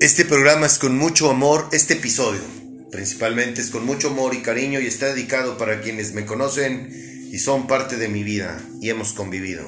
Este 0.00 0.24
programa 0.24 0.66
es 0.66 0.78
con 0.78 0.96
mucho 0.96 1.30
amor, 1.30 1.68
este 1.72 1.94
episodio 1.94 2.54
principalmente 2.94 3.60
es 3.60 3.70
con 3.70 3.84
mucho 3.84 4.10
amor 4.10 4.34
y 4.34 4.42
cariño 4.42 4.78
y 4.78 4.86
está 4.86 5.06
dedicado 5.06 5.58
para 5.58 5.80
quienes 5.80 6.14
me 6.14 6.24
conocen 6.24 6.90
y 7.32 7.38
son 7.40 7.66
parte 7.66 7.96
de 7.96 8.08
mi 8.08 8.22
vida 8.22 8.64
y 8.80 8.88
hemos 8.88 9.12
convivido. 9.14 9.64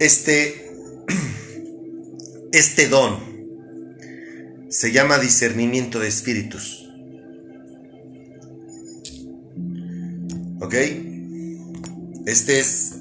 Este, 0.00 0.72
este 2.52 2.88
don 2.88 3.20
se 4.70 4.92
llama 4.92 5.18
discernimiento 5.18 6.00
de 6.00 6.08
espíritus. 6.08 6.88
¿Ok? 10.62 10.74
Este 12.26 12.58
es 12.60 12.92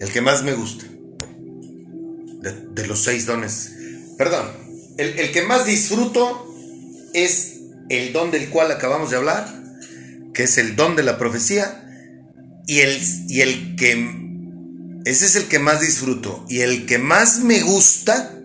el 0.00 0.10
que 0.10 0.20
más 0.20 0.42
me 0.42 0.52
gusta. 0.52 0.84
De, 2.42 2.86
los 2.86 3.02
seis 3.02 3.24
dones. 3.24 3.72
Perdón, 4.18 4.46
el, 4.98 5.32
que 5.32 5.42
más 5.42 5.64
disfruto 5.64 6.54
es 7.14 7.60
el 7.88 8.12
don 8.12 8.30
del 8.30 8.50
cual 8.50 8.70
acabamos 8.70 9.10
de 9.10 9.16
hablar, 9.16 9.46
que 10.34 10.42
es 10.42 10.58
el 10.58 10.76
don 10.76 10.94
de 10.94 11.04
la 11.04 11.16
profecía, 11.16 11.80
y 12.66 12.80
el, 12.80 13.00
y 13.28 13.40
el 13.40 13.76
que, 13.76 13.92
ese 15.06 15.24
es 15.24 15.36
el 15.36 15.44
que 15.44 15.58
más 15.58 15.80
disfruto, 15.80 16.44
y 16.48 16.60
el 16.60 16.84
que 16.84 16.98
más 16.98 17.40
me 17.40 17.62
gusta, 17.62 18.38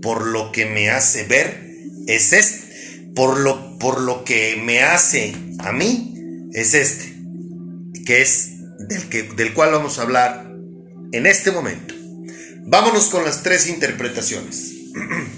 por 0.00 0.26
lo 0.26 0.52
que 0.52 0.66
me 0.66 0.90
hace 0.90 1.24
ver, 1.24 1.60
es 2.06 2.32
este, 2.32 3.10
por 3.16 3.40
lo, 3.40 3.78
por 3.78 4.00
lo 4.00 4.24
que 4.24 4.60
me 4.62 4.82
hace 4.82 5.34
a 5.58 5.72
mí, 5.72 6.14
es 6.52 6.74
este, 6.74 7.16
que 8.04 8.22
es 8.22 8.53
del, 8.88 9.08
que, 9.08 9.22
del 9.22 9.52
cual 9.54 9.72
vamos 9.72 9.98
a 9.98 10.02
hablar 10.02 10.50
en 11.12 11.26
este 11.26 11.50
momento. 11.50 11.94
Vámonos 12.66 13.06
con 13.06 13.24
las 13.24 13.42
tres 13.42 13.68
interpretaciones. 13.68 14.72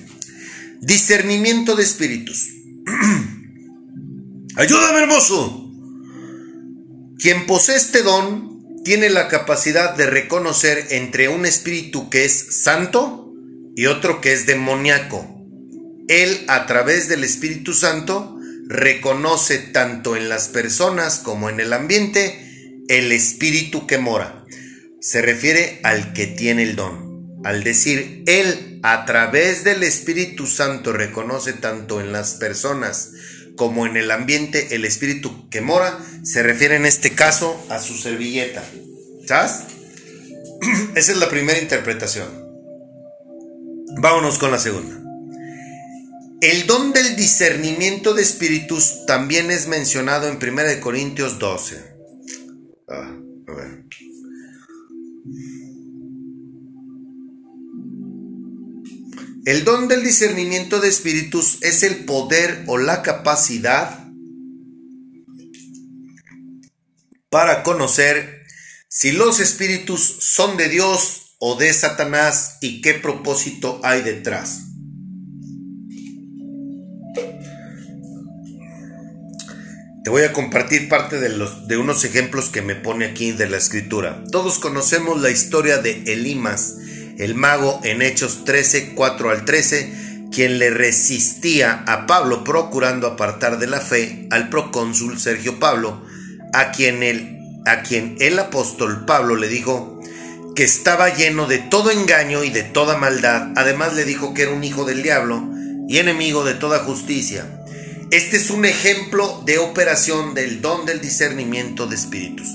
Discernimiento 0.81 1.75
de 1.75 1.83
espíritus. 1.83 2.49
Ayúdame, 4.57 5.01
hermoso. 5.01 5.71
Quien 7.19 7.47
posee 7.47 7.77
este 7.77 8.03
don 8.03 8.83
tiene 8.85 9.11
la 9.11 9.29
capacidad 9.29 9.97
de 9.97 10.07
reconocer 10.07 10.87
entre 10.91 11.29
un 11.29 11.45
espíritu 11.45 12.09
que 12.09 12.25
es 12.25 12.63
santo 12.63 13.33
y 13.75 13.87
otro 13.87 14.21
que 14.21 14.33
es 14.33 14.47
demoníaco. 14.47 15.37
Él, 16.09 16.45
a 16.47 16.67
través 16.67 17.09
del 17.09 17.25
Espíritu 17.25 17.75
Santo, 17.75 18.39
reconoce 18.69 19.59
tanto 19.59 20.17
en 20.17 20.29
las 20.29 20.49
personas 20.49 21.19
como 21.19 21.51
en 21.51 21.59
el 21.59 21.73
ambiente 21.73 22.46
el 22.89 23.13
espíritu 23.13 23.87
que 23.87 23.99
mora. 23.99 24.45
Se 25.01 25.23
refiere 25.23 25.81
al 25.83 26.13
que 26.13 26.27
tiene 26.27 26.63
el 26.63 26.77
don. 26.77 27.41
Al 27.45 27.63
decir 27.63 28.25
Él 28.27 28.81
a 28.83 29.05
través 29.05 29.65
del 29.65 29.83
Espíritu 29.83 30.47
Santo 30.47 30.93
reconoce 30.93 31.53
tanto 31.53 32.01
en 32.01 32.13
las 32.13 32.35
personas 32.35 33.13
como 33.57 33.87
en 33.87 33.97
el 33.97 34.11
ambiente 34.11 34.75
el 34.75 34.85
Espíritu 34.85 35.49
que 35.49 35.61
mora, 35.61 35.99
se 36.23 36.43
refiere 36.43 36.77
en 36.77 36.87
este 36.87 37.15
caso 37.15 37.65
a 37.69 37.79
su 37.79 37.97
servilleta. 37.97 38.63
¿Sabes? 39.27 39.53
Esa 40.95 41.13
es 41.13 41.19
la 41.19 41.29
primera 41.29 41.59
interpretación. 41.59 42.29
Vámonos 43.99 44.39
con 44.39 44.51
la 44.51 44.59
segunda. 44.59 44.95
El 46.43 46.67
don 46.67 46.93
del 46.93 47.17
discernimiento 47.17 48.13
de 48.13 48.23
espíritus 48.23 49.07
también 49.07 49.51
es 49.51 49.69
mencionado 49.69 50.29
en 50.29 50.37
1 50.37 50.81
Corintios 50.81 51.39
12. 51.39 51.96
El 59.47 59.63
don 59.63 59.87
del 59.87 60.03
discernimiento 60.03 60.81
de 60.81 60.89
espíritus 60.89 61.59
es 61.61 61.85
el 61.85 62.05
poder 62.05 62.65
o 62.67 62.79
la 62.79 63.03
capacidad 63.03 64.09
para 67.31 67.63
conocer 67.63 68.43
si 68.89 69.13
los 69.13 69.39
espíritus 69.39 70.17
son 70.19 70.57
de 70.57 70.69
Dios 70.69 71.37
o 71.39 71.55
de 71.55 71.73
Satanás 71.73 72.59
y 72.61 72.81
qué 72.81 72.95
propósito 72.95 73.81
hay 73.85 74.03
detrás. 74.03 74.63
Te 80.03 80.11
voy 80.11 80.25
a 80.25 80.33
compartir 80.33 80.89
parte 80.89 81.21
de, 81.21 81.29
los, 81.29 81.69
de 81.69 81.77
unos 81.77 82.05
ejemplos 82.05 82.49
que 82.49 82.63
me 82.63 82.75
pone 82.75 83.05
aquí 83.05 83.31
de 83.31 83.49
la 83.49 83.59
escritura. 83.59 84.25
Todos 84.33 84.59
conocemos 84.59 85.21
la 85.21 85.31
historia 85.31 85.79
de 85.79 86.03
Elimas 86.13 86.79
el 87.19 87.35
mago 87.35 87.81
en 87.85 88.03
Hechos 88.03 88.45
13, 88.45 88.95
4 88.95 89.31
al 89.31 89.45
13, 89.45 90.29
quien 90.31 90.59
le 90.59 90.71
resistía 90.71 91.85
a 91.87 92.07
Pablo 92.07 92.45
procurando 92.45 93.07
apartar 93.07 93.59
de 93.59 93.67
la 93.67 93.81
fe 93.81 94.29
al 94.31 94.49
procónsul 94.49 95.19
Sergio 95.19 95.59
Pablo, 95.59 96.03
a 96.53 96.73
quien 96.73 97.03
el, 97.03 97.39
a 97.65 97.83
quien 97.83 98.17
el 98.21 98.39
apóstol 98.39 99.05
Pablo 99.07 99.37
le 99.37 99.49
dijo 99.49 100.01
que 100.55 100.65
estaba 100.65 101.15
lleno 101.15 101.47
de 101.47 101.59
todo 101.59 101.91
engaño 101.91 102.43
y 102.45 102.51
de 102.51 102.63
toda 102.63 102.97
maldad. 102.97 103.53
Además 103.57 103.95
le 103.95 104.05
dijo 104.05 104.35
que 104.35 104.43
era 104.43 104.53
un 104.53 104.65
hijo 104.65 104.85
del 104.85 105.03
diablo 105.03 105.43
y 105.89 105.99
enemigo 105.99 106.45
de 106.45 106.55
toda 106.55 106.81
justicia. 106.81 107.63
Este 108.11 108.37
es 108.37 108.51
un 108.51 108.65
ejemplo 108.65 109.43
de 109.45 109.59
operación 109.59 110.35
del 110.35 110.63
don 110.63 110.87
del 110.87 111.01
discernimiento 111.01 111.87
de 111.87 111.97
espíritus. 111.97 112.49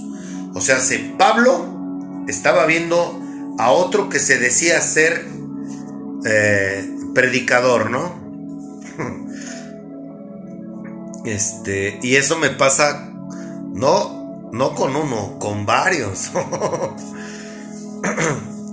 O 0.53 0.61
sea, 0.61 0.79
se 0.79 0.99
Pablo 1.17 2.25
estaba 2.27 2.65
viendo 2.65 3.21
a 3.61 3.69
otro 3.69 4.09
que 4.09 4.17
se 4.17 4.39
decía 4.39 4.81
ser 4.81 5.23
eh, 6.25 6.89
predicador, 7.13 7.91
¿no? 7.91 8.19
Este, 11.23 11.99
y 12.01 12.15
eso 12.15 12.39
me 12.39 12.49
pasa, 12.49 13.13
no, 13.13 14.49
no 14.51 14.73
con 14.73 14.95
uno, 14.95 15.37
con 15.37 15.67
varios. 15.67 16.31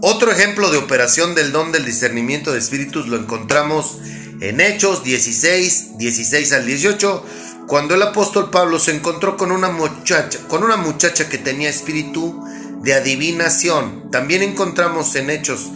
Otro 0.00 0.32
ejemplo 0.32 0.70
de 0.70 0.78
operación 0.78 1.34
del 1.34 1.52
don 1.52 1.72
del 1.72 1.84
discernimiento 1.84 2.52
de 2.52 2.58
espíritus 2.58 3.06
lo 3.06 3.18
encontramos 3.18 3.98
en 4.40 4.62
Hechos 4.62 5.04
16, 5.04 5.98
16 5.98 6.52
al 6.54 6.64
18, 6.64 7.26
cuando 7.66 7.94
el 7.94 8.00
apóstol 8.00 8.48
Pablo 8.48 8.78
se 8.78 8.92
encontró 8.96 9.36
con 9.36 9.52
una 9.52 9.68
muchacha, 9.68 10.38
con 10.48 10.64
una 10.64 10.78
muchacha 10.78 11.28
que 11.28 11.36
tenía 11.36 11.68
espíritu 11.68 12.42
de 12.82 12.94
adivinación. 12.94 14.10
También 14.10 14.42
encontramos 14.42 15.14
en 15.16 15.30
Hechos, 15.30 15.70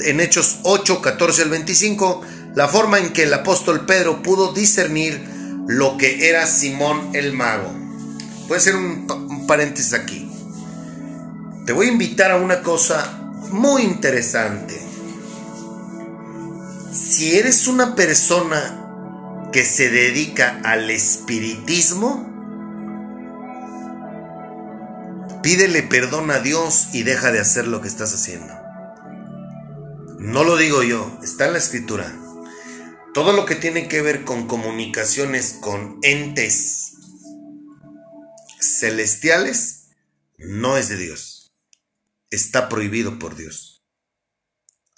en 0.00 0.20
Hechos 0.20 0.58
8, 0.62 1.00
14 1.00 1.42
al 1.42 1.50
25 1.50 2.22
la 2.54 2.66
forma 2.66 2.98
en 2.98 3.12
que 3.12 3.24
el 3.24 3.34
apóstol 3.34 3.86
Pedro 3.86 4.22
pudo 4.22 4.52
discernir 4.52 5.22
lo 5.68 5.96
que 5.96 6.28
era 6.28 6.46
Simón 6.46 7.10
el 7.12 7.32
mago. 7.32 7.72
Puede 8.48 8.60
ser 8.60 8.74
un, 8.74 9.06
un 9.08 9.46
paréntesis 9.46 9.92
aquí. 9.92 10.28
Te 11.66 11.72
voy 11.72 11.86
a 11.86 11.92
invitar 11.92 12.30
a 12.30 12.36
una 12.36 12.62
cosa 12.62 13.18
muy 13.52 13.82
interesante. 13.82 14.80
Si 16.92 17.36
eres 17.36 17.68
una 17.68 17.94
persona 17.94 18.78
que 19.52 19.64
se 19.64 19.90
dedica 19.90 20.60
al 20.64 20.90
espiritismo, 20.90 22.27
Pídele 25.48 25.82
perdón 25.82 26.30
a 26.30 26.40
Dios 26.40 26.88
y 26.92 27.04
deja 27.04 27.32
de 27.32 27.40
hacer 27.40 27.66
lo 27.66 27.80
que 27.80 27.88
estás 27.88 28.12
haciendo. 28.12 28.52
No 30.18 30.44
lo 30.44 30.58
digo 30.58 30.82
yo, 30.82 31.18
está 31.22 31.46
en 31.46 31.54
la 31.54 31.58
escritura. 31.58 32.14
Todo 33.14 33.32
lo 33.32 33.46
que 33.46 33.54
tiene 33.54 33.88
que 33.88 34.02
ver 34.02 34.24
con 34.24 34.46
comunicaciones 34.46 35.56
con 35.58 36.00
entes 36.02 36.96
celestiales 38.60 39.86
no 40.36 40.76
es 40.76 40.90
de 40.90 40.98
Dios. 40.98 41.50
Está 42.28 42.68
prohibido 42.68 43.18
por 43.18 43.34
Dios. 43.34 43.82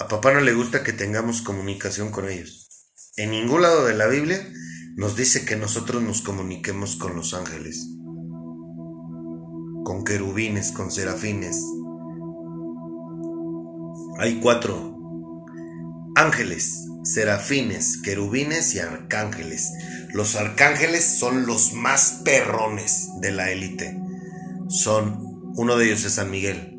A 0.01 0.09
papá 0.09 0.33
no 0.33 0.41
le 0.41 0.53
gusta 0.53 0.83
que 0.83 0.93
tengamos 0.93 1.43
comunicación 1.43 2.11
con 2.11 2.29
ellos. 2.29 2.69
En 3.17 3.31
ningún 3.31 3.63
lado 3.63 3.85
de 3.85 3.95
la 3.95 4.09
Biblia 4.09 4.53
nos 4.97 5.15
dice 5.15 5.45
que 5.45 5.55
nosotros 5.55 6.03
nos 6.03 6.23
comuniquemos 6.23 6.97
con 6.97 7.15
los 7.15 7.35
ángeles 7.35 7.87
con 9.91 10.05
querubines, 10.05 10.71
con 10.71 10.93
serafines. 10.93 11.67
Hay 14.21 14.39
cuatro 14.39 14.97
ángeles, 16.15 16.87
serafines, 17.03 18.01
querubines 18.01 18.77
y 18.77 18.79
arcángeles. 18.79 19.73
Los 20.15 20.37
arcángeles 20.37 21.19
son 21.19 21.45
los 21.45 21.73
más 21.73 22.21
perrones 22.25 23.09
de 23.21 23.33
la 23.33 23.51
élite. 23.51 23.99
Son, 24.69 25.19
uno 25.57 25.77
de 25.77 25.87
ellos 25.87 26.05
es 26.05 26.13
San 26.13 26.31
Miguel. 26.31 26.79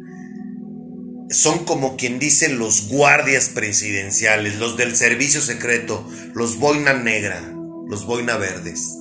Son 1.31 1.65
como 1.65 1.97
quien 1.97 2.17
dice 2.17 2.47
los 2.47 2.87
guardias 2.87 3.49
presidenciales, 3.49 4.57
los 4.57 4.77
del 4.77 4.95
servicio 4.95 5.41
secreto, 5.41 6.07
los 6.33 6.59
boina 6.59 6.93
negra, 6.93 7.41
los 7.89 8.05
boina 8.05 8.37
verdes 8.37 8.95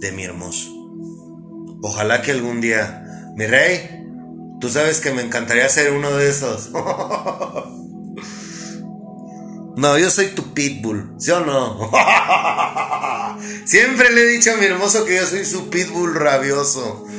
de 0.00 0.12
mi 0.12 0.24
hermoso. 0.24 0.74
Ojalá 1.82 2.22
que 2.22 2.30
algún 2.30 2.62
día 2.62 3.06
mi 3.36 3.46
rey, 3.46 4.00
Tú 4.60 4.68
sabes 4.68 5.00
que 5.00 5.10
me 5.10 5.22
encantaría 5.22 5.66
ser 5.70 5.92
uno 5.92 6.14
de 6.16 6.28
esos. 6.28 6.70
No, 9.76 9.96
yo 9.96 10.10
soy 10.10 10.34
tu 10.34 10.52
pitbull, 10.52 11.14
¿sí 11.16 11.30
o 11.30 11.40
no? 11.40 11.90
Siempre 13.64 14.12
le 14.12 14.22
he 14.22 14.26
dicho 14.26 14.52
a 14.52 14.56
mi 14.56 14.66
hermoso 14.66 15.06
que 15.06 15.16
yo 15.16 15.24
soy 15.24 15.46
su 15.46 15.70
pitbull 15.70 16.14
rabioso. 16.14 17.06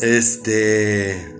Este. 0.00 1.34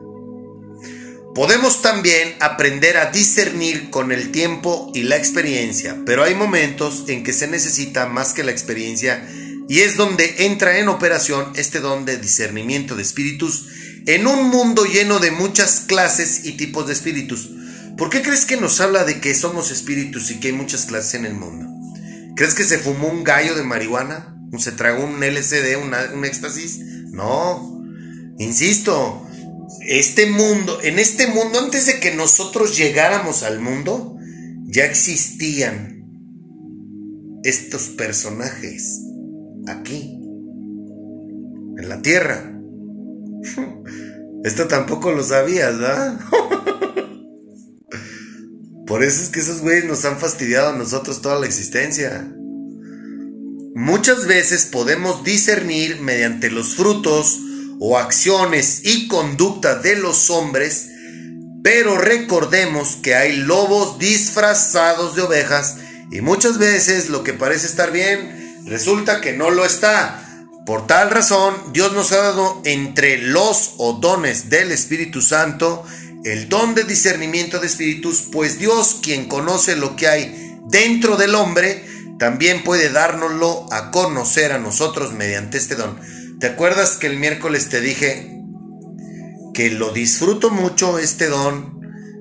Podemos 1.35 1.81
también 1.81 2.35
aprender 2.41 2.99
a 2.99 3.07
discernir 3.07 3.89
con 3.89 4.13
el 4.13 4.31
tiempo 4.31 4.91
y 4.93 5.05
la 5.05 5.17
experiencia, 5.17 5.97
pero 6.05 6.25
hay 6.25 6.35
momentos 6.35 7.05
en 7.09 7.25
que 7.25 7.33
se 7.33 7.49
necesita 7.49 8.07
más 8.07 8.35
que 8.35 8.45
la 8.45 8.51
experiencia 8.51 9.27
y 9.69 9.81
es 9.81 9.97
donde 9.97 10.47
entra 10.47 10.79
en 10.79 10.89
operación 10.89 11.53
este 11.55 11.81
don 11.81 12.05
de 12.05 12.19
discernimiento 12.19 12.97
de 12.97 13.03
espíritus 13.03 13.67
en 14.07 14.27
un 14.27 14.49
mundo 14.49 14.85
lleno 14.85 15.19
de 15.19 15.31
muchas 15.31 15.81
clases 15.87 16.45
y 16.45 16.53
tipos 16.53 16.87
de 16.87 16.93
espíritus. 16.93 17.51
¿Por 17.97 18.11
qué 18.11 18.23
crees 18.23 18.45
que 18.45 18.57
nos 18.57 18.81
habla 18.81 19.05
de 19.05 19.21
que 19.21 19.35
somos 19.35 19.71
espíritus 19.71 20.31
y 20.31 20.41
que 20.41 20.49
hay 20.49 20.55
muchas 20.55 20.87
clases 20.87 21.15
en 21.15 21.27
el 21.27 21.35
mundo? 21.35 21.67
¿Crees 22.35 22.55
que 22.55 22.65
se 22.65 22.79
fumó 22.79 23.09
un 23.09 23.23
gallo 23.23 23.55
de 23.55 23.63
marihuana? 23.63 24.37
¿Se 24.59 24.73
tragó 24.73 25.05
un 25.05 25.23
LCD, 25.23 25.77
un 26.15 26.25
éxtasis? 26.25 26.81
No. 27.13 27.83
Insisto, 28.39 29.27
este 29.87 30.27
mundo, 30.27 30.81
en 30.83 30.99
este 30.99 31.27
mundo, 31.29 31.61
antes 31.61 31.87
de 31.87 32.01
que 32.01 32.15
nosotros 32.15 32.77
llegáramos 32.77 33.43
al 33.43 33.61
mundo, 33.61 34.17
ya 34.67 34.85
existían 34.85 36.05
estos 37.45 37.85
personajes 37.89 39.01
aquí, 39.69 40.19
en 41.79 41.89
la 41.89 42.03
tierra. 42.03 42.53
Esto 44.45 44.67
tampoco 44.67 45.13
lo 45.13 45.23
sabías, 45.23 45.79
¿verdad? 45.79 46.19
Por 48.87 49.05
eso 49.05 49.23
es 49.23 49.29
que 49.29 49.41
esos 49.41 49.61
güeyes 49.61 49.85
nos 49.85 50.05
han 50.05 50.19
fastidiado 50.19 50.71
a 50.71 50.77
nosotros 50.77 51.23
toda 51.23 51.39
la 51.39 51.47
existencia. 51.47 52.29
Muchas 53.75 54.27
veces 54.27 54.67
podemos 54.67 55.25
discernir 55.25 56.01
mediante 56.01 56.51
los 56.51 56.75
frutos 56.75 57.41
o 57.79 57.97
acciones 57.97 58.83
y 58.85 59.09
conducta 59.09 59.77
de 59.77 59.97
los 59.97 60.29
hombres, 60.31 60.89
pero 61.63 61.97
recordemos 61.97 62.97
que 62.97 63.15
hay 63.15 63.37
lobos 63.37 63.99
disfrazados 63.99 65.17
de 65.17 65.23
ovejas 65.23 65.77
y 66.11 66.21
muchas 66.21 66.59
veces 66.59 67.09
lo 67.09 67.25
que 67.25 67.33
parece 67.33 67.67
estar 67.67 67.93
bien 67.93 68.42
resulta 68.65 69.21
que 69.21 69.33
no 69.33 69.51
lo 69.51 69.65
está. 69.65 70.47
Por 70.65 70.87
tal 70.87 71.11
razón, 71.11 71.55
Dios 71.73 71.93
nos 71.93 72.13
ha 72.13 72.19
dado 72.19 72.63
entre 72.65 73.19
los 73.19 73.75
o 73.79 73.95
dones 73.95 74.49
del 74.49 74.71
Espíritu 74.71 75.21
Santo 75.21 75.85
el 76.25 76.49
don 76.49 76.75
de 76.75 76.85
discernimiento 76.85 77.59
de 77.59 77.67
espíritus, 77.67 78.29
pues 78.31 78.59
Dios, 78.59 79.01
quien 79.03 79.27
conoce 79.27 79.75
lo 79.75 79.97
que 79.97 80.07
hay 80.07 80.57
dentro 80.69 81.17
del 81.17 81.35
hombre, 81.35 81.85
también 82.19 82.63
puede 82.63 82.91
dárnoslo 82.91 83.67
a 83.73 83.91
conocer 83.91 84.53
a 84.53 84.59
nosotros 84.59 85.13
mediante 85.13 85.59
este 85.59 85.75
don. 85.75 85.99
¿Te 86.39 86.47
acuerdas 86.47 86.93
que 86.97 87.09
el 87.09 87.17
miércoles 87.17 87.69
te 87.69 87.81
dije 87.81 88.41
que 89.53 89.71
lo 89.71 89.93
disfruto 89.93 90.51
mucho 90.51 90.99
este 90.99 91.27
don, 91.27 91.81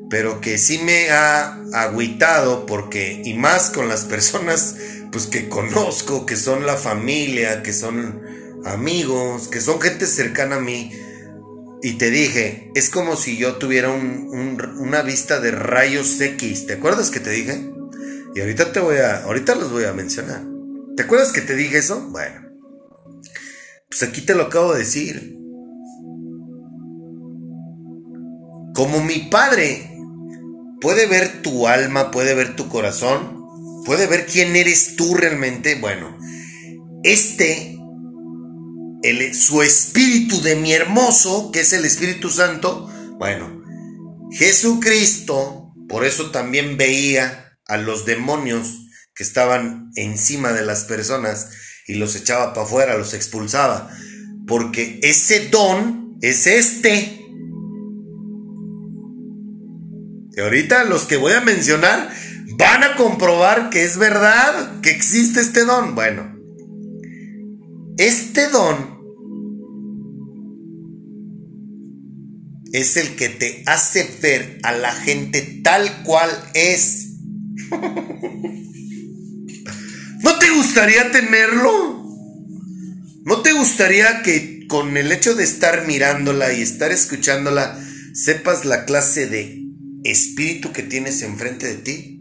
pero 0.10 0.42
que 0.42 0.58
sí 0.58 0.80
me 0.80 1.12
ha 1.12 1.58
agüitado 1.74 2.66
porque, 2.66 3.22
y 3.24 3.36
más 3.36 3.70
con 3.70 3.88
las 3.88 4.06
personas 4.06 4.76
pues 5.12 5.28
que 5.28 5.50
conozco, 5.50 6.26
que 6.26 6.38
son 6.38 6.66
la 6.66 6.76
familia, 6.76 7.64
que 7.64 7.74
son 7.74 8.22
amigos, 8.66 9.48
que 9.48 9.60
son 9.60 9.82
gente 9.82 10.06
cercana 10.08 10.58
a 10.58 10.62
mí, 10.62 10.92
y 11.84 11.94
te 11.94 12.12
dije, 12.12 12.72
es 12.76 12.90
como 12.90 13.16
si 13.16 13.38
yo 13.38 13.56
tuviera 13.56 13.92
una 13.92 15.02
vista 15.02 15.40
de 15.40 15.50
rayos 15.50 16.22
X. 16.22 16.68
¿Te 16.68 16.74
acuerdas 16.74 17.10
que 17.10 17.20
te 17.20 17.32
dije? 17.32 17.72
Y 18.36 18.40
ahorita 18.40 18.72
te 18.72 18.80
voy 18.80 18.98
a, 18.98 19.24
ahorita 19.24 19.56
los 19.56 19.72
voy 19.72 19.86
a 19.86 19.94
mencionar. 19.94 20.44
¿Te 20.96 21.04
acuerdas 21.04 21.32
que 21.32 21.42
te 21.42 21.56
dije 21.56 21.80
eso? 21.80 22.08
Bueno, 22.10 22.50
pues 23.90 24.04
aquí 24.04 24.22
te 24.22 24.36
lo 24.36 24.44
acabo 24.44 24.74
de 24.74 24.80
decir. 24.80 25.38
Como 28.76 29.04
mi 29.04 29.28
padre 29.32 29.98
puede 30.80 31.08
ver 31.08 31.42
tu 31.42 31.68
alma, 31.68 32.12
puede 32.12 32.36
ver 32.36 32.56
tu 32.56 32.70
corazón, 32.70 33.41
puede 33.86 34.08
ver 34.08 34.26
quién 34.26 34.56
eres 34.56 34.96
tú 34.96 35.16
realmente, 35.16 35.76
bueno, 35.76 36.18
este 37.04 37.78
su 39.34 39.62
espíritu 39.64 40.42
de 40.42 40.56
mi 40.56 40.74
hermoso, 40.74 41.52
que 41.52 41.62
es 41.62 41.74
el 41.74 41.86
Espíritu 41.86 42.30
Santo, 42.30 42.88
bueno, 43.18 43.62
Jesucristo, 44.32 45.74
por 45.90 46.06
eso 46.06 46.32
también 46.32 46.78
veía 46.78 47.58
a 47.68 47.78
los 47.78 48.06
demonios 48.06 48.88
que 49.16 49.24
estaban 49.24 49.92
encima 49.96 50.54
de 50.54 50.64
las 50.64 50.84
personas 50.84 51.50
y 51.88 51.96
los 51.96 52.16
echaba 52.16 52.54
para 52.54 52.66
afuera, 52.66 52.98
los 52.98 53.14
expulsaba, 53.14 53.90
porque 54.48 55.00
ese 55.02 55.50
don 55.50 56.18
es 56.22 56.48
este. 56.48 57.18
Y 60.34 60.40
ahorita 60.40 60.86
los 60.86 61.04
que 61.04 61.18
voy 61.18 61.34
a 61.34 61.42
mencionar 61.42 62.14
van 62.62 62.84
a 62.84 62.96
comprobar 62.96 63.72
que 63.72 63.84
es 63.84 63.98
verdad, 63.98 64.80
que 64.82 64.92
existe 64.92 65.42
este 65.42 65.66
don. 65.66 65.96
Bueno, 65.96 66.38
este 67.98 68.48
don 68.50 69.02
es 72.72 72.98
el 72.98 73.16
que 73.16 73.30
te 73.30 73.64
hace 73.66 74.08
ver 74.22 74.60
a 74.62 74.74
la 74.74 74.92
gente 74.92 75.42
tal 75.64 76.04
cual 76.04 76.30
es. 76.54 77.08
¿No 80.24 80.38
te 80.38 80.52
gustaría 80.52 81.12
tenerlo? 81.12 82.06
¿No 83.24 83.42
te 83.42 83.54
gustaría 83.54 84.22
que 84.22 84.68
con 84.68 84.98
el 84.98 85.12
hecho 85.12 85.34
de 85.34 85.44
estar 85.44 85.88
mirándola 85.88 86.54
y 86.54 86.62
estar 86.62 86.92
escuchándola 86.92 87.76
sepas 88.14 88.66
la 88.66 88.86
clase 88.86 89.26
de 89.26 89.64
espíritu 90.04 90.72
que 90.72 90.84
tienes 90.84 91.24
enfrente 91.24 91.66
de 91.68 91.76
ti? 91.76 92.21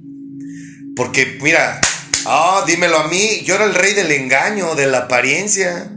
Porque 0.96 1.38
mira, 1.42 1.80
ah, 2.26 2.64
dímelo 2.66 2.98
a 2.98 3.08
mí, 3.08 3.42
yo 3.44 3.54
era 3.54 3.64
el 3.64 3.74
rey 3.74 3.94
del 3.94 4.10
engaño, 4.12 4.74
de 4.74 4.86
la 4.86 4.98
apariencia. 5.00 5.90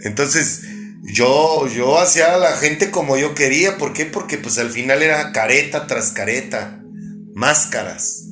Entonces, 0.00 0.62
yo, 1.02 1.66
yo 1.68 1.98
hacía 1.98 2.34
a 2.34 2.38
la 2.38 2.52
gente 2.52 2.90
como 2.90 3.16
yo 3.16 3.34
quería. 3.34 3.78
¿Por 3.78 3.92
qué? 3.92 4.04
Porque 4.04 4.38
pues 4.38 4.58
al 4.58 4.70
final 4.70 5.02
era 5.02 5.32
careta 5.32 5.86
tras 5.86 6.12
careta. 6.12 6.82
Máscaras. 7.34 8.26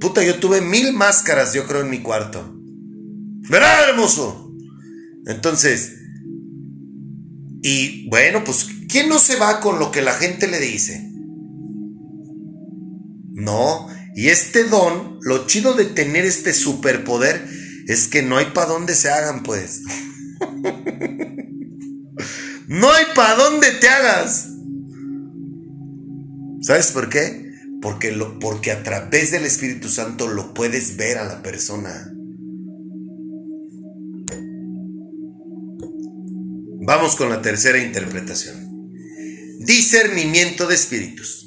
Puta, 0.00 0.24
yo 0.24 0.40
tuve 0.40 0.60
mil 0.60 0.92
máscaras, 0.92 1.54
yo 1.54 1.66
creo, 1.66 1.82
en 1.82 1.90
mi 1.90 2.00
cuarto. 2.00 2.52
¿Verdad, 3.48 3.90
hermoso? 3.90 4.52
Entonces, 5.26 5.92
y 7.62 8.08
bueno, 8.08 8.42
pues, 8.44 8.66
¿quién 8.88 9.08
no 9.08 9.18
se 9.18 9.36
va 9.36 9.60
con 9.60 9.78
lo 9.78 9.92
que 9.92 10.02
la 10.02 10.14
gente 10.14 10.48
le 10.48 10.58
dice? 10.58 11.11
No, 13.34 13.88
y 14.14 14.28
este 14.28 14.64
don, 14.64 15.18
lo 15.22 15.46
chido 15.46 15.74
de 15.74 15.86
tener 15.86 16.24
este 16.24 16.52
superpoder 16.52 17.46
es 17.88 18.08
que 18.08 18.22
no 18.22 18.36
hay 18.36 18.46
para 18.46 18.68
dónde 18.68 18.94
se 18.94 19.10
hagan, 19.10 19.42
pues. 19.42 19.82
No 22.68 22.90
hay 22.90 23.04
para 23.14 23.34
dónde 23.34 23.70
te 23.72 23.86
hagas. 23.86 24.48
¿Sabes 26.62 26.92
por 26.92 27.10
qué? 27.10 27.52
Porque, 27.82 28.12
lo, 28.12 28.38
porque 28.38 28.72
a 28.72 28.82
través 28.82 29.30
del 29.30 29.44
Espíritu 29.44 29.90
Santo 29.90 30.26
lo 30.26 30.54
puedes 30.54 30.96
ver 30.96 31.18
a 31.18 31.24
la 31.24 31.42
persona. 31.42 32.10
Vamos 36.80 37.14
con 37.16 37.28
la 37.28 37.42
tercera 37.42 37.76
interpretación. 37.76 38.56
Discernimiento 39.58 40.66
de 40.66 40.74
espíritus. 40.74 41.41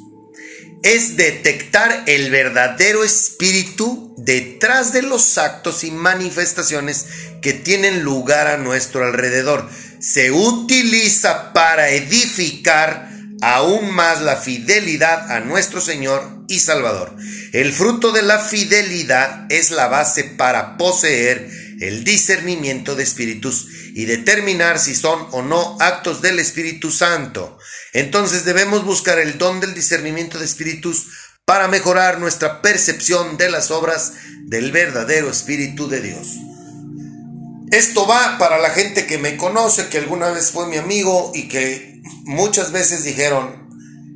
Es 0.86 1.18
detectar 1.18 2.04
el 2.06 2.30
verdadero 2.30 3.04
espíritu 3.04 4.14
detrás 4.20 4.94
de 4.94 5.02
los 5.02 5.40
actos 5.40 5.84
y 5.84 5.90
manifestaciones 5.90 7.08
que 7.42 7.54
tienen 7.54 8.04
lugar 8.04 8.46
a 8.46 8.58
nuestro 8.58 9.04
alrededor 9.04 9.68
se 10.00 10.30
utiliza 10.30 11.54
para 11.54 11.90
edificar 11.90 13.10
aún 13.42 13.96
más 13.96 14.22
la 14.22 14.38
fidelidad 14.38 15.32
a 15.32 15.40
nuestro 15.40 15.82
Señor 15.82 16.46
y 16.48 16.60
Salvador. 16.60 17.16
El 17.52 17.74
fruto 17.74 18.12
de 18.12 18.22
la 18.22 18.38
fidelidad 18.38 19.52
es 19.52 19.72
la 19.72 19.88
base 19.88 20.24
para 20.24 20.78
poseer 20.78 21.50
el 21.82 22.04
discernimiento 22.04 22.96
de 22.96 23.02
espíritus 23.02 23.70
y 23.96 24.06
determinar 24.06 24.78
si 24.78 24.94
son 24.94 25.26
o 25.32 25.42
no 25.42 25.78
actos 25.80 26.22
del 26.22 26.38
Espíritu 26.38 26.92
Santo. 26.92 27.58
Entonces 27.96 28.44
debemos 28.44 28.84
buscar 28.84 29.20
el 29.20 29.38
don 29.38 29.62
del 29.62 29.74
discernimiento 29.74 30.38
de 30.38 30.44
espíritus 30.44 31.08
para 31.46 31.70
mejorar 31.70 32.20
nuestra 32.20 32.62
percepción 32.62 33.38
de 33.38 33.50
las 33.50 33.72
obras 33.72 34.16
del 34.48 34.74
verdadero 34.74 35.30
Espíritu 35.30 35.88
de 35.88 36.02
Dios. 36.02 36.28
Esto 37.72 38.06
va 38.06 38.38
para 38.38 38.58
la 38.60 38.72
gente 38.72 39.06
que 39.06 39.18
me 39.18 39.38
conoce, 39.38 39.88
que 39.88 40.00
alguna 40.00 40.30
vez 40.32 40.52
fue 40.52 40.68
mi 40.68 40.76
amigo 40.76 41.32
y 41.34 41.48
que 41.48 42.02
muchas 42.26 42.74
veces 42.74 43.06
dijeron, 43.06 43.70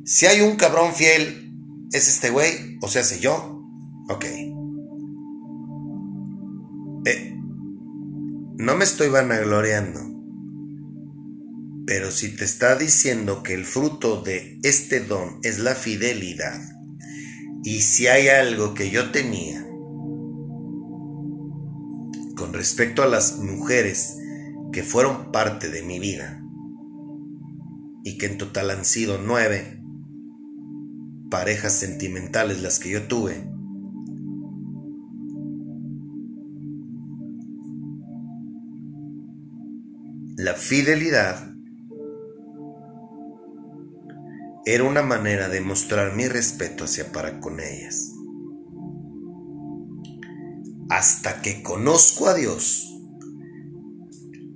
si 0.04 0.26
hay 0.26 0.42
un 0.42 0.56
cabrón 0.56 0.94
fiel, 0.94 1.50
es 1.90 2.06
este 2.06 2.28
güey, 2.28 2.76
o 2.82 2.88
sea, 2.88 3.02
sé 3.02 3.18
yo. 3.18 3.64
Ok. 4.10 4.26
Eh, 7.06 7.34
no 8.58 8.76
me 8.76 8.84
estoy 8.84 9.08
vanagloriando. 9.08 10.19
Pero 11.90 12.12
si 12.12 12.28
te 12.28 12.44
está 12.44 12.76
diciendo 12.76 13.42
que 13.42 13.52
el 13.52 13.64
fruto 13.64 14.22
de 14.22 14.60
este 14.62 15.00
don 15.00 15.40
es 15.42 15.58
la 15.58 15.74
fidelidad, 15.74 16.60
y 17.64 17.80
si 17.80 18.06
hay 18.06 18.28
algo 18.28 18.74
que 18.74 18.90
yo 18.90 19.10
tenía 19.10 19.66
con 22.36 22.52
respecto 22.52 23.02
a 23.02 23.08
las 23.08 23.38
mujeres 23.38 24.16
que 24.72 24.84
fueron 24.84 25.32
parte 25.32 25.68
de 25.68 25.82
mi 25.82 25.98
vida, 25.98 26.40
y 28.04 28.18
que 28.18 28.26
en 28.26 28.38
total 28.38 28.70
han 28.70 28.84
sido 28.84 29.18
nueve 29.18 29.82
parejas 31.28 31.72
sentimentales 31.72 32.62
las 32.62 32.78
que 32.78 32.90
yo 32.90 33.08
tuve, 33.08 33.44
la 40.36 40.54
fidelidad 40.54 41.49
era 44.74 44.84
una 44.84 45.02
manera 45.02 45.48
de 45.48 45.60
mostrar 45.60 46.14
mi 46.14 46.28
respeto 46.28 46.84
hacia 46.84 47.10
para 47.10 47.40
con 47.40 47.58
ellas. 47.58 48.12
Hasta 50.88 51.42
que 51.42 51.62
conozco 51.62 52.28
a 52.28 52.34
Dios 52.34 52.86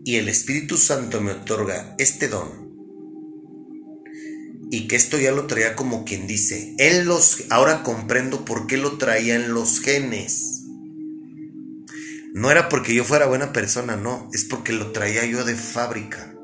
y 0.04 0.16
el 0.16 0.28
Espíritu 0.28 0.76
Santo 0.76 1.21
me 1.21 1.33
otorga 1.33 1.97
este 1.99 2.28
don. 2.28 2.64
Y 4.71 4.87
que 4.87 4.97
esto 4.97 5.18
ya 5.18 5.33
lo 5.33 5.47
traía 5.47 5.75
como 5.75 6.04
quien 6.04 6.26
dice, 6.26 6.75
él 6.78 7.06
los 7.06 7.44
ahora 7.50 7.83
comprendo 7.83 8.44
por 8.44 8.66
qué 8.66 8.76
lo 8.76 8.99
traía 8.99 9.35
en 9.35 9.52
los 9.52 9.80
genes. 9.80 10.64
No 12.35 12.50
era 12.50 12.68
porque 12.68 12.94
yo 12.94 13.04
fuera 13.04 13.26
buena 13.26 13.52
persona, 13.52 13.97
no, 13.97 14.28
es 14.33 14.44
porque 14.44 14.73
lo 14.73 14.92
traía 14.92 15.25
yo 15.25 15.44
de 15.44 15.54
fábrica. 15.54 16.35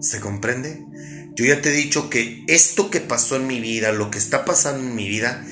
¿Se 0.00 0.20
comprende? 0.20 0.84
Yo 1.34 1.46
ya 1.46 1.60
te 1.62 1.70
he 1.70 1.72
dicho 1.72 2.10
que 2.10 2.44
esto 2.46 2.90
que 2.90 3.00
pasó 3.00 3.36
en 3.36 3.46
mi 3.46 3.60
vida, 3.60 3.92
lo 3.92 4.10
que 4.10 4.18
está 4.18 4.44
pasando 4.44 4.86
en 4.86 4.94
mi 4.94 5.08
vida, 5.08 5.46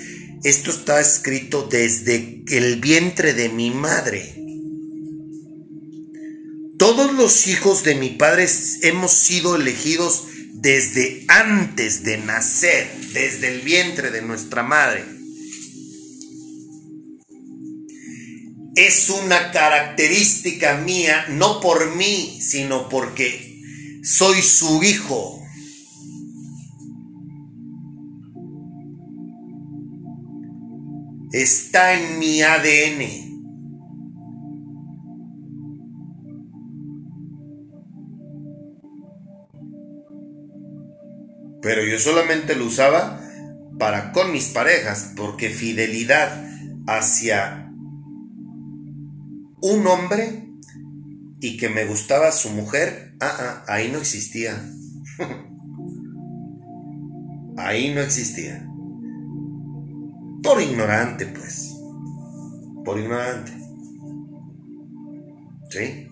esto 0.45 0.71
está 0.71 1.01
escrito 1.01 1.69
desde 1.71 2.43
el 2.49 2.81
vientre 2.81 3.35
de 3.35 3.49
mi 3.49 3.71
madre. 3.71 4.37
Todos 6.79 7.13
los 7.13 7.47
hijos 7.47 7.85
de 7.85 7.95
mi 7.95 8.11
padre 8.11 8.49
hemos 8.83 9.13
sido 9.13 9.57
elegidos 9.57 10.25
desde 10.53 11.25
antes 11.29 12.05
de 12.05 12.19
nacer, 12.19 12.91
desde 13.13 13.49
el 13.49 13.61
vientre 13.61 14.11
de 14.11 14.23
nuestra 14.23 14.63
madre. 14.63 15.05
Es 18.77 19.11
una 19.11 19.51
característica 19.51 20.77
mía, 20.79 21.27
no 21.29 21.61
por 21.61 21.97
mí, 21.97 22.39
sino 22.41 22.89
porque 22.89 23.61
soy 24.03 24.41
su 24.43 24.83
hijo. 24.83 25.40
Está 31.33 31.95
en 31.95 32.19
mi 32.19 32.43
ADN. 32.43 33.31
Pero 41.63 41.85
yo 41.85 41.99
solamente 41.99 42.57
lo 42.57 42.67
usaba 42.67 43.21
para 43.79 44.13
con 44.13 44.33
mis 44.33 44.49
parejas, 44.49 45.13
porque 45.17 45.51
fidelidad 45.51 46.45
hacia 46.87 47.71
un 49.63 49.87
hombre 49.87 50.49
y 51.41 51.57
que 51.57 51.69
me 51.69 51.85
gustaba 51.85 52.33
su 52.33 52.51
mujer, 52.51 53.15
ah, 53.21 53.37
ah 53.39 53.65
ahí 53.69 53.91
no 53.91 53.99
existía. 53.99 54.61
ahí 57.57 57.95
no 57.95 58.01
existía. 58.01 58.70
Por 60.43 60.61
ignorante, 60.63 61.27
pues. 61.27 61.75
Por 62.85 62.99
ignorante. 62.99 63.53
¿Sí? 65.71 66.09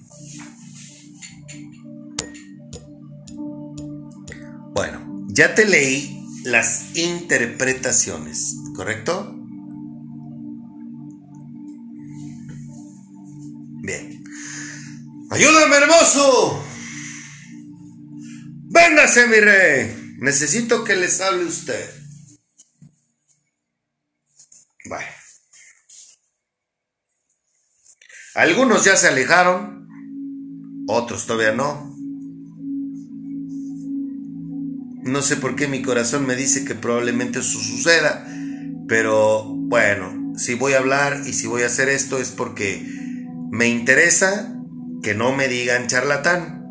Bueno, 4.75 5.27
ya 5.29 5.55
te 5.55 5.65
leí 5.65 6.23
las 6.45 6.97
interpretaciones, 6.97 8.57
¿correcto? 8.77 9.35
Bien. 13.83 14.23
Ayúdame, 15.31 15.77
hermoso. 15.77 16.63
Véngase, 18.71 19.27
mi 19.27 19.41
rey. 19.41 20.17
Necesito 20.19 20.85
que 20.85 20.95
les 20.95 21.21
hable 21.21 21.45
usted. 21.45 21.98
Algunos 28.35 28.85
ya 28.85 28.97
se 28.97 29.09
alejaron, 29.09 29.89
otros 30.87 31.27
todavía 31.27 31.53
no. 31.53 31.95
No 35.03 35.23
sé 35.23 35.37
por 35.37 35.57
qué 35.57 35.69
mi 35.69 35.83
corazón 35.83 36.27
me 36.27 36.37
dice 36.37 36.65
que 36.65 36.75
probablemente 36.75 37.41
eso 37.41 37.59
suceda, 37.59 38.27
pero 38.87 39.45
bueno, 39.45 40.35
si 40.37 40.55
voy 40.55 40.75
a 40.75 40.79
hablar 40.79 41.23
y 41.27 41.33
si 41.33 41.47
voy 41.47 41.63
a 41.63 41.67
hacer 41.67 41.89
esto 41.89 42.19
es 42.19 42.31
porque 42.31 42.87
me 43.51 43.69
interesa 43.69 44.55
que 45.03 45.15
no 45.15 45.35
me 45.35 45.49
digan 45.49 45.87
charlatán 45.87 46.65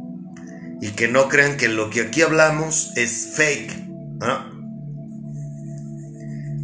y 0.82 0.92
que 0.92 1.08
no 1.08 1.28
crean 1.28 1.58
que 1.58 1.68
lo 1.68 1.90
que 1.90 2.02
aquí 2.02 2.22
hablamos 2.22 2.92
es 2.96 3.34
fake. 3.36 3.88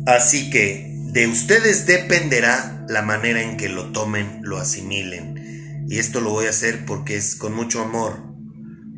Así 0.05 0.49
que 0.49 0.92
de 1.13 1.27
ustedes 1.27 1.85
dependerá 1.85 2.87
la 2.89 3.03
manera 3.03 3.43
en 3.43 3.55
que 3.55 3.69
lo 3.69 3.91
tomen, 3.91 4.39
lo 4.41 4.57
asimilen. 4.57 5.85
Y 5.87 5.99
esto 5.99 6.21
lo 6.21 6.31
voy 6.31 6.47
a 6.47 6.49
hacer 6.49 6.85
porque 6.87 7.15
es 7.15 7.35
con 7.35 7.53
mucho 7.53 7.81
amor, 7.81 8.23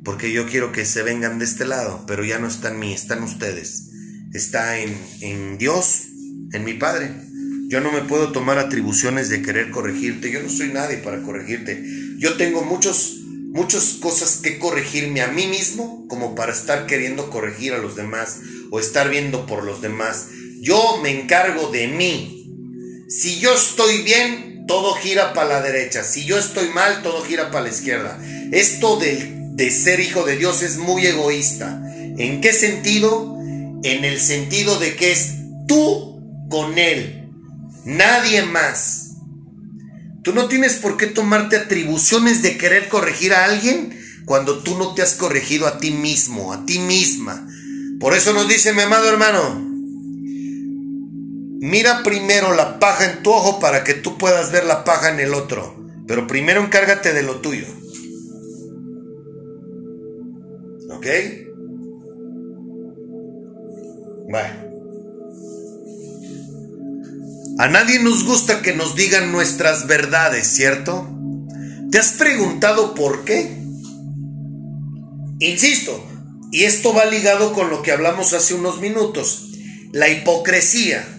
porque 0.05 0.31
yo 0.31 0.48
quiero 0.48 0.72
que 0.72 0.86
se 0.86 1.03
vengan 1.03 1.39
de 1.39 1.45
este 1.45 1.65
lado, 1.65 2.05
pero 2.07 2.24
ya 2.24 2.39
no 2.39 2.48
está 2.48 2.69
en 2.69 2.79
mí, 2.79 2.93
están 2.93 3.22
ustedes. 3.22 3.89
Está 4.34 4.79
en, 4.79 4.98
en 5.19 5.57
Dios, 5.57 6.03
en 6.53 6.63
mi 6.63 6.75
Padre. 6.75 7.12
Yo 7.67 7.81
no 7.81 7.91
me 7.91 8.03
puedo 8.03 8.31
tomar 8.31 8.60
atribuciones 8.60 9.27
de 9.27 9.41
querer 9.41 9.69
corregirte, 9.69 10.31
yo 10.31 10.41
no 10.41 10.48
soy 10.48 10.69
nadie 10.69 11.00
para 11.00 11.22
corregirte. 11.22 11.84
Yo 12.17 12.38
tengo 12.38 12.63
muchos, 12.63 13.24
muchas 13.51 13.98
cosas 14.00 14.38
que 14.38 14.57
corregirme 14.57 15.22
a 15.22 15.27
mí 15.27 15.48
mismo 15.48 16.07
como 16.07 16.34
para 16.34 16.53
estar 16.53 16.86
queriendo 16.86 17.29
corregir 17.29 17.74
a 17.74 17.77
los 17.77 17.98
demás 17.98 18.39
o 18.72 18.79
estar 18.79 19.10
viendo 19.10 19.45
por 19.45 19.65
los 19.65 19.81
demás. 19.81 20.27
Yo 20.65 20.98
me 21.03 21.12
encargo 21.12 21.69
de 21.69 21.88
mí. 21.88 23.05
Si 23.07 23.39
yo 23.39 23.53
estoy 23.53 24.01
bien, 24.01 24.65
todo 24.67 24.95
gira 24.95 25.31
para 25.34 25.50
la 25.50 25.62
derecha. 25.62 26.03
Si 26.03 26.25
yo 26.25 26.39
estoy 26.39 26.69
mal, 26.69 27.03
todo 27.03 27.24
gira 27.24 27.51
para 27.51 27.65
la 27.65 27.69
izquierda. 27.69 28.19
Esto 28.51 28.98
de, 28.98 29.51
de 29.51 29.69
ser 29.69 30.00
hijo 30.00 30.24
de 30.24 30.38
Dios 30.38 30.63
es 30.63 30.77
muy 30.77 31.05
egoísta. 31.05 31.84
¿En 32.17 32.41
qué 32.41 32.51
sentido? 32.51 33.38
En 33.84 34.05
el 34.05 34.19
sentido 34.19 34.79
de 34.79 34.95
que 34.95 35.12
es 35.12 35.36
tú 35.67 36.19
con 36.50 36.79
Él, 36.79 37.29
nadie 37.84 38.41
más. 38.41 39.12
Tú 40.24 40.34
no 40.34 40.48
tienes 40.48 40.77
por 40.77 40.98
qué 40.98 41.05
tomarte 41.05 41.57
atribuciones 41.57 42.41
de 42.41 42.57
querer 42.57 42.89
corregir 42.89 43.36
a 43.36 43.45
alguien 43.45 44.00
cuando 44.25 44.63
tú 44.63 44.75
no 44.79 44.95
te 44.95 45.03
has 45.03 45.13
corregido 45.13 45.67
a 45.67 45.77
ti 45.77 45.91
mismo, 45.91 46.51
a 46.51 46.65
ti 46.65 46.79
misma. 46.79 47.48
Por 48.00 48.15
eso 48.15 48.34
nos 48.34 48.48
dice 48.48 48.74
mi 48.74 48.81
amado 48.81 49.07
hermano, 49.07 49.75
Mira 51.65 52.03
primero 52.03 52.53
la 52.53 52.77
paja 52.77 53.12
en 53.12 53.24
tu 53.24 53.31
ojo 53.31 53.60
para 53.60 53.84
que 53.84 53.95
tú 53.95 54.19
puedas 54.19 54.51
ver 54.51 54.65
la 54.65 54.84
paja 54.84 55.10
en 55.10 55.19
el 55.19 55.34
otro. 55.34 55.75
Pero 56.05 56.27
primero 56.27 56.63
encárgate 56.63 57.12
de 57.12 57.24
lo 57.24 57.38
tuyo. 57.38 57.65
¿Ok? 60.91 61.07
Bueno. 64.29 64.65
A 67.57 67.67
nadie 67.67 67.98
nos 67.98 68.25
gusta 68.25 68.62
que 68.62 68.75
nos 68.75 68.95
digan 68.95 69.31
nuestras 69.31 69.88
verdades, 69.88 70.45
¿cierto? 70.45 71.10
¿Te 71.89 71.98
has 71.98 72.12
preguntado 72.12 72.93
por 72.93 73.25
qué? 73.25 73.57
Insisto, 75.39 76.05
y 76.51 76.65
esto 76.65 76.93
va 76.93 77.05
ligado 77.05 77.53
con 77.53 77.72
lo 77.72 77.81
que 77.81 77.91
hablamos 77.91 78.34
hace 78.34 78.53
unos 78.53 78.79
minutos, 78.81 79.50
la 79.93 80.10
hipocresía. 80.10 81.14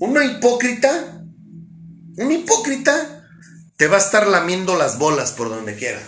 Una 0.00 0.24
hipócrita, 0.24 1.22
un 2.16 2.32
hipócrita, 2.32 3.28
te 3.76 3.86
va 3.86 3.98
a 3.98 4.00
estar 4.00 4.26
lamiendo 4.26 4.78
las 4.78 4.98
bolas 4.98 5.32
por 5.32 5.50
donde 5.50 5.76
quiera. 5.76 6.00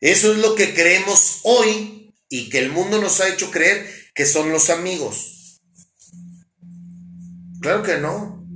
Eso 0.00 0.32
es 0.32 0.38
lo 0.38 0.54
que 0.54 0.74
creemos 0.74 1.40
hoy 1.42 2.14
y 2.28 2.48
que 2.48 2.60
el 2.60 2.70
mundo 2.70 3.00
nos 3.00 3.20
ha 3.20 3.28
hecho 3.28 3.50
creer 3.50 3.92
que 4.14 4.24
son 4.24 4.52
los 4.52 4.70
amigos. 4.70 5.60
Claro 7.60 7.82
que 7.82 7.98
no. 7.98 8.46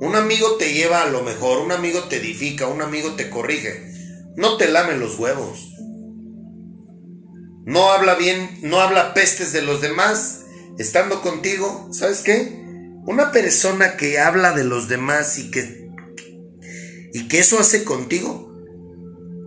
Un 0.00 0.16
amigo 0.16 0.56
te 0.56 0.74
lleva 0.74 1.02
a 1.02 1.08
lo 1.08 1.22
mejor, 1.22 1.58
un 1.58 1.70
amigo 1.70 2.08
te 2.08 2.16
edifica, 2.16 2.66
un 2.66 2.82
amigo 2.82 3.14
te 3.14 3.30
corrige. 3.30 3.92
No 4.34 4.56
te 4.56 4.66
lame 4.66 4.96
los 4.96 5.20
huevos. 5.20 5.70
No 7.64 7.92
habla 7.92 8.16
bien, 8.16 8.58
no 8.62 8.80
habla 8.80 9.14
pestes 9.14 9.52
de 9.52 9.62
los 9.62 9.80
demás 9.80 10.40
estando 10.78 11.22
contigo. 11.22 11.88
¿Sabes 11.92 12.20
qué? 12.20 12.62
Una 13.06 13.32
persona 13.32 13.96
que 13.96 14.18
habla 14.18 14.52
de 14.52 14.64
los 14.64 14.88
demás 14.88 15.38
y 15.38 15.50
que 15.50 15.84
y 17.14 17.28
que 17.28 17.38
eso 17.38 17.60
hace 17.60 17.84
contigo, 17.84 18.52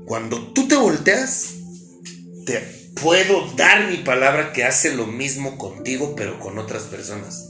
cuando 0.05 0.53
tú 0.53 0.69
te 0.69 0.77
volteas, 0.77 1.55
te 2.45 2.61
puedo 3.01 3.51
dar 3.57 3.91
mi 3.91 3.97
palabra 3.97 4.53
que 4.53 4.63
hace 4.63 4.95
lo 4.95 5.05
mismo 5.05 5.57
contigo, 5.57 6.15
pero 6.15 6.39
con 6.39 6.57
otras 6.59 6.83
personas. 6.83 7.49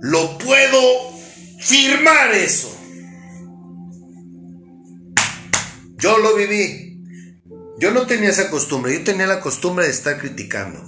Lo 0.00 0.38
puedo 0.38 0.80
firmar 1.60 2.32
eso. 2.32 2.76
Yo 5.98 6.18
lo 6.18 6.34
viví. 6.34 6.89
Yo 7.80 7.92
no 7.92 8.06
tenía 8.06 8.28
esa 8.28 8.50
costumbre, 8.50 8.92
yo 8.92 9.04
tenía 9.04 9.26
la 9.26 9.40
costumbre 9.40 9.86
de 9.86 9.90
estar 9.90 10.18
criticando. 10.18 10.78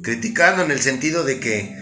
Criticando 0.00 0.62
en 0.62 0.70
el 0.70 0.80
sentido 0.80 1.24
de 1.24 1.40
que, 1.40 1.76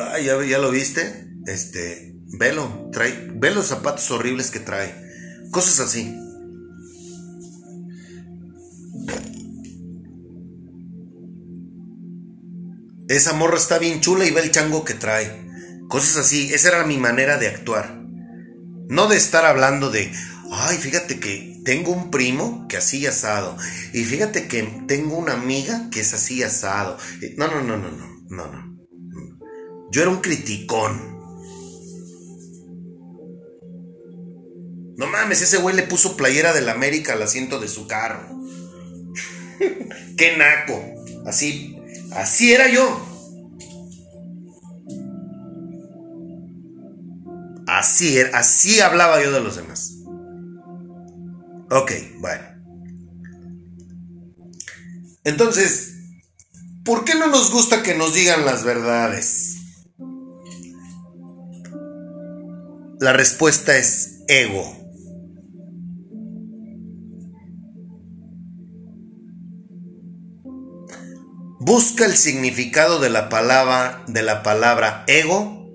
ah, 0.00 0.18
ya, 0.18 0.44
ya 0.44 0.58
lo 0.58 0.72
viste, 0.72 1.28
este, 1.46 2.16
velo, 2.36 2.90
trae, 2.92 3.30
ve 3.32 3.52
los 3.52 3.66
zapatos 3.66 4.10
horribles 4.10 4.50
que 4.50 4.58
trae. 4.58 4.92
Cosas 5.52 5.78
así. 5.78 6.18
Esa 13.08 13.34
morra 13.34 13.56
está 13.56 13.78
bien 13.78 14.00
chula 14.00 14.24
y 14.24 14.32
ve 14.32 14.40
el 14.40 14.50
chango 14.50 14.84
que 14.84 14.94
trae. 14.94 15.46
Cosas 15.88 16.16
así, 16.16 16.52
esa 16.52 16.70
era 16.70 16.84
mi 16.84 16.96
manera 16.96 17.38
de 17.38 17.46
actuar. 17.46 18.02
No 18.88 19.06
de 19.06 19.16
estar 19.16 19.44
hablando 19.44 19.92
de, 19.92 20.10
ay, 20.50 20.76
fíjate 20.78 21.20
que 21.20 21.55
tengo 21.66 21.92
un 21.92 22.10
primo 22.10 22.66
que 22.68 22.78
así 22.78 23.06
asado. 23.06 23.56
Y 23.92 24.04
fíjate 24.04 24.48
que 24.48 24.62
tengo 24.86 25.18
una 25.18 25.34
amiga 25.34 25.90
que 25.90 26.00
es 26.00 26.14
así 26.14 26.42
asado. 26.42 26.96
No, 27.36 27.48
no, 27.48 27.60
no, 27.60 27.76
no, 27.76 27.90
no, 27.90 28.22
no, 28.30 28.46
no. 28.46 28.86
Yo 29.90 30.00
era 30.00 30.10
un 30.10 30.22
criticón. 30.22 31.16
No 34.96 35.06
mames, 35.08 35.42
ese 35.42 35.58
güey 35.58 35.76
le 35.76 35.82
puso 35.82 36.16
playera 36.16 36.54
del 36.54 36.68
América 36.68 37.12
al 37.12 37.22
asiento 37.22 37.58
de 37.60 37.68
su 37.68 37.86
carro. 37.86 38.40
Qué 40.16 40.36
naco. 40.38 40.82
Así 41.26 41.76
Así 42.12 42.52
era 42.52 42.68
yo. 42.68 43.04
Así 47.66 48.18
así 48.32 48.80
hablaba 48.80 49.22
yo 49.22 49.32
de 49.32 49.40
los 49.40 49.56
demás. 49.56 49.95
Ok, 51.70 51.92
bueno. 52.20 52.44
Entonces, 55.24 55.94
¿por 56.84 57.04
qué 57.04 57.16
no 57.16 57.26
nos 57.26 57.50
gusta 57.50 57.82
que 57.82 57.94
nos 57.96 58.14
digan 58.14 58.44
las 58.44 58.64
verdades? 58.64 59.56
La 63.00 63.12
respuesta 63.12 63.76
es 63.76 64.22
ego. 64.28 64.86
Busca 71.58 72.06
el 72.06 72.14
significado 72.14 73.00
de 73.00 73.10
la 73.10 73.28
palabra, 73.28 74.04
de 74.06 74.22
la 74.22 74.44
palabra 74.44 75.02
ego. 75.08 75.68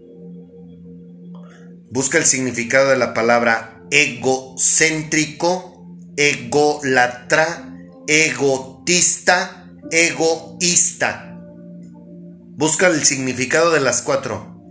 Busca 1.91 2.17
el 2.17 2.23
significado 2.23 2.89
de 2.89 2.97
la 2.97 3.13
palabra 3.13 3.84
egocéntrico, 3.91 5.70
egolatra, 6.29 7.73
egotista, 8.07 9.67
egoísta. 9.89 11.39
Busca 12.57 12.88
el 12.88 13.03
significado 13.03 13.71
de 13.71 13.79
las 13.79 14.01
cuatro 14.03 14.62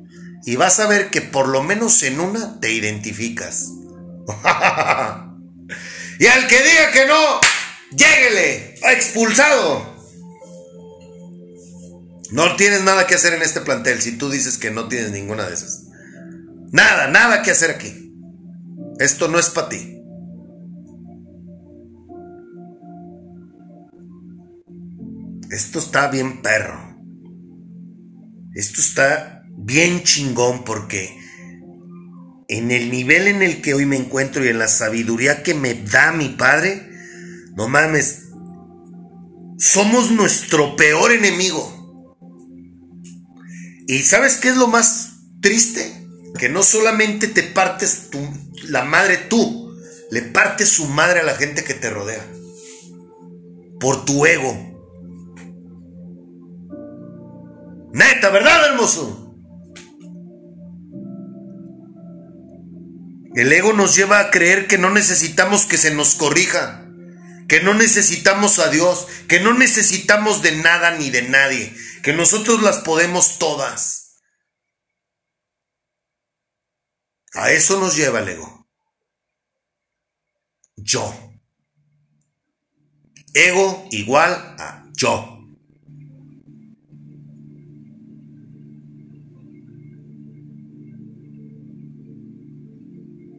y 0.45 0.57
vas 0.57 0.79
a 0.81 0.87
ver 0.87 1.11
que 1.11 1.23
por 1.23 1.49
lo 1.49 1.63
menos 1.63 2.03
en 2.03 2.21
una 2.21 2.61
te 2.61 2.73
identificas. 2.73 3.69
y 6.21 6.27
al 6.27 6.47
que 6.47 6.63
diga 6.63 6.93
que 6.93 7.07
no, 7.07 7.41
lléguele, 7.91 8.75
expulsado. 8.83 9.99
No 12.31 12.55
tienes 12.55 12.83
nada 12.83 13.09
que 13.09 13.17
hacer 13.17 13.35
en 13.35 13.43
este 13.43 13.61
plantel 13.61 14.01
si 14.01 14.17
tú 14.17 14.31
dices 14.31 14.57
que 14.57 14.71
no 14.71 14.87
tienes 14.87 15.11
ninguna 15.11 15.49
de 15.49 15.55
esas. 15.55 15.83
Nada, 16.71 17.09
nada 17.09 17.43
que 17.43 17.51
hacer 17.51 17.73
aquí. 17.73 18.15
Esto 19.01 19.27
no 19.27 19.41
es 19.41 19.51
para 19.51 19.69
ti. 19.69 20.00
Esto 25.51 25.81
está 25.81 26.09
bien 26.09 26.43
perro. 26.43 26.97
Esto 28.55 28.81
está 28.81 29.43
bien 29.49 30.05
chingón 30.05 30.65
porque 30.65 31.19
en 32.49 32.71
el 32.71 32.91
nivel 32.91 33.27
en 33.27 33.43
el 33.43 33.61
que 33.61 33.75
hoy 33.75 33.85
me 33.85 33.97
encuentro 33.97 34.45
y 34.45 34.49
en 34.49 34.61
la 34.61 34.69
sabiduría 34.69 35.43
que 35.43 35.55
me 35.55 35.75
da 35.75 36.13
mi 36.13 36.29
padre, 36.29 36.89
no 37.57 37.69
mames, 37.69 38.29
somos 39.59 40.13
nuestro 40.13 40.77
peor 40.77 41.11
enemigo. 41.11 42.17
¿Y 43.89 44.05
sabes 44.05 44.37
qué 44.37 44.51
es 44.51 44.57
lo 44.57 44.69
más 44.69 45.17
triste? 45.41 46.07
Que 46.39 46.49
no 46.49 46.63
solamente 46.63 47.27
te 47.27 47.43
partes 47.43 48.09
la 48.69 48.85
madre 48.85 49.17
tú, 49.17 49.77
le 50.13 50.23
partes 50.23 50.69
su 50.69 50.87
madre 50.87 51.21
a 51.21 51.25
la 51.25 51.35
gente 51.35 51.65
que 51.65 51.75
te 51.75 51.91
rodea. 51.91 52.25
Por 53.81 54.05
tu 54.05 54.27
ego. 54.27 54.70
Neta, 57.93 58.31
¿verdad, 58.31 58.67
hermoso? 58.71 59.31
El 63.35 63.53
ego 63.53 63.73
nos 63.73 63.95
lleva 63.95 64.19
a 64.19 64.31
creer 64.31 64.67
que 64.67 64.77
no 64.77 64.91
necesitamos 64.91 65.67
que 65.67 65.79
se 65.79 65.95
nos 65.95 66.15
corrija, 66.15 66.85
que 67.49 67.61
no 67.63 67.75
necesitamos 67.75 68.59
a 68.59 68.69
Dios, 68.71 69.07
que 69.29 69.41
no 69.41 69.55
necesitamos 69.55 70.43
de 70.43 70.57
nada 70.57 70.93
ni 70.99 71.11
de 71.11 71.23
nadie, 71.23 71.75
que 72.03 72.13
nosotros 72.13 72.63
las 72.63 72.79
podemos 72.79 73.39
todas. 73.39 74.21
A 77.35 77.53
eso 77.53 77.79
nos 77.79 77.97
lleva 77.97 78.21
el 78.21 78.31
ego. 78.31 78.69
Yo. 80.77 81.15
Ego 83.33 83.87
igual 83.93 84.33
a 84.59 84.91
yo. 84.97 85.30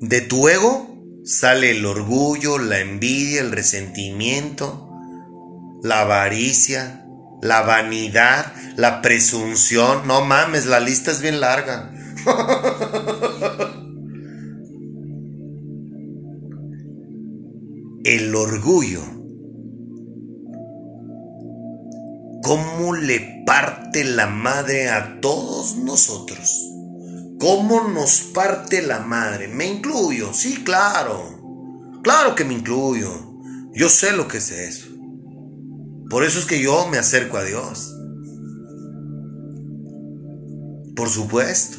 De 0.02 0.20
tu 0.20 0.50
ego 0.50 1.22
sale 1.24 1.70
el 1.70 1.86
orgullo, 1.86 2.58
la 2.58 2.80
envidia, 2.80 3.40
el 3.40 3.52
resentimiento, 3.52 4.90
la 5.84 6.02
avaricia, 6.02 7.06
la 7.44 7.62
vanidad, 7.62 8.52
la 8.78 9.04
presunción. 9.04 10.08
No 10.08 10.26
mames, 10.26 10.66
la 10.66 10.80
lista 10.80 11.12
es 11.12 11.22
bien 11.22 11.40
larga. 11.40 11.94
El 18.04 18.34
orgullo. 18.34 19.04
¿Cómo 22.42 22.96
le 22.96 23.44
parte 23.46 24.04
la 24.04 24.26
madre 24.26 24.90
a 24.90 25.22
todos 25.22 25.76
nosotros? 25.76 26.71
¿Cómo 27.42 27.90
nos 27.90 28.22
parte 28.22 28.84
la 28.84 29.00
madre? 29.00 29.48
Me 29.48 29.66
incluyo, 29.66 30.32
sí, 30.32 30.64
claro. 30.64 31.40
Claro 32.04 32.36
que 32.36 32.46
me 32.46 32.54
incluyo. 32.54 33.12
Yo 33.74 33.90
sé 33.90 34.12
lo 34.12 34.28
que 34.28 34.38
es 34.38 34.52
eso. 34.52 34.90
Por 36.08 36.24
eso 36.24 36.38
es 36.38 36.46
que 36.46 36.62
yo 36.62 36.88
me 36.88 37.00
acerco 37.00 37.38
a 37.38 37.44
Dios. 37.44 37.98
Por 40.96 41.10
supuesto. 41.10 41.78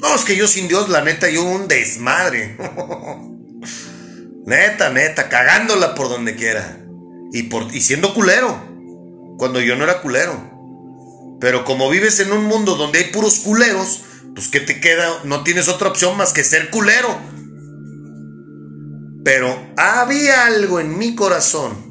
No, 0.00 0.14
es 0.14 0.24
que 0.24 0.36
yo 0.36 0.46
sin 0.46 0.68
Dios, 0.68 0.88
la 0.88 1.02
neta, 1.02 1.28
yo 1.28 1.42
un 1.42 1.66
desmadre. 1.66 2.56
neta, 4.46 4.90
neta, 4.90 5.28
cagándola 5.28 5.96
por 5.96 6.08
donde 6.08 6.36
quiera. 6.36 6.86
Y, 7.32 7.44
por, 7.44 7.74
y 7.74 7.80
siendo 7.80 8.14
culero. 8.14 8.56
cuando 9.38 9.60
yo 9.60 9.74
no 9.74 9.82
era 9.82 10.02
culero. 10.02 10.57
Pero 11.40 11.64
como 11.64 11.88
vives 11.88 12.20
en 12.20 12.32
un 12.32 12.44
mundo 12.44 12.74
donde 12.74 12.98
hay 12.98 13.12
puros 13.12 13.38
culeros, 13.40 14.02
pues 14.34 14.48
¿qué 14.48 14.60
te 14.60 14.80
queda? 14.80 15.22
No 15.24 15.42
tienes 15.44 15.68
otra 15.68 15.88
opción 15.88 16.16
más 16.16 16.32
que 16.32 16.44
ser 16.44 16.70
culero. 16.70 17.18
Pero 19.24 19.72
había 19.76 20.46
algo 20.46 20.80
en 20.80 20.96
mi 20.96 21.14
corazón, 21.14 21.88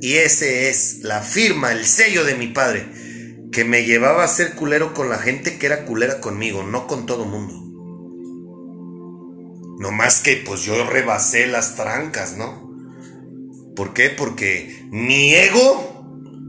y 0.00 0.14
ese 0.14 0.68
es 0.68 1.00
la 1.02 1.20
firma, 1.22 1.72
el 1.72 1.86
sello 1.86 2.24
de 2.24 2.34
mi 2.34 2.48
padre, 2.48 2.86
que 3.52 3.64
me 3.64 3.84
llevaba 3.84 4.24
a 4.24 4.28
ser 4.28 4.54
culero 4.54 4.92
con 4.92 5.08
la 5.08 5.18
gente 5.18 5.58
que 5.58 5.66
era 5.66 5.84
culera 5.84 6.20
conmigo, 6.20 6.62
no 6.62 6.86
con 6.86 7.06
todo 7.06 7.24
mundo. 7.24 7.54
No 9.78 9.92
más 9.92 10.20
que 10.20 10.36
pues 10.36 10.62
yo 10.62 10.88
rebasé 10.88 11.46
las 11.46 11.76
trancas, 11.76 12.36
¿no? 12.36 12.66
¿Por 13.74 13.92
qué? 13.92 14.10
Porque 14.10 14.86
mi 14.90 15.34
ego 15.34 15.95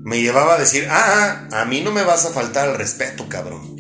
me 0.08 0.22
llevaba 0.22 0.56
a 0.56 0.58
decir, 0.58 0.88
ah, 0.90 1.50
ah, 1.52 1.64
a 1.64 1.66
mí 1.66 1.82
no 1.82 1.92
me 1.92 2.02
vas 2.02 2.26
a 2.26 2.30
faltar 2.30 2.70
el 2.70 2.78
respeto, 2.78 3.28
cabrón. 3.28 3.76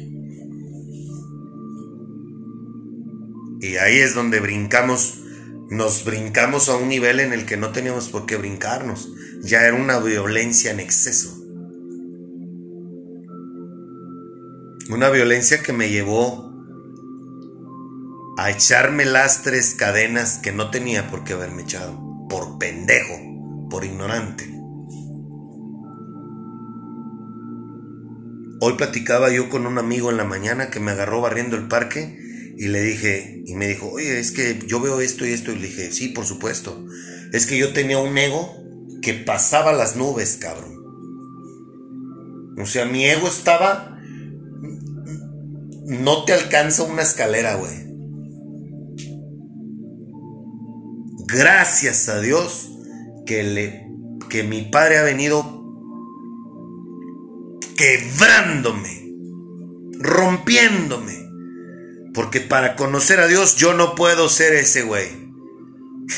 Y 3.61 3.77
ahí 3.77 3.99
es 3.99 4.13
donde 4.13 4.41
brincamos, 4.41 5.21
nos 5.69 6.03
brincamos 6.03 6.67
a 6.67 6.75
un 6.75 6.89
nivel 6.89 7.21
en 7.21 7.31
el 7.31 7.45
que 7.45 7.55
no 7.55 7.71
teníamos 7.71 8.09
por 8.09 8.25
qué 8.25 8.35
brincarnos. 8.35 9.09
Ya 9.41 9.61
era 9.61 9.77
una 9.77 9.99
violencia 9.99 10.71
en 10.71 10.81
exceso. 10.81 11.33
Una 14.89 15.09
violencia 15.09 15.63
que 15.63 15.71
me 15.71 15.89
llevó 15.89 16.51
a 18.37 18.51
echarme 18.51 19.05
las 19.05 19.43
tres 19.43 19.75
cadenas 19.75 20.39
que 20.39 20.51
no 20.51 20.71
tenía 20.71 21.09
por 21.09 21.23
qué 21.23 21.35
haberme 21.35 21.61
echado. 21.61 21.97
Por 22.29 22.57
pendejo, 22.57 23.69
por 23.69 23.85
ignorante. 23.85 24.56
Hoy 28.59 28.73
platicaba 28.73 29.31
yo 29.31 29.49
con 29.49 29.67
un 29.67 29.77
amigo 29.77 30.09
en 30.09 30.17
la 30.17 30.23
mañana 30.23 30.69
que 30.69 30.79
me 30.79 30.91
agarró 30.91 31.21
barriendo 31.21 31.55
el 31.55 31.67
parque 31.67 32.17
y 32.57 32.69
le 32.69 32.81
dije, 32.81 33.43
y 33.45 33.53
me 33.53 33.67
dijo, 33.67 33.89
oye, 33.91 34.19
es 34.19 34.31
que 34.31 34.59
yo 34.65 34.79
veo 34.79 34.99
esto 34.99 35.25
y 35.25 35.31
esto. 35.31 35.51
Y 35.51 35.57
le 35.57 35.67
dije, 35.67 35.91
sí, 35.91 36.09
por 36.09 36.25
supuesto. 36.25 36.83
Es 37.31 37.45
que 37.45 37.57
yo 37.57 37.71
tenía 37.71 37.99
un 37.99 38.17
ego 38.17 38.55
que 39.01 39.13
pasaba 39.13 39.73
las 39.73 39.95
nubes, 39.95 40.37
cabrón. 40.37 40.75
O 42.57 42.65
sea, 42.65 42.85
mi 42.85 43.05
ego 43.05 43.27
estaba... 43.27 43.99
No 45.85 46.25
te 46.25 46.33
alcanza 46.33 46.83
una 46.83 47.03
escalera, 47.03 47.55
güey. 47.55 47.85
Gracias 51.27 52.09
a 52.09 52.19
Dios 52.19 52.71
que, 53.25 53.43
le, 53.43 53.87
que 54.29 54.43
mi 54.43 54.63
padre 54.63 54.97
ha 54.97 55.03
venido 55.03 55.56
quebrándome, 57.77 59.13
rompiéndome. 59.99 61.25
Porque 62.13 62.41
para 62.41 62.75
conocer 62.75 63.19
a 63.19 63.27
Dios 63.27 63.55
yo 63.55 63.73
no 63.73 63.95
puedo 63.95 64.27
ser 64.27 64.53
ese 64.53 64.81
güey. 64.81 65.07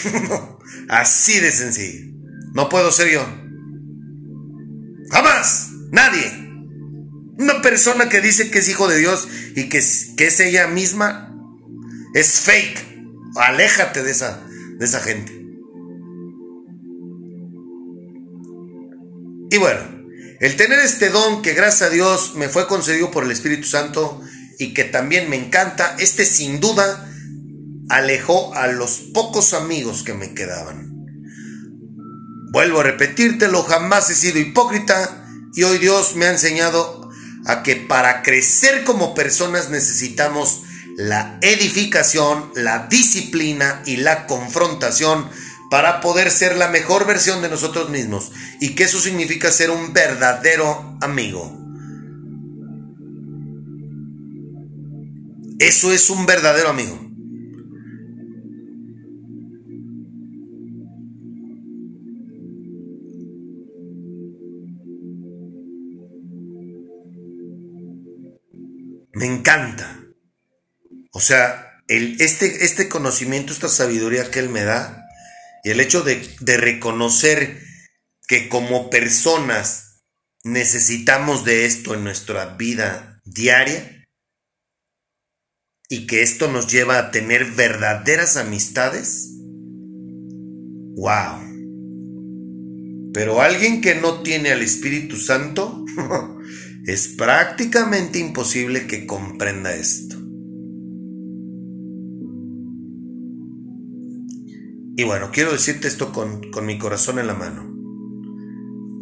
Así 0.89 1.39
de 1.39 1.51
sencillo. 1.51 2.15
No 2.53 2.69
puedo 2.69 2.91
ser 2.91 3.11
yo. 3.11 3.21
Jamás. 5.11 5.71
Nadie. 5.91 6.49
Una 7.37 7.61
persona 7.61 8.09
que 8.09 8.21
dice 8.21 8.49
que 8.49 8.59
es 8.59 8.69
hijo 8.69 8.87
de 8.87 8.97
Dios 8.97 9.27
y 9.55 9.69
que, 9.69 9.81
que 10.17 10.27
es 10.27 10.39
ella 10.39 10.67
misma 10.67 11.35
es 12.13 12.39
fake. 12.41 12.85
Aléjate 13.35 14.03
de 14.03 14.11
esa, 14.11 14.45
de 14.77 14.85
esa 14.85 14.99
gente. 14.99 15.31
Y 19.51 19.57
bueno, 19.57 19.98
el 20.39 20.55
tener 20.55 20.79
este 20.79 21.09
don 21.09 21.41
que 21.41 21.53
gracias 21.53 21.89
a 21.89 21.93
Dios 21.93 22.35
me 22.35 22.47
fue 22.47 22.67
concedido 22.67 23.11
por 23.11 23.25
el 23.25 23.31
Espíritu 23.31 23.67
Santo 23.67 24.21
y 24.57 24.73
que 24.73 24.85
también 24.85 25.29
me 25.29 25.35
encanta, 25.35 25.95
este 25.99 26.25
sin 26.25 26.59
duda 26.59 27.09
alejó 27.89 28.53
a 28.55 28.67
los 28.67 28.99
pocos 29.13 29.53
amigos 29.53 30.03
que 30.03 30.13
me 30.13 30.33
quedaban. 30.33 30.89
Vuelvo 32.51 32.79
a 32.79 32.83
repetírtelo, 32.83 33.63
jamás 33.63 34.09
he 34.09 34.15
sido 34.15 34.39
hipócrita 34.39 35.25
y 35.53 35.63
hoy 35.63 35.77
Dios 35.77 36.15
me 36.15 36.25
ha 36.25 36.31
enseñado 36.31 37.09
a 37.45 37.63
que 37.63 37.75
para 37.75 38.21
crecer 38.21 38.83
como 38.83 39.13
personas 39.13 39.69
necesitamos 39.69 40.63
la 40.97 41.37
edificación, 41.41 42.51
la 42.55 42.87
disciplina 42.89 43.81
y 43.85 43.97
la 43.97 44.27
confrontación 44.27 45.29
para 45.69 46.01
poder 46.01 46.31
ser 46.31 46.55
la 46.55 46.69
mejor 46.69 47.05
versión 47.05 47.41
de 47.41 47.49
nosotros 47.49 47.89
mismos 47.89 48.31
y 48.59 48.75
que 48.75 48.85
eso 48.85 48.99
significa 48.99 49.51
ser 49.51 49.69
un 49.69 49.93
verdadero 49.93 50.97
amigo. 51.01 51.55
Eso 55.59 55.91
es 55.91 56.09
un 56.09 56.25
verdadero 56.25 56.69
amigo. 56.69 57.09
Me 69.13 69.25
encanta. 69.25 69.99
O 71.11 71.19
sea, 71.19 71.83
el, 71.89 72.21
este, 72.21 72.63
este 72.63 72.87
conocimiento, 72.87 73.51
esta 73.51 73.67
sabiduría 73.67 74.31
que 74.31 74.39
Él 74.39 74.47
me 74.47 74.63
da, 74.63 75.08
y 75.63 75.71
el 75.71 75.79
hecho 75.79 76.01
de, 76.03 76.21
reconocer 76.57 77.61
que 78.27 78.49
como 78.49 78.89
personas 78.89 80.01
necesitamos 80.43 81.45
de 81.45 81.65
esto 81.65 81.93
en 81.93 82.03
nuestra 82.03 82.55
vida 82.55 83.19
diaria 83.25 84.05
y 85.89 86.05
que 86.05 86.21
esto 86.21 86.51
nos 86.51 86.71
lleva 86.71 86.99
a 86.99 87.11
tener 87.11 87.51
verdaderas 87.51 88.37
amistades. 88.37 89.29
¡Wow! 90.95 91.49
Pero 93.13 93.41
alguien 93.41 93.81
que 93.81 93.95
no 93.95 94.21
tiene 94.21 94.51
al 94.51 94.61
Espíritu 94.61 95.17
Santo 95.17 95.83
es 96.85 97.07
prácticamente 97.09 98.19
imposible 98.19 98.85
que 98.85 99.07
comprenda 99.07 99.73
esto. 99.75 100.18
Y 104.99 105.05
bueno, 105.05 105.29
quiero 105.31 105.53
decirte 105.53 105.87
esto 105.87 106.11
con, 106.11 106.41
mi 106.65 106.77
corazón 106.77 107.19
en 107.19 107.27
la 107.27 107.33
mano. 107.33 107.73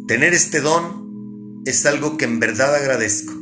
Tener 0.06 0.32
este 0.32 0.60
don 0.60 1.60
es 1.66 1.86
algo 1.86 2.16
que 2.16 2.24
en 2.24 2.38
verdad 2.38 2.72
agradezco. 2.72 3.32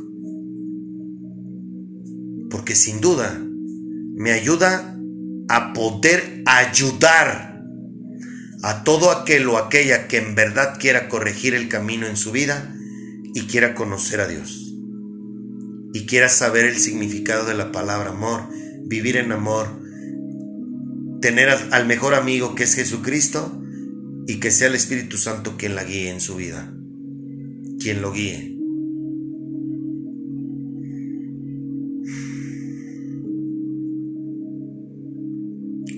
Porque 2.49 2.73
sin 2.73 2.99
duda 2.99 3.39
me 4.15 4.31
ayuda 4.31 4.97
a 5.49 5.71
poder 5.73 6.41
ayudar 6.47 7.61
a 8.63 8.83
todo 8.83 9.11
aquel 9.11 9.47
o 9.49 9.59
aquella 9.59 10.07
que 10.07 10.17
en 10.17 10.33
verdad 10.33 10.79
quiera 10.79 11.09
corregir 11.09 11.53
el 11.53 11.69
camino 11.69 12.07
en 12.07 12.17
su 12.17 12.31
vida 12.31 12.75
y 13.35 13.41
quiera 13.41 13.75
conocer 13.75 14.19
a 14.19 14.27
Dios. 14.27 14.73
Y 15.93 16.07
quiera 16.07 16.27
saber 16.27 16.65
el 16.65 16.79
significado 16.79 17.45
de 17.45 17.53
la 17.53 17.71
palabra 17.71 18.09
amor, 18.09 18.49
vivir 18.81 19.15
en 19.15 19.31
amor, 19.31 19.79
tener 21.21 21.49
al 21.49 21.87
mejor 21.87 22.13
amigo 22.13 22.55
que 22.55 22.63
es 22.63 22.75
Jesucristo 22.75 23.61
y 24.27 24.39
que 24.39 24.51
sea 24.51 24.67
el 24.67 24.75
Espíritu 24.75 25.17
Santo 25.17 25.55
quien 25.57 25.75
la 25.75 25.83
guíe 25.83 26.09
en 26.09 26.19
su 26.19 26.35
vida, 26.35 26.73
quien 27.79 28.01
lo 28.01 28.11
guíe. 28.11 28.57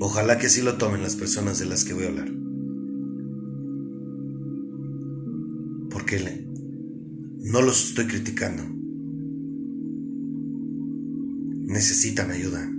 Ojalá 0.02 0.38
que 0.38 0.48
así 0.48 0.62
lo 0.62 0.78
tomen 0.78 1.02
las 1.02 1.16
personas 1.16 1.60
de 1.60 1.66
las 1.66 1.84
que 1.84 1.94
voy 1.94 2.06
a 2.06 2.08
hablar. 2.08 2.32
Porque 5.90 6.46
no 7.42 7.62
los 7.62 7.90
estoy 7.90 8.08
criticando. 8.08 8.64
Necesitan 11.68 12.32
ayuda. 12.32 12.79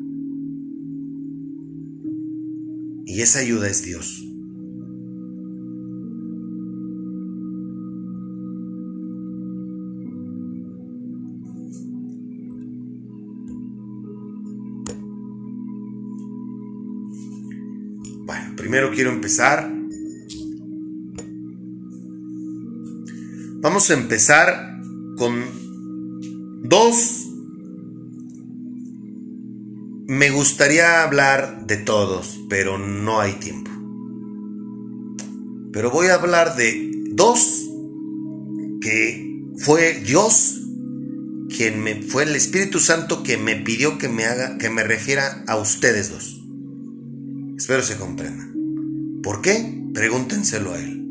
Esa 3.23 3.41
ayuda 3.41 3.69
es 3.69 3.83
Dios. 3.83 4.25
Bueno, 18.25 18.57
primero 18.57 18.91
quiero 18.91 19.11
empezar. 19.11 19.71
Vamos 23.61 23.91
a 23.91 23.95
empezar 23.95 24.81
con 25.19 25.45
dos 26.63 27.20
me 30.21 30.29
gustaría 30.29 31.03
hablar 31.03 31.67
de 31.67 31.79
todos, 31.79 32.41
pero 32.51 32.77
no 32.77 33.21
hay 33.21 33.33
tiempo. 33.33 33.71
Pero 35.73 35.91
voy 35.91 36.09
a 36.09 36.17
hablar 36.17 36.57
de 36.57 36.91
dos 37.13 37.71
que 38.83 39.47
fue 39.57 39.95
Dios 40.05 40.61
quien 41.49 41.83
me 41.83 42.03
fue 42.03 42.25
el 42.25 42.37
Espíritu 42.37 42.81
Santo 42.81 43.23
que 43.23 43.39
me 43.39 43.57
pidió 43.57 43.97
que 43.97 44.11
me 44.11 44.27
haga 44.27 44.59
que 44.59 44.69
me 44.69 44.85
refiera 44.85 45.43
a 45.47 45.57
ustedes 45.57 46.11
dos. 46.11 46.45
Espero 47.57 47.83
se 47.83 47.97
comprendan. 47.97 48.53
¿Por 49.23 49.41
qué? 49.41 49.75
Pregúntenselo 49.95 50.75
a 50.75 50.79
él. 50.79 51.03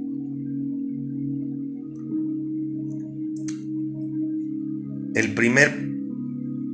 El 5.15 5.33
primer 5.33 5.89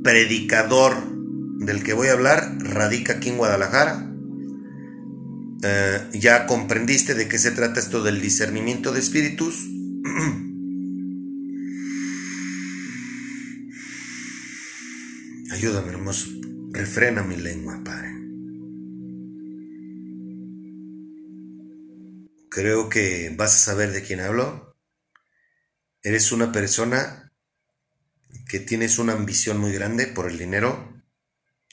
predicador 0.02 1.15
del 1.58 1.82
que 1.82 1.92
voy 1.94 2.08
a 2.08 2.12
hablar 2.12 2.58
radica 2.60 3.14
aquí 3.14 3.30
en 3.30 3.38
Guadalajara. 3.38 4.12
Eh, 5.62 6.10
ya 6.12 6.46
comprendiste 6.46 7.14
de 7.14 7.28
qué 7.28 7.38
se 7.38 7.50
trata 7.50 7.80
esto 7.80 8.02
del 8.02 8.20
discernimiento 8.20 8.92
de 8.92 9.00
espíritus. 9.00 9.66
Ayúdame, 15.52 15.88
hermoso. 15.92 16.28
Refrena 16.72 17.22
mi 17.22 17.36
lengua, 17.36 17.80
Padre. 17.82 18.12
Creo 22.50 22.88
que 22.88 23.34
vas 23.36 23.54
a 23.54 23.58
saber 23.58 23.92
de 23.92 24.02
quién 24.02 24.20
hablo. 24.20 24.76
Eres 26.02 26.32
una 26.32 26.52
persona 26.52 27.32
que 28.48 28.60
tienes 28.60 28.98
una 28.98 29.14
ambición 29.14 29.58
muy 29.58 29.72
grande 29.72 30.06
por 30.06 30.30
el 30.30 30.38
dinero. 30.38 30.95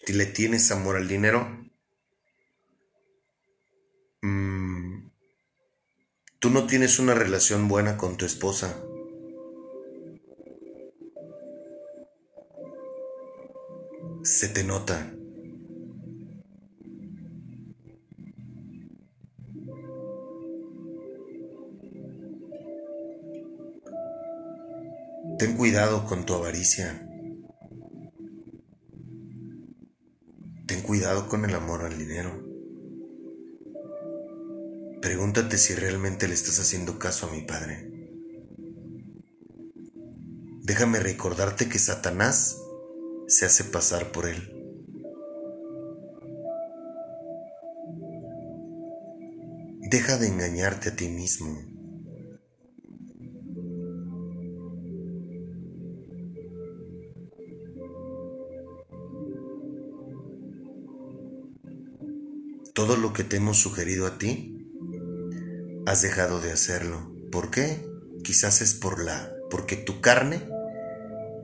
Le 0.07 0.25
tienes 0.25 0.71
amor 0.71 0.97
al 0.97 1.07
dinero. 1.07 1.47
Mm, 4.21 5.09
tú 6.39 6.49
no 6.49 6.67
tienes 6.67 6.99
una 6.99 7.13
relación 7.13 7.67
buena 7.67 7.97
con 7.97 8.17
tu 8.17 8.25
esposa. 8.25 8.75
se 14.23 14.47
te 14.47 14.63
nota. 14.63 15.11
Ten 25.37 25.57
cuidado 25.57 26.05
con 26.05 26.25
tu 26.25 26.33
avaricia. 26.33 27.12
Cuidado 30.93 31.27
con 31.27 31.43
el 31.43 31.55
amor 31.55 31.85
al 31.85 31.97
dinero. 31.97 32.29
Pregúntate 35.01 35.57
si 35.57 35.73
realmente 35.73 36.27
le 36.27 36.35
estás 36.35 36.59
haciendo 36.59 36.99
caso 36.99 37.25
a 37.25 37.31
mi 37.31 37.41
padre. 37.41 37.89
Déjame 40.61 40.99
recordarte 40.99 41.67
que 41.67 41.79
Satanás 41.79 42.59
se 43.25 43.47
hace 43.47 43.63
pasar 43.63 44.11
por 44.11 44.27
él. 44.27 44.53
Deja 49.89 50.19
de 50.19 50.27
engañarte 50.27 50.89
a 50.89 50.95
ti 50.95 51.09
mismo. 51.09 51.72
Lo 63.03 63.11
que 63.11 63.25
te 63.25 63.35
hemos 63.35 63.59
sugerido 63.59 64.07
a 64.07 64.17
ti, 64.17 64.65
has 65.85 66.01
dejado 66.01 66.39
de 66.39 66.53
hacerlo. 66.53 67.13
¿Por 67.31 67.51
qué? 67.51 67.85
Quizás 68.23 68.61
es 68.61 68.73
por 68.73 69.03
la 69.03 69.29
porque 69.51 69.75
tu 69.75 69.99
carne 69.99 70.41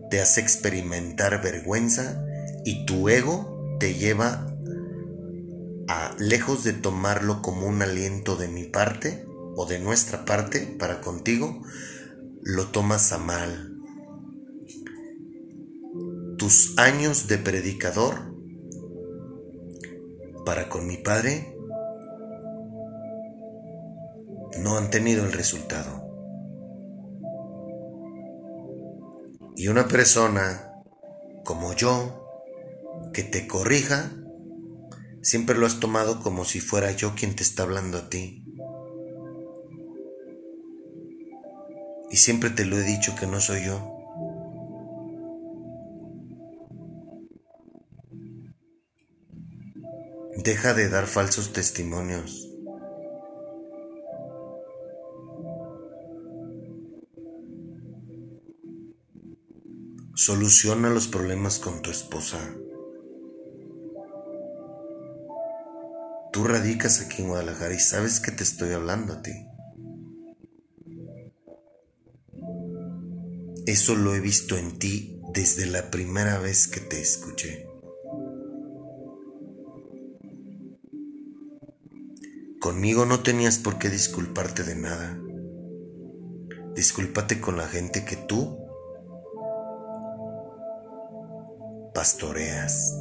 te 0.09 0.21
hace 0.21 0.39
experimentar 0.41 1.43
vergüenza 1.43 2.25
y 2.63 2.85
tu 2.85 3.09
ego 3.09 3.77
te 3.79 3.93
lleva 3.93 4.55
a, 5.89 6.15
lejos 6.17 6.63
de 6.63 6.73
tomarlo 6.73 7.41
como 7.41 7.67
un 7.67 7.81
aliento 7.81 8.37
de 8.37 8.47
mi 8.47 8.63
parte 8.63 9.27
o 9.55 9.65
de 9.65 9.79
nuestra 9.79 10.23
parte 10.23 10.61
para 10.79 11.01
contigo, 11.01 11.61
lo 12.41 12.67
tomas 12.67 13.11
a 13.11 13.17
mal. 13.17 13.75
Tus 16.37 16.77
años 16.77 17.27
de 17.27 17.37
predicador 17.37 18.28
para 20.49 20.67
con 20.67 20.87
mi 20.87 20.97
padre 20.97 21.55
no 24.57 24.79
han 24.79 24.89
tenido 24.89 25.23
el 25.23 25.31
resultado. 25.31 26.09
Y 29.55 29.67
una 29.67 29.87
persona 29.87 30.73
como 31.45 31.73
yo 31.75 32.25
que 33.13 33.21
te 33.21 33.47
corrija, 33.47 34.09
siempre 35.21 35.55
lo 35.55 35.67
has 35.67 35.79
tomado 35.79 36.19
como 36.19 36.45
si 36.45 36.61
fuera 36.61 36.93
yo 36.93 37.13
quien 37.13 37.35
te 37.35 37.43
está 37.43 37.61
hablando 37.61 37.99
a 37.99 38.09
ti. 38.09 38.43
Y 42.09 42.17
siempre 42.17 42.49
te 42.49 42.65
lo 42.65 42.75
he 42.75 42.81
dicho 42.81 43.15
que 43.15 43.27
no 43.27 43.39
soy 43.39 43.65
yo. 43.65 43.98
Deja 50.37 50.73
de 50.73 50.89
dar 50.89 51.07
falsos 51.07 51.53
testimonios. 51.53 52.49
Soluciona 60.15 60.89
los 60.89 61.07
problemas 61.07 61.59
con 61.59 61.81
tu 61.81 61.91
esposa. 61.91 62.37
Tú 66.31 66.43
radicas 66.43 67.01
aquí 67.01 67.21
en 67.21 67.29
Guadalajara 67.29 67.73
y 67.73 67.79
sabes 67.79 68.19
que 68.19 68.31
te 68.31 68.43
estoy 68.43 68.73
hablando 68.73 69.13
a 69.13 69.21
ti. 69.21 69.31
Eso 73.65 73.95
lo 73.95 74.15
he 74.15 74.19
visto 74.19 74.57
en 74.57 74.79
ti 74.79 75.21
desde 75.33 75.65
la 75.65 75.91
primera 75.91 76.39
vez 76.39 76.67
que 76.67 76.79
te 76.79 77.01
escuché. 77.01 77.68
Conmigo 82.59 83.05
no 83.05 83.21
tenías 83.21 83.57
por 83.57 83.79
qué 83.79 83.89
disculparte 83.89 84.63
de 84.63 84.75
nada. 84.75 85.17
Discúlpate 86.75 87.39
con 87.39 87.55
la 87.55 87.67
gente 87.67 88.03
que 88.03 88.17
tú 88.17 88.57
pastoreas. 91.93 92.95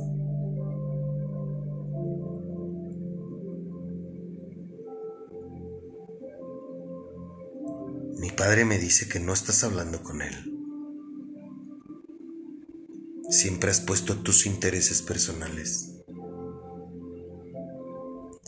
Mi 8.18 8.30
padre 8.30 8.64
me 8.64 8.78
dice 8.78 9.08
que 9.08 9.20
no 9.20 9.32
estás 9.32 9.64
hablando 9.64 10.02
con 10.02 10.22
él. 10.22 10.34
Siempre 13.30 13.70
has 13.70 13.80
puesto 13.80 14.16
tus 14.16 14.46
intereses 14.46 15.02
personales. 15.02 15.94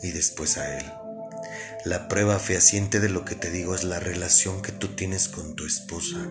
Y 0.03 0.11
después 0.11 0.57
a 0.57 0.79
él. 0.79 1.00
La 1.85 2.07
prueba 2.07 2.39
fehaciente 2.39 2.99
de 2.99 3.09
lo 3.09 3.25
que 3.25 3.35
te 3.35 3.49
digo 3.49 3.75
es 3.75 3.83
la 3.83 3.99
relación 3.99 4.61
que 4.61 4.71
tú 4.71 4.89
tienes 4.89 5.27
con 5.27 5.55
tu 5.55 5.65
esposa. 5.65 6.29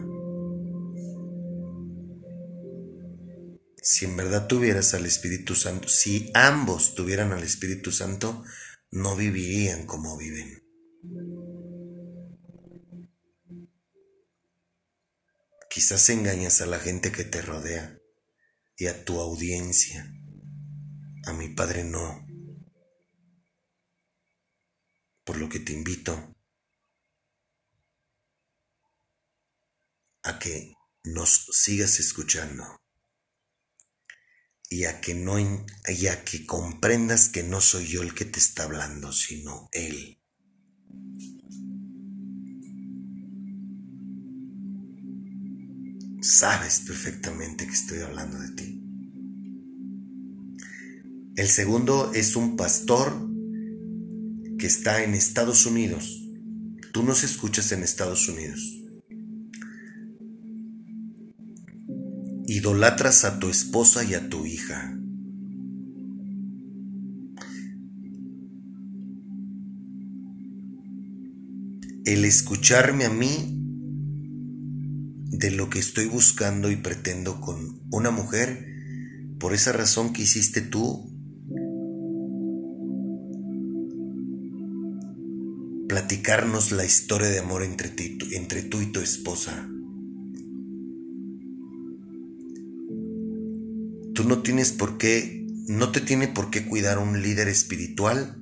si 3.82 4.04
en 4.04 4.16
verdad 4.16 4.46
tuvieras 4.46 4.94
al 4.94 5.06
Espíritu 5.06 5.54
Santo, 5.54 5.88
si 5.88 6.30
ambos 6.34 6.94
tuvieran 6.94 7.32
al 7.32 7.42
Espíritu 7.42 7.92
Santo, 7.92 8.44
no 8.90 9.16
vivirían 9.16 9.86
como 9.86 10.16
viven. 10.16 10.62
Quizás 15.68 16.10
engañas 16.10 16.60
a 16.60 16.66
la 16.66 16.78
gente 16.78 17.12
que 17.12 17.24
te 17.24 17.42
rodea 17.42 17.98
y 18.76 18.86
a 18.86 19.04
tu 19.04 19.20
audiencia. 19.20 20.12
A 21.24 21.32
mi 21.32 21.48
Padre 21.48 21.84
no. 21.84 22.26
Por 25.24 25.38
lo 25.38 25.48
que 25.48 25.60
te 25.60 25.72
invito 25.72 26.34
a 30.22 30.38
que 30.38 30.74
nos 31.04 31.46
sigas 31.52 31.98
escuchando 32.00 32.64
y 34.68 34.84
a 34.84 35.00
que 35.00 35.14
no 35.14 35.38
y 35.38 36.06
a 36.06 36.24
que 36.24 36.46
comprendas 36.46 37.28
que 37.28 37.42
no 37.42 37.60
soy 37.60 37.86
yo 37.86 38.02
el 38.02 38.14
que 38.14 38.24
te 38.24 38.38
está 38.38 38.64
hablando, 38.64 39.12
sino 39.12 39.68
él. 39.72 40.16
Sabes 46.22 46.80
perfectamente 46.86 47.66
que 47.66 47.72
estoy 47.72 48.00
hablando 48.00 48.38
de 48.38 48.50
ti. 48.50 48.76
El 51.34 51.48
segundo 51.48 52.12
es 52.12 52.36
un 52.36 52.56
pastor 52.56 53.29
que 54.60 54.66
está 54.66 55.02
en 55.02 55.14
Estados 55.14 55.64
Unidos. 55.64 56.22
Tú 56.92 57.02
nos 57.02 57.24
escuchas 57.24 57.72
en 57.72 57.82
Estados 57.82 58.28
Unidos. 58.28 58.60
Idolatras 62.46 63.24
a 63.24 63.38
tu 63.38 63.48
esposa 63.48 64.04
y 64.04 64.12
a 64.12 64.28
tu 64.28 64.44
hija. 64.44 64.98
El 72.04 72.26
escucharme 72.26 73.06
a 73.06 73.10
mí 73.10 73.56
de 75.30 75.52
lo 75.52 75.70
que 75.70 75.78
estoy 75.78 76.04
buscando 76.04 76.70
y 76.70 76.76
pretendo 76.76 77.40
con 77.40 77.80
una 77.90 78.10
mujer, 78.10 78.66
por 79.38 79.54
esa 79.54 79.72
razón 79.72 80.12
que 80.12 80.22
hiciste 80.22 80.60
tú, 80.60 81.09
platicarnos 86.00 86.72
la 86.72 86.86
historia 86.86 87.28
de 87.28 87.40
amor 87.40 87.62
entre, 87.62 87.90
tú 87.90 88.80
y 88.80 88.86
tu 88.86 89.00
esposa. 89.00 89.68
Tú 94.14 94.24
no 94.24 94.40
tienes 94.42 94.72
por 94.72 94.96
qué, 94.96 95.46
no 95.68 95.92
te 95.92 96.00
tiene 96.00 96.26
por 96.26 96.50
qué 96.50 96.64
cuidar 96.64 96.98
un 96.98 97.22
líder 97.22 97.48
espiritual, 97.48 98.38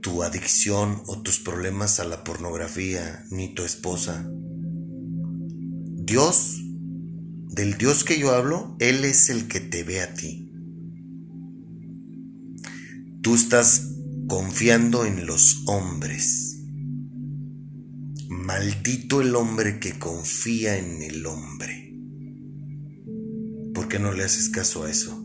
tu 0.00 0.24
adicción 0.24 1.00
o 1.06 1.22
tus 1.22 1.38
problemas 1.38 2.00
a 2.00 2.04
la 2.04 2.24
pornografía, 2.24 3.24
ni 3.30 3.54
tu 3.54 3.62
esposa. 3.62 4.28
Dios, 4.28 6.60
del 7.50 7.78
Dios 7.78 8.02
que 8.02 8.18
yo 8.18 8.32
hablo, 8.32 8.76
Él 8.80 9.04
es 9.04 9.30
el 9.30 9.46
que 9.46 9.60
te 9.60 9.84
ve 9.84 10.02
a 10.02 10.12
ti. 10.12 10.50
Tú 13.22 13.36
estás 13.36 13.92
confiando 14.26 15.04
en 15.04 15.24
los 15.24 15.62
hombres. 15.66 16.53
Maldito 18.36 19.20
el 19.20 19.36
hombre 19.36 19.78
que 19.78 19.96
confía 19.96 20.76
en 20.76 21.00
el 21.02 21.24
hombre. 21.24 21.94
¿Por 23.72 23.88
qué 23.88 24.00
no 24.00 24.12
le 24.12 24.24
haces 24.24 24.48
caso 24.48 24.82
a 24.82 24.90
eso? 24.90 25.24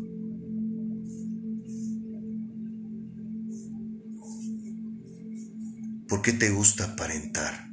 ¿Por 6.08 6.22
qué 6.22 6.34
te 6.34 6.52
gusta 6.52 6.94
aparentar? 6.94 7.72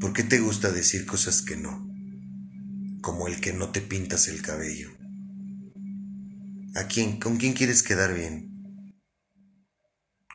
¿Por 0.00 0.14
qué 0.14 0.24
te 0.24 0.40
gusta 0.40 0.72
decir 0.72 1.04
cosas 1.04 1.42
que 1.42 1.56
no? 1.56 1.86
Como 3.02 3.28
el 3.28 3.40
que 3.40 3.52
no 3.52 3.68
te 3.68 3.82
pintas 3.82 4.26
el 4.26 4.40
cabello. 4.40 4.88
¿A 6.74 6.84
quién? 6.84 7.20
¿Con 7.20 7.36
quién 7.36 7.52
quieres 7.52 7.82
quedar 7.82 8.14
bien? 8.14 8.49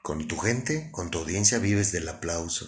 ¿Con 0.06 0.28
tu 0.28 0.38
gente? 0.38 0.90
¿Con 0.92 1.10
tu 1.10 1.18
audiencia 1.18 1.58
vives 1.58 1.92
del 1.92 2.08
aplauso? 2.08 2.68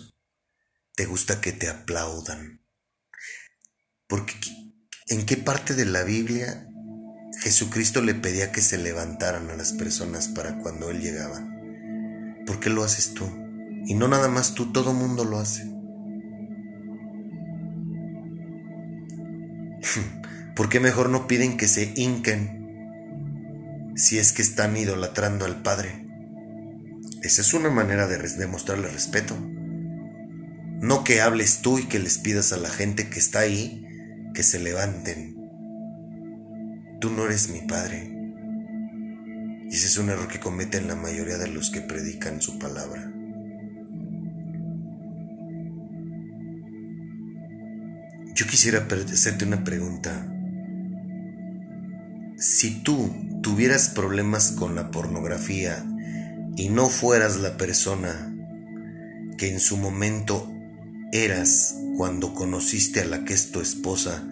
¿Te 0.95 1.05
gusta 1.05 1.39
que 1.39 1.51
te 1.51 1.69
aplaudan? 1.69 2.65
Porque 4.07 4.33
¿En 5.05 5.23
qué 5.23 5.37
parte 5.37 5.75
de 5.75 5.85
la 5.85 6.01
Biblia 6.01 6.67
Jesucristo 7.39 8.01
le 8.01 8.15
pedía 8.15 8.51
que 8.51 8.61
se 8.61 8.79
levantaran 8.79 9.51
a 9.51 9.55
las 9.55 9.73
personas 9.73 10.29
para 10.29 10.57
cuando 10.57 10.89
Él 10.89 10.99
llegaba? 10.99 11.47
¿Por 12.47 12.59
qué 12.59 12.71
lo 12.71 12.83
haces 12.83 13.13
tú? 13.13 13.29
Y 13.85 13.93
no 13.93 14.07
nada 14.07 14.29
más 14.29 14.55
tú, 14.55 14.71
todo 14.71 14.93
mundo 14.93 15.23
lo 15.23 15.37
hace. 15.37 15.61
¿Por 20.55 20.69
qué 20.69 20.79
mejor 20.79 21.09
no 21.09 21.27
piden 21.27 21.55
que 21.55 21.67
se 21.67 21.93
hinquen 21.95 23.93
si 23.95 24.17
es 24.17 24.33
que 24.33 24.41
están 24.41 24.75
idolatrando 24.75 25.45
al 25.45 25.61
Padre? 25.61 26.06
Esa 27.21 27.41
es 27.41 27.53
una 27.53 27.69
manera 27.69 28.07
de 28.07 28.17
demostrarle 28.17 28.87
respeto. 28.89 29.35
No 30.79 31.03
que 31.03 31.21
hables 31.21 31.61
tú 31.61 31.79
y 31.79 31.85
que 31.85 31.99
les 31.99 32.19
pidas 32.19 32.53
a 32.53 32.57
la 32.57 32.69
gente 32.69 33.09
que 33.09 33.19
está 33.19 33.39
ahí 33.39 33.83
que 34.33 34.43
se 34.43 34.59
levanten. 34.59 35.35
Tú 37.01 37.09
no 37.09 37.25
eres 37.25 37.49
mi 37.49 37.61
Padre. 37.61 38.13
Y 39.69 39.75
ese 39.75 39.87
es 39.87 39.97
un 39.97 40.09
error 40.09 40.27
que 40.27 40.39
cometen 40.39 40.87
la 40.87 40.95
mayoría 40.95 41.37
de 41.37 41.47
los 41.47 41.71
que 41.71 41.81
predican 41.81 42.41
su 42.41 42.59
palabra. 42.59 43.11
Yo 48.35 48.45
quisiera 48.45 48.87
hacerte 48.87 49.45
una 49.45 49.63
pregunta. 49.63 50.31
Si 52.37 52.83
tú 52.83 53.41
tuvieras 53.41 53.89
problemas 53.89 54.51
con 54.51 54.75
la 54.75 54.91
pornografía 54.91 55.83
y 56.57 56.69
no 56.69 56.89
fueras 56.89 57.37
la 57.37 57.55
persona 57.55 58.33
que 59.37 59.49
en 59.49 59.59
su 59.59 59.77
momento 59.77 60.51
eras 61.11 61.77
cuando 61.95 62.33
conociste 62.33 63.01
a 63.01 63.05
la 63.05 63.23
que 63.23 63.35
es 63.35 63.51
tu 63.51 63.61
esposa, 63.61 64.27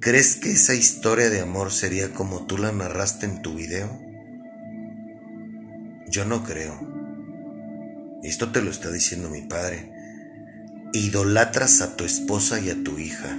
¿crees 0.00 0.36
que 0.36 0.52
esa 0.52 0.74
historia 0.74 1.28
de 1.28 1.40
amor 1.40 1.70
sería 1.70 2.12
como 2.14 2.46
tú 2.46 2.56
la 2.56 2.72
narraste 2.72 3.26
en 3.26 3.42
tu 3.42 3.54
video? 3.54 4.00
Yo 6.10 6.24
no 6.24 6.42
creo. 6.44 6.80
Esto 8.22 8.50
te 8.50 8.62
lo 8.62 8.70
está 8.70 8.90
diciendo 8.90 9.28
mi 9.28 9.42
padre. 9.42 9.92
Idolatras 10.94 11.82
a 11.82 11.94
tu 11.94 12.04
esposa 12.04 12.58
y 12.58 12.70
a 12.70 12.82
tu 12.82 12.98
hija. 12.98 13.36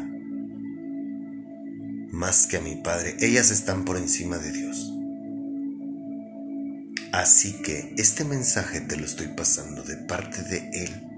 Más 2.12 2.46
que 2.46 2.58
a 2.58 2.62
mi 2.62 2.76
padre. 2.76 3.18
Ellas 3.20 3.50
están 3.50 3.84
por 3.84 3.98
encima 3.98 4.38
de 4.38 4.52
Dios. 4.52 4.94
Así 7.12 7.62
que 7.62 7.94
este 7.98 8.24
mensaje 8.24 8.82
te 8.82 8.98
lo 8.98 9.06
estoy 9.06 9.28
pasando 9.28 9.84
de 9.84 9.98
parte 9.98 10.44
de 10.44 10.70
Él 10.74 11.10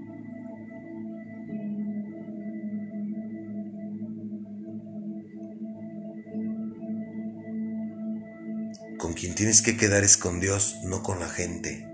con 9.02 9.14
quien 9.14 9.34
tienes 9.34 9.62
que 9.62 9.76
quedar 9.76 10.04
es 10.04 10.16
con 10.16 10.38
Dios, 10.38 10.76
no 10.84 11.02
con 11.02 11.18
la 11.18 11.28
gente, 11.28 11.84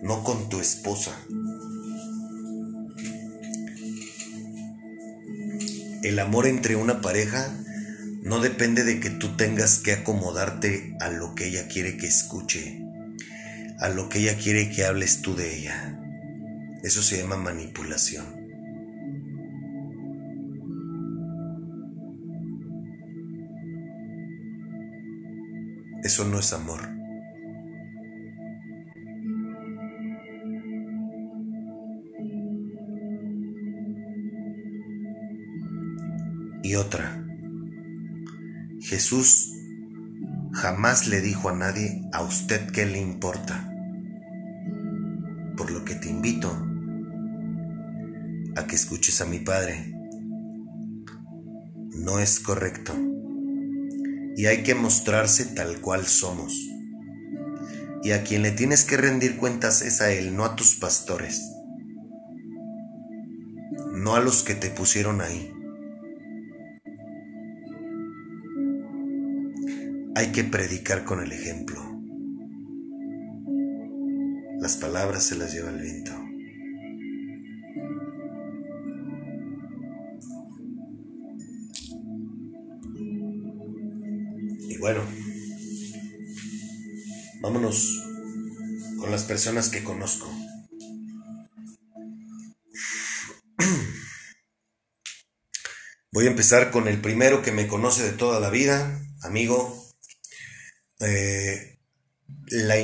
no 0.00 0.22
con 0.22 0.48
tu 0.48 0.60
esposa. 0.60 1.10
El 6.04 6.20
amor 6.20 6.46
entre 6.46 6.76
una 6.76 7.00
pareja 7.00 7.52
no 8.22 8.38
depende 8.38 8.84
de 8.84 9.00
que 9.00 9.10
tú 9.10 9.36
tengas 9.36 9.78
que 9.78 9.92
acomodarte 9.92 10.96
a 11.00 11.10
lo 11.10 11.34
que 11.34 11.48
ella 11.48 11.66
quiere 11.66 11.96
que 11.96 12.06
escuche, 12.06 12.83
a 13.84 13.90
lo 13.90 14.08
que 14.08 14.20
ella 14.20 14.38
quiere 14.38 14.70
que 14.70 14.86
hables 14.86 15.20
tú 15.20 15.36
de 15.36 15.58
ella. 15.58 16.00
Eso 16.82 17.02
se 17.02 17.18
llama 17.18 17.36
manipulación. 17.36 18.24
Eso 26.02 26.24
no 26.24 26.38
es 26.38 26.54
amor. 26.54 26.80
Y 36.62 36.74
otra, 36.76 37.22
Jesús 38.80 39.52
jamás 40.54 41.06
le 41.06 41.20
dijo 41.20 41.50
a 41.50 41.54
nadie 41.54 42.00
a 42.14 42.22
usted 42.22 42.70
qué 42.70 42.86
le 42.86 42.98
importa. 42.98 43.72
Invito 46.24 46.50
a 48.56 48.66
que 48.66 48.76
escuches 48.76 49.20
a 49.20 49.26
mi 49.26 49.40
Padre. 49.40 49.92
No 51.90 52.18
es 52.18 52.40
correcto 52.40 52.94
y 54.34 54.46
hay 54.46 54.62
que 54.62 54.74
mostrarse 54.74 55.44
tal 55.44 55.82
cual 55.82 56.06
somos. 56.06 56.54
Y 58.02 58.12
a 58.12 58.24
quien 58.24 58.40
le 58.40 58.52
tienes 58.52 58.84
que 58.84 58.96
rendir 58.96 59.36
cuentas 59.36 59.82
es 59.82 60.00
a 60.00 60.12
Él, 60.12 60.34
no 60.34 60.46
a 60.46 60.56
tus 60.56 60.76
pastores, 60.76 61.42
no 63.92 64.14
a 64.14 64.20
los 64.20 64.42
que 64.42 64.54
te 64.54 64.70
pusieron 64.70 65.20
ahí. 65.20 65.52
Hay 70.16 70.32
que 70.32 70.44
predicar 70.44 71.04
con 71.04 71.22
el 71.22 71.32
ejemplo. 71.32 71.93
Palabras 74.94 75.26
se 75.26 75.34
las 75.34 75.52
lleva 75.52 75.70
el 75.70 75.80
viento. 75.80 76.12
Bueno, 84.78 85.02
vámonos 87.40 88.04
con 89.00 89.10
las 89.10 89.24
personas 89.24 89.68
que 89.68 89.82
conozco. 89.82 90.30
Voy 96.12 96.26
a 96.26 96.30
empezar 96.30 96.70
con 96.70 96.86
el 96.86 97.00
primero 97.00 97.42
que 97.42 97.50
me 97.50 97.66
conoce 97.66 98.04
de 98.04 98.12
toda 98.12 98.38
la 98.38 98.50
vida, 98.50 99.00
amigo. 99.22 99.90
Eh, 101.00 101.80
la, 102.48 102.78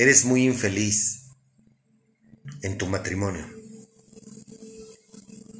eres 0.00 0.24
muy 0.24 0.44
infeliz 0.46 1.26
en 2.62 2.78
tu 2.78 2.86
matrimonio. 2.86 3.46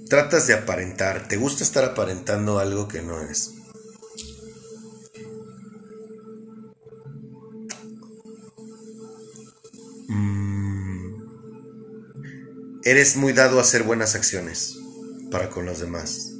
tratas 0.09 0.47
de 0.47 0.55
aparentar, 0.55 1.28
te 1.28 1.36
gusta 1.36 1.62
estar 1.62 1.84
aparentando 1.84 2.59
algo 2.59 2.88
que 2.88 3.03
no 3.03 3.20
eres. 3.20 3.55
Mm. 10.09 11.22
Eres 12.82 13.16
muy 13.16 13.34
dado 13.34 13.59
a 13.59 13.61
hacer 13.61 13.82
buenas 13.82 14.14
acciones 14.14 14.78
para 15.30 15.51
con 15.51 15.66
los 15.66 15.80
demás. 15.80 16.32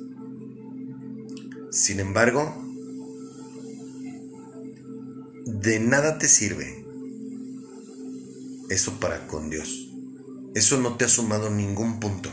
Sin 1.71 2.01
embargo, 2.01 2.57
de 5.45 5.79
nada 5.81 6.19
te 6.19 6.27
sirve 6.27 6.80
eso 8.71 8.99
para 8.99 9.27
con 9.27 9.51
Dios. 9.51 9.91
Eso 10.55 10.81
no 10.81 10.97
te 10.97 11.05
ha 11.05 11.09
sumado 11.09 11.51
ningún 11.51 12.01
punto. 12.01 12.31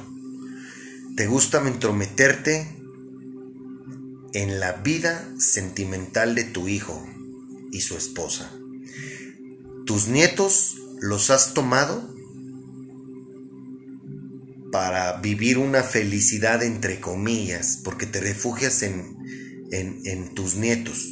Te 1.16 1.28
gusta 1.28 1.68
entrometerte 1.68 2.78
en 4.34 4.60
la 4.60 4.74
vida 4.74 5.28
sentimental 5.40 6.36
de 6.36 6.44
tu 6.44 6.68
hijo 6.68 7.06
y 7.72 7.82
su 7.82 7.98
esposa. 7.98 8.52
Tus 9.86 10.08
nietos 10.08 10.78
los 11.02 11.30
has 11.30 11.54
tomado 11.54 12.16
para 14.72 15.14
vivir 15.22 15.58
una 15.58 15.82
felicidad 15.82 16.62
entre 16.62 17.00
comillas, 17.00 17.80
porque 17.84 18.06
te 18.06 18.20
refugias 18.20 18.84
en, 18.84 19.18
en, 19.72 20.34
tus 20.36 20.56
nietos. 20.56 21.08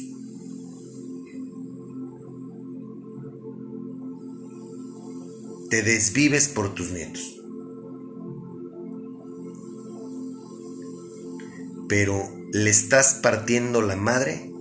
Te 5.70 5.82
desvives 5.82 6.48
por 6.48 6.74
tus 6.74 6.92
nietos. 6.92 7.40
Pero 11.88 12.22
le 12.52 12.70
estás 12.70 13.14
partiendo 13.14 13.82
la 13.82 13.96
madre 13.96 14.52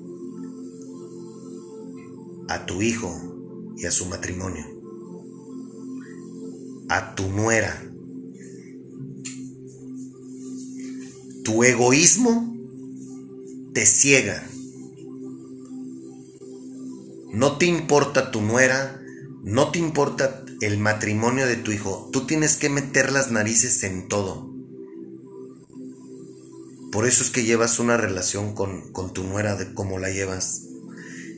a 2.48 2.66
tu 2.66 2.82
hijo 2.82 3.74
y 3.78 3.86
a 3.86 3.92
su 3.92 4.06
matrimonio, 4.06 4.66
a 6.90 7.16
tu 7.16 7.30
nuera. 7.30 7.84
Tu 11.44 11.64
egoísmo 11.64 12.56
te 13.74 13.86
ciega. 13.86 14.48
No 17.32 17.58
te 17.58 17.66
importa 17.66 18.32
tu 18.32 18.42
nuera, 18.42 19.02
no 19.44 19.70
te 19.70 19.78
importa 19.80 20.45
el 20.62 20.78
matrimonio 20.78 21.46
de 21.46 21.56
tu 21.56 21.72
hijo. 21.72 22.10
Tú 22.12 22.26
tienes 22.26 22.56
que 22.56 22.70
meter 22.70 23.12
las 23.12 23.32
narices 23.32 23.84
en 23.84 24.08
todo. 24.08 24.54
Por 26.92 27.06
eso 27.06 27.24
es 27.24 27.30
que 27.30 27.44
llevas 27.44 27.80
una 27.80 27.98
relación 27.98 28.54
con, 28.54 28.92
con 28.92 29.14
tu 29.14 29.24
nuera 29.24 29.56
de 29.56 29.74
cómo 29.74 30.00
la 30.00 30.10
llevas. 30.10 30.64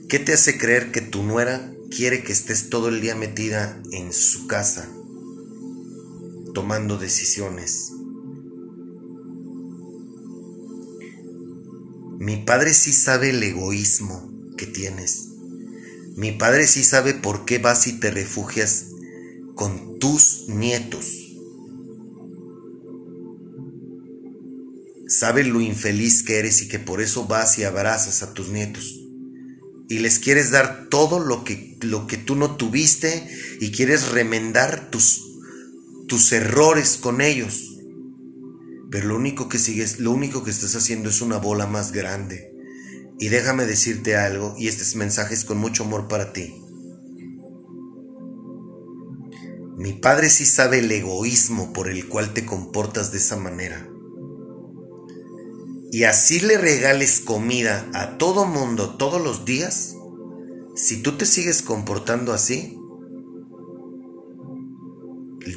¿Qué 0.07 0.19
te 0.19 0.33
hace 0.33 0.57
creer 0.57 0.91
que 0.91 1.01
tu 1.01 1.23
nuera 1.23 1.73
quiere 1.89 2.23
que 2.23 2.31
estés 2.31 2.69
todo 2.69 2.89
el 2.89 3.01
día 3.01 3.15
metida 3.15 3.81
en 3.91 4.13
su 4.13 4.47
casa, 4.47 4.87
tomando 6.53 6.97
decisiones? 6.97 7.91
Mi 12.19 12.37
padre 12.37 12.73
sí 12.73 12.93
sabe 12.93 13.31
el 13.31 13.41
egoísmo 13.41 14.31
que 14.57 14.67
tienes. 14.67 15.29
Mi 16.15 16.31
padre 16.31 16.67
sí 16.67 16.83
sabe 16.83 17.13
por 17.13 17.45
qué 17.45 17.59
vas 17.59 17.87
y 17.87 17.99
te 17.99 18.11
refugias 18.11 18.87
con 19.57 19.99
tus 19.99 20.45
nietos. 20.47 21.05
Sabe 25.09 25.43
lo 25.43 25.59
infeliz 25.59 26.23
que 26.23 26.39
eres 26.39 26.61
y 26.61 26.69
que 26.69 26.79
por 26.79 27.01
eso 27.01 27.25
vas 27.25 27.57
y 27.59 27.65
abrazas 27.65 28.23
a 28.23 28.33
tus 28.33 28.49
nietos. 28.49 29.01
Y 29.89 29.99
les 29.99 30.19
quieres 30.19 30.51
dar 30.51 30.87
todo 30.89 31.19
lo 31.19 31.43
que, 31.43 31.77
lo 31.81 32.07
que 32.07 32.17
tú 32.17 32.35
no 32.35 32.55
tuviste 32.55 33.27
y 33.59 33.71
quieres 33.71 34.11
remendar 34.11 34.91
tus, 34.91 35.23
tus 36.07 36.31
errores 36.31 36.97
con 36.97 37.19
ellos. 37.21 37.77
Pero 38.91 39.07
lo 39.07 39.15
único 39.15 39.49
que 39.49 39.59
sigues, 39.59 39.99
lo 39.99 40.11
único 40.11 40.43
que 40.43 40.51
estás 40.51 40.75
haciendo 40.75 41.09
es 41.09 41.21
una 41.21 41.37
bola 41.37 41.67
más 41.67 41.91
grande. 41.91 42.53
Y 43.19 43.29
déjame 43.29 43.65
decirte 43.65 44.15
algo, 44.15 44.55
y 44.57 44.67
este 44.67 44.97
mensaje 44.97 45.33
es 45.33 45.43
con 45.43 45.57
mucho 45.57 45.83
amor 45.83 46.07
para 46.07 46.33
ti. 46.33 46.53
Mi 49.77 49.93
padre 49.93 50.29
sí 50.29 50.45
sabe 50.45 50.79
el 50.79 50.91
egoísmo 50.91 51.71
por 51.71 51.87
el 51.87 52.09
cual 52.09 52.33
te 52.33 52.45
comportas 52.45 53.11
de 53.11 53.19
esa 53.19 53.37
manera. 53.37 53.89
Y 55.91 56.03
así 56.03 56.41
le 56.41 56.57
regales 56.57 57.21
comida 57.21 57.89
a 57.93 58.17
todo 58.17 58.45
mundo 58.45 58.95
todos 58.97 59.21
los 59.21 59.45
días, 59.45 59.95
si 60.75 61.01
tú 61.01 61.17
te 61.17 61.25
sigues 61.25 61.61
comportando 61.61 62.33
así, 62.33 62.77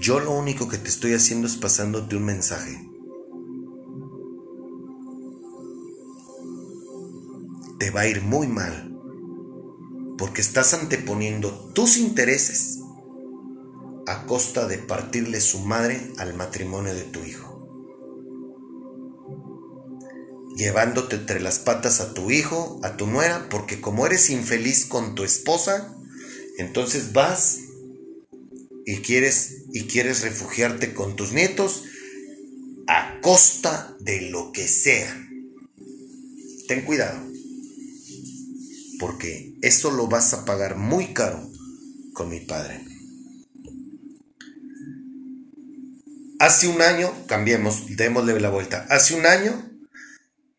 yo 0.01 0.21
lo 0.21 0.31
único 0.31 0.69
que 0.69 0.79
te 0.79 0.89
estoy 0.89 1.15
haciendo 1.15 1.49
es 1.49 1.57
pasándote 1.57 2.15
un 2.15 2.25
mensaje. 2.25 2.91
te 7.81 7.91
va 7.91 8.03
a 8.03 8.07
ir 8.07 8.21
muy 8.21 8.47
mal, 8.47 8.95
porque 10.19 10.43
estás 10.43 10.75
anteponiendo 10.75 11.51
tus 11.73 11.97
intereses 11.97 12.79
a 14.07 14.27
costa 14.27 14.67
de 14.67 14.79
partirle 14.79 15.41
su 15.41 15.61
madre 15.61 16.01
al 16.19 16.35
matrimonio 16.35 16.95
de 16.95 17.03
tu 17.03 17.23
hijo. 17.25 17.51
Llevándote 20.57 21.17
entre 21.17 21.41
las 21.41 21.59
patas 21.59 22.01
a 22.01 22.13
tu 22.13 22.31
hijo, 22.31 22.81
a 22.83 22.97
tu 22.97 23.07
nuera, 23.07 23.49
porque 23.49 23.81
como 23.81 24.07
eres 24.07 24.31
infeliz 24.31 24.85
con 24.85 25.15
tu 25.15 25.25
esposa, 25.25 25.97
entonces 26.59 27.13
vas 27.13 27.59
y 28.85 28.99
quieres 28.99 29.65
y 29.73 29.85
quieres 29.85 30.23
refugiarte 30.23 30.93
con 30.95 31.17
tus 31.17 31.33
nietos 31.33 31.85
a 32.87 33.21
costa 33.21 33.97
de 34.01 34.31
lo 34.31 34.53
que 34.53 34.67
sea. 34.67 35.29
Ten 36.69 36.85
cuidado 36.85 37.31
porque 39.01 39.55
eso 39.63 39.91
lo 39.91 40.07
vas 40.07 40.35
a 40.35 40.45
pagar 40.45 40.77
muy 40.77 41.15
caro 41.15 41.51
con 42.13 42.29
mi 42.29 42.41
padre. 42.41 42.90
Hace 46.41 46.69
un 46.69 46.81
año, 46.81 47.13
cambiemos, 47.27 47.97
démosle 47.97 48.41
la 48.41 48.49
vuelta. 48.49 48.87
Hace 48.89 49.15
un 49.15 49.27
año 49.27 49.63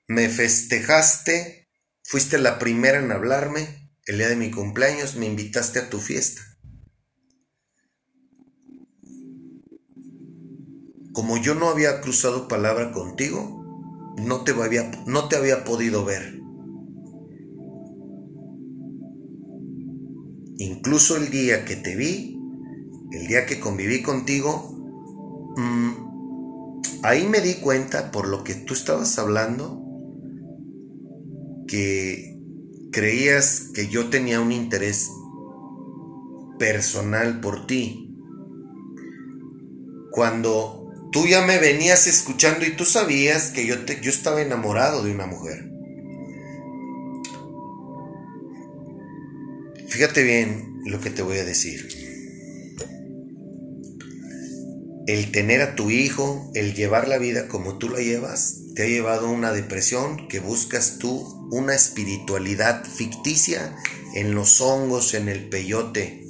me 0.07 0.29
festejaste, 0.29 1.69
fuiste 2.03 2.38
la 2.38 2.59
primera 2.59 2.99
en 2.99 3.11
hablarme 3.11 3.89
el 4.05 4.19
día 4.19 4.29
de 4.29 4.36
mi 4.36 4.51
cumpleaños, 4.51 5.15
me 5.15 5.25
invitaste 5.25 5.79
a 5.79 5.89
tu 5.89 5.97
fiesta. 5.97 6.43
Como 11.13 11.38
yo 11.38 11.55
no 11.55 11.69
había 11.69 11.99
cruzado 12.01 12.47
palabra 12.47 12.91
contigo, 12.91 13.65
no 14.19 14.43
te 14.43 14.51
había, 14.51 14.91
no 15.07 15.29
te 15.29 15.36
había 15.36 15.63
podido 15.63 16.05
ver. 16.05 16.39
Incluso 20.59 21.17
el 21.17 21.32
día 21.32 21.65
que 21.65 21.75
te 21.75 21.95
vi, 21.95 22.39
el 23.13 23.25
día 23.25 23.47
que 23.47 23.59
conviví 23.59 24.03
contigo, 24.03 24.77
mm, 25.57 27.01
ahí 27.03 27.27
me 27.27 27.41
di 27.41 27.55
cuenta 27.55 28.11
por 28.11 28.27
lo 28.27 28.43
que 28.43 28.55
tú 28.55 28.73
estabas 28.73 29.17
hablando, 29.19 29.81
que 31.67 32.37
creías 32.91 33.69
que 33.73 33.87
yo 33.87 34.09
tenía 34.09 34.41
un 34.41 34.51
interés 34.51 35.09
personal 36.59 37.39
por 37.39 37.65
ti. 37.65 38.07
Cuando 40.11 40.89
tú 41.11 41.25
ya 41.25 41.45
me 41.45 41.57
venías 41.57 42.07
escuchando 42.07 42.65
y 42.65 42.75
tú 42.75 42.85
sabías 42.85 43.51
que 43.51 43.65
yo, 43.65 43.75
yo 43.85 44.09
estaba 44.09 44.41
enamorado 44.41 45.03
de 45.03 45.11
una 45.11 45.25
mujer. 45.25 45.71
Fíjate 49.87 50.23
bien 50.23 50.81
lo 50.85 50.99
que 50.99 51.09
te 51.09 51.21
voy 51.21 51.37
a 51.37 51.45
decir. 51.45 52.11
El 55.12 55.30
tener 55.34 55.62
a 55.62 55.76
tu 55.76 55.89
hijo, 55.89 56.49
el 56.55 56.74
llevar 56.74 57.09
la 57.09 57.18
vida 57.18 57.49
como 57.49 57.78
tú 57.78 57.89
la 57.89 57.99
llevas, 57.99 58.62
te 58.76 58.84
ha 58.84 58.88
llevado 58.88 59.28
a 59.28 59.32
una 59.32 59.51
depresión 59.51 60.30
que 60.30 60.39
buscas 60.39 60.99
tú 60.99 61.49
una 61.51 61.76
espiritualidad 61.76 62.86
ficticia 62.86 63.76
en 64.16 64.34
los 64.34 64.62
hongos, 64.62 65.14
en 65.14 65.28
el 65.28 65.49
peyote. 65.49 66.26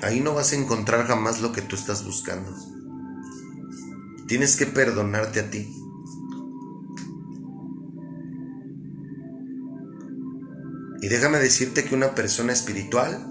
Ahí 0.00 0.20
no 0.20 0.32
vas 0.32 0.54
a 0.54 0.56
encontrar 0.56 1.06
jamás 1.06 1.42
lo 1.42 1.52
que 1.52 1.60
tú 1.60 1.76
estás 1.76 2.02
buscando. 2.02 2.50
Tienes 4.26 4.56
que 4.56 4.64
perdonarte 4.64 5.40
a 5.40 5.50
ti. 5.50 5.70
Y 11.02 11.08
déjame 11.08 11.36
decirte 11.40 11.84
que 11.84 11.94
una 11.94 12.14
persona 12.14 12.54
espiritual, 12.54 13.22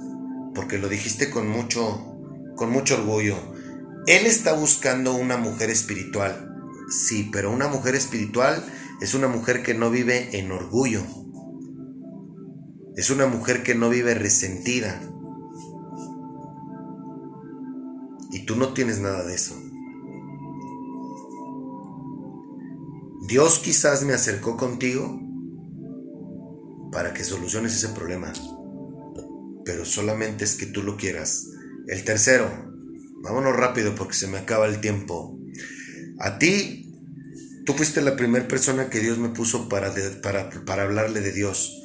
porque 0.54 0.78
lo 0.78 0.88
dijiste 0.88 1.32
con 1.32 1.48
mucho, 1.48 2.10
con 2.60 2.72
mucho 2.72 2.96
orgullo, 2.96 3.38
Él 4.06 4.26
está 4.26 4.52
buscando 4.52 5.16
una 5.16 5.38
mujer 5.38 5.70
espiritual. 5.70 6.54
Sí, 6.90 7.30
pero 7.32 7.54
una 7.54 7.70
mujer 7.70 7.96
espiritual 7.96 8.62
es 9.00 9.14
una 9.14 9.30
mujer 9.30 9.64
que 9.64 9.74
no 9.74 9.90
vive 9.90 10.38
en 10.38 10.52
orgullo. 10.52 11.02
Es 12.98 13.10
una 13.12 13.28
mujer 13.28 13.64
que 13.64 13.76
no 13.76 13.90
vive 13.90 14.14
resentida. 14.14 15.02
Y 18.34 18.46
tú 18.46 18.58
no 18.58 18.74
tienes 18.74 19.00
nada 19.00 19.24
de 19.24 19.36
eso. 19.36 19.56
Dios 23.26 23.60
quizás 23.60 24.04
me 24.04 24.12
acercó 24.12 24.58
contigo 24.58 25.18
para 26.92 27.14
que 27.14 27.24
soluciones 27.24 27.74
ese 27.74 27.94
problema. 27.96 28.34
Pero 29.64 29.86
solamente 29.86 30.44
es 30.44 30.56
que 30.56 30.66
tú 30.66 30.84
lo 30.84 30.98
quieras. 30.98 31.46
El 31.90 32.04
tercero, 32.04 32.48
vámonos 33.24 33.56
rápido 33.56 33.96
porque 33.96 34.14
se 34.14 34.28
me 34.28 34.38
acaba 34.38 34.68
el 34.68 34.80
tiempo. 34.80 35.40
A 36.20 36.38
ti, 36.38 36.94
tú 37.66 37.74
fuiste 37.74 38.02
la 38.02 38.16
primera 38.16 38.48
persona 38.48 38.92
que 38.92 39.00
Dios 39.00 39.18
me 39.18 39.30
puso 39.30 39.68
para, 39.70 39.92
para, 40.22 40.84
hablarle 40.84 41.22
de 41.22 41.32
Dios. 41.32 41.82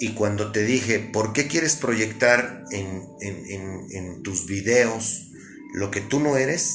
Y 0.00 0.14
cuando 0.14 0.50
te 0.50 0.64
dije, 0.64 0.98
¿por 0.98 1.32
qué 1.32 1.46
quieres 1.46 1.76
proyectar 1.76 2.64
en, 2.72 3.04
en, 3.20 3.86
en 3.92 4.22
tus 4.24 4.46
videos 4.46 5.30
lo 5.74 5.92
que 5.92 6.00
tú 6.00 6.18
no 6.18 6.36
eres? 6.36 6.74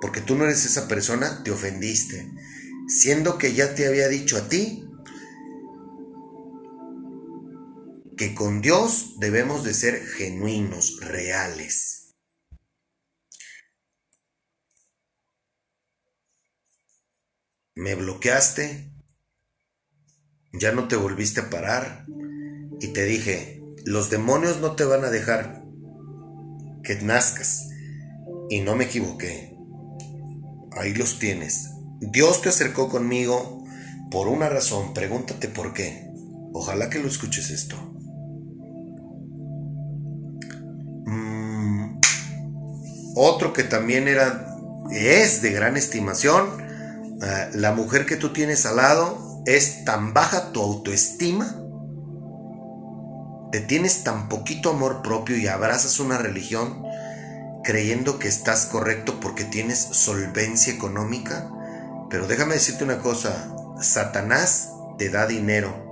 Porque 0.00 0.22
tú 0.22 0.34
no 0.34 0.44
eres 0.44 0.64
esa 0.64 0.88
persona, 0.88 1.42
te 1.44 1.50
ofendiste. 1.50 2.26
Siendo 2.86 3.36
que 3.36 3.52
ya 3.52 3.74
te 3.74 3.86
había 3.86 4.08
dicho 4.08 4.38
a 4.38 4.48
ti 4.48 4.88
que 8.16 8.34
con 8.34 8.62
Dios 8.62 9.16
debemos 9.18 9.62
de 9.62 9.74
ser 9.74 10.04
genuinos, 10.06 10.98
reales. 11.02 11.97
Me 17.78 17.94
bloqueaste, 17.94 18.90
ya 20.52 20.72
no 20.72 20.88
te 20.88 20.96
volviste 20.96 21.42
a 21.42 21.48
parar 21.48 22.06
y 22.80 22.88
te 22.88 23.04
dije, 23.04 23.62
los 23.84 24.10
demonios 24.10 24.60
no 24.60 24.72
te 24.72 24.82
van 24.82 25.04
a 25.04 25.10
dejar 25.10 25.62
que 26.82 26.96
nazcas. 26.96 27.68
Y 28.50 28.62
no 28.62 28.74
me 28.74 28.86
equivoqué. 28.86 29.56
Ahí 30.72 30.92
los 30.92 31.20
tienes. 31.20 31.70
Dios 32.00 32.42
te 32.42 32.48
acercó 32.48 32.88
conmigo 32.88 33.64
por 34.10 34.26
una 34.26 34.48
razón, 34.48 34.92
pregúntate 34.92 35.46
por 35.46 35.72
qué. 35.72 36.10
Ojalá 36.52 36.90
que 36.90 36.98
lo 36.98 37.06
escuches 37.06 37.48
esto. 37.50 37.76
Otro 43.14 43.52
que 43.52 43.62
también 43.62 44.08
era, 44.08 44.56
es 44.90 45.42
de 45.42 45.52
gran 45.52 45.76
estimación, 45.76 46.66
eh, 47.20 47.50
la 47.54 47.72
mujer 47.72 48.06
que 48.06 48.16
tú 48.16 48.32
tienes 48.32 48.66
al 48.66 48.76
lado 48.76 49.42
es 49.46 49.84
tan 49.84 50.14
baja 50.14 50.52
tu 50.52 50.62
autoestima, 50.62 51.56
te 53.50 53.60
tienes 53.60 54.04
tan 54.04 54.28
poquito 54.28 54.70
amor 54.70 55.02
propio 55.02 55.36
y 55.36 55.46
abrazas 55.46 56.00
una 56.00 56.18
religión 56.18 56.82
creyendo 57.64 58.18
que 58.18 58.28
estás 58.28 58.66
correcto 58.66 59.20
porque 59.20 59.44
tienes 59.44 59.78
solvencia 59.78 60.72
económica. 60.72 61.50
Pero 62.10 62.26
déjame 62.26 62.54
decirte 62.54 62.84
una 62.84 62.98
cosa, 62.98 63.54
Satanás 63.80 64.70
te 64.98 65.10
da 65.10 65.26
dinero 65.26 65.86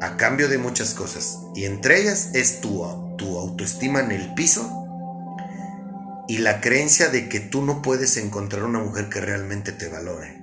a 0.00 0.16
cambio 0.16 0.48
de 0.48 0.58
muchas 0.58 0.94
cosas 0.94 1.38
y 1.54 1.64
entre 1.64 2.00
ellas 2.00 2.30
es 2.34 2.60
tu 2.60 2.84
tu 3.16 3.38
autoestima 3.38 4.00
en 4.00 4.12
el 4.12 4.34
piso 4.34 4.85
y 6.28 6.38
la 6.38 6.60
creencia 6.60 7.08
de 7.08 7.28
que 7.28 7.40
tú 7.40 7.62
no 7.62 7.82
puedes 7.82 8.16
encontrar 8.16 8.64
una 8.64 8.80
mujer 8.80 9.08
que 9.08 9.20
realmente 9.20 9.72
te 9.72 9.88
valore. 9.88 10.42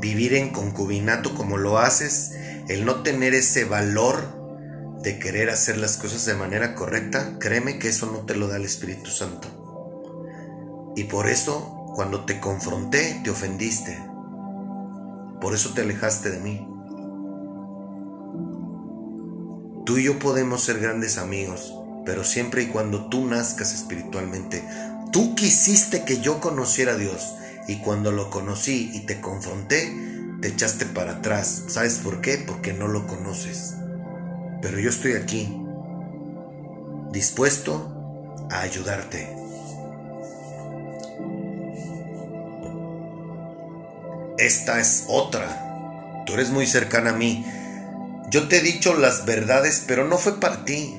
Vivir 0.00 0.34
en 0.34 0.50
concubinato 0.50 1.34
como 1.34 1.56
lo 1.56 1.78
haces, 1.78 2.32
el 2.68 2.84
no 2.84 3.02
tener 3.02 3.34
ese 3.34 3.64
valor 3.64 4.36
de 5.02 5.18
querer 5.18 5.50
hacer 5.50 5.78
las 5.78 5.96
cosas 5.96 6.26
de 6.26 6.34
manera 6.34 6.74
correcta, 6.74 7.38
créeme 7.38 7.78
que 7.78 7.88
eso 7.88 8.06
no 8.06 8.26
te 8.26 8.36
lo 8.36 8.48
da 8.48 8.56
el 8.56 8.64
Espíritu 8.64 9.10
Santo. 9.10 9.48
Y 10.96 11.04
por 11.04 11.28
eso, 11.28 11.92
cuando 11.94 12.24
te 12.24 12.40
confronté, 12.40 13.20
te 13.24 13.30
ofendiste. 13.30 13.98
Por 15.40 15.54
eso 15.54 15.72
te 15.74 15.82
alejaste 15.82 16.30
de 16.30 16.40
mí. 16.40 16.75
Tú 19.86 19.98
y 19.98 20.02
yo 20.02 20.18
podemos 20.18 20.64
ser 20.64 20.80
grandes 20.80 21.16
amigos, 21.16 21.72
pero 22.04 22.24
siempre 22.24 22.64
y 22.64 22.66
cuando 22.66 23.08
tú 23.08 23.24
nazcas 23.24 23.72
espiritualmente. 23.72 24.64
Tú 25.12 25.36
quisiste 25.36 26.04
que 26.04 26.18
yo 26.18 26.40
conociera 26.40 26.94
a 26.94 26.96
Dios 26.96 27.36
y 27.68 27.76
cuando 27.76 28.10
lo 28.10 28.28
conocí 28.28 28.90
y 28.92 29.06
te 29.06 29.20
confronté, 29.20 29.96
te 30.42 30.48
echaste 30.48 30.86
para 30.86 31.12
atrás. 31.12 31.66
¿Sabes 31.68 31.98
por 31.98 32.20
qué? 32.20 32.36
Porque 32.36 32.72
no 32.72 32.88
lo 32.88 33.06
conoces. 33.06 33.76
Pero 34.60 34.80
yo 34.80 34.90
estoy 34.90 35.12
aquí, 35.12 35.56
dispuesto 37.12 38.44
a 38.50 38.62
ayudarte. 38.62 39.36
Esta 44.36 44.80
es 44.80 45.04
otra. 45.06 46.24
Tú 46.26 46.34
eres 46.34 46.50
muy 46.50 46.66
cercana 46.66 47.10
a 47.10 47.16
mí. 47.16 47.46
Yo 48.28 48.48
te 48.48 48.58
he 48.58 48.60
dicho 48.60 48.94
las 48.94 49.24
verdades, 49.24 49.84
pero 49.86 50.06
no 50.06 50.18
fue 50.18 50.40
para 50.40 50.64
ti. 50.64 50.96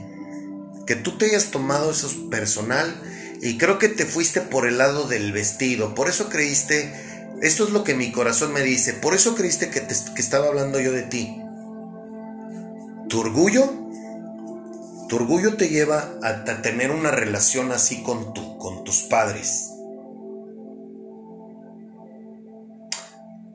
Que 0.85 0.95
tú 0.95 1.17
te 1.17 1.25
hayas 1.25 1.51
tomado 1.51 1.91
eso 1.91 2.29
personal 2.29 2.95
y 3.41 3.57
creo 3.57 3.77
que 3.77 3.89
te 3.89 4.05
fuiste 4.05 4.41
por 4.41 4.65
el 4.65 4.77
lado 4.77 5.07
del 5.07 5.33
vestido. 5.33 5.93
Por 5.93 6.07
eso 6.07 6.29
creíste, 6.29 6.93
esto 7.41 7.65
es 7.65 7.71
lo 7.71 7.83
que 7.83 7.95
mi 7.95 8.11
corazón 8.11 8.53
me 8.53 8.61
dice, 8.61 8.93
por 8.93 9.13
eso 9.13 9.35
creíste 9.35 9.69
que, 9.69 9.81
que 9.81 10.21
estaba 10.21 10.47
hablando 10.47 10.79
yo 10.79 10.93
de 10.93 11.03
ti. 11.03 11.41
Tu 13.09 13.19
orgullo, 13.19 13.69
tu 15.09 15.17
orgullo 15.17 15.57
te 15.57 15.67
lleva 15.67 16.13
a, 16.23 16.61
tener 16.61 16.91
una 16.91 17.11
relación 17.11 17.73
así 17.73 18.01
con, 18.03 18.33
tu, 18.33 18.57
con 18.57 18.85
tus 18.85 19.03
padres. 19.03 19.71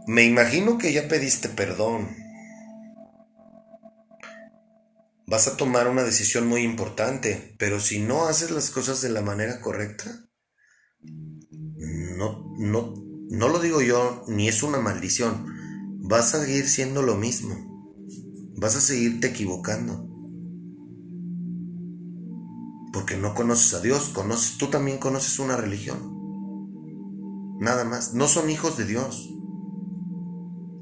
Me 0.06 0.24
imagino 0.24 0.76
que 0.76 0.92
ya 0.92 1.08
pediste 1.08 1.48
perdón 1.48 2.21
vas 5.26 5.48
a 5.48 5.56
tomar 5.56 5.88
una 5.88 6.02
decisión 6.02 6.46
muy 6.46 6.62
importante, 6.62 7.54
pero 7.58 7.80
si 7.80 8.00
no 8.00 8.26
haces 8.26 8.50
las 8.50 8.70
cosas 8.70 9.00
de 9.02 9.10
la 9.10 9.22
manera 9.22 9.60
correcta, 9.60 10.28
no, 11.02 12.44
no, 12.58 12.94
no 13.30 13.48
lo 13.48 13.58
digo 13.60 13.80
yo, 13.80 14.24
ni 14.28 14.48
es 14.48 14.62
una 14.62 14.78
maldición, 14.78 15.46
vas 16.00 16.34
a 16.34 16.44
seguir 16.44 16.68
siendo 16.68 17.02
lo 17.02 17.16
mismo, 17.16 17.96
vas 18.56 18.76
a 18.76 18.80
seguirte 18.80 19.28
equivocando. 19.28 20.08
Porque 22.92 23.16
no 23.16 23.34
conoces 23.34 23.72
a 23.74 23.80
Dios, 23.80 24.10
conoces, 24.10 24.58
tú 24.58 24.68
también 24.68 24.98
conoces 24.98 25.38
una 25.38 25.56
religión. 25.56 26.12
Nada 27.58 27.84
más, 27.84 28.12
no 28.12 28.28
son 28.28 28.50
hijos 28.50 28.76
de 28.76 28.84
Dios. 28.84 29.30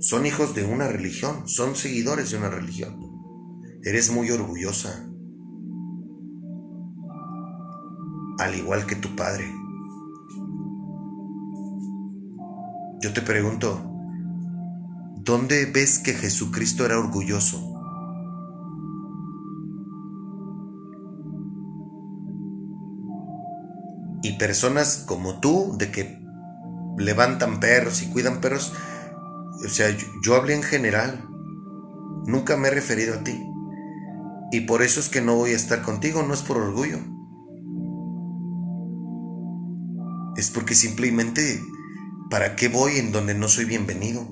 Son 0.00 0.24
hijos 0.24 0.54
de 0.54 0.64
una 0.64 0.88
religión, 0.88 1.46
son 1.46 1.76
seguidores 1.76 2.30
de 2.30 2.38
una 2.38 2.48
religión. 2.48 3.09
Eres 3.82 4.12
muy 4.12 4.30
orgullosa, 4.30 5.06
al 8.38 8.54
igual 8.54 8.84
que 8.84 8.94
tu 8.94 9.16
padre. 9.16 9.50
Yo 13.00 13.14
te 13.14 13.22
pregunto, 13.22 13.80
¿dónde 15.16 15.64
ves 15.64 15.98
que 15.98 16.12
Jesucristo 16.12 16.84
era 16.84 16.98
orgulloso? 16.98 17.72
Y 24.22 24.36
personas 24.36 25.04
como 25.06 25.40
tú, 25.40 25.76
de 25.78 25.90
que 25.90 26.22
levantan 26.98 27.60
perros 27.60 28.02
y 28.02 28.10
cuidan 28.10 28.42
perros, 28.42 28.74
o 29.64 29.68
sea, 29.68 29.88
yo, 29.88 30.06
yo 30.22 30.36
hablé 30.36 30.54
en 30.54 30.62
general, 30.62 31.26
nunca 32.26 32.58
me 32.58 32.68
he 32.68 32.72
referido 32.72 33.14
a 33.14 33.24
ti. 33.24 33.49
Y 34.52 34.62
por 34.62 34.82
eso 34.82 35.00
es 35.00 35.08
que 35.08 35.20
no 35.20 35.36
voy 35.36 35.50
a 35.52 35.56
estar 35.56 35.82
contigo, 35.82 36.22
no 36.22 36.34
es 36.34 36.42
por 36.42 36.56
orgullo. 36.56 36.98
Es 40.36 40.50
porque 40.50 40.74
simplemente, 40.74 41.60
¿para 42.30 42.56
qué 42.56 42.68
voy 42.68 42.96
en 42.96 43.12
donde 43.12 43.34
no 43.34 43.48
soy 43.48 43.64
bienvenido? 43.64 44.26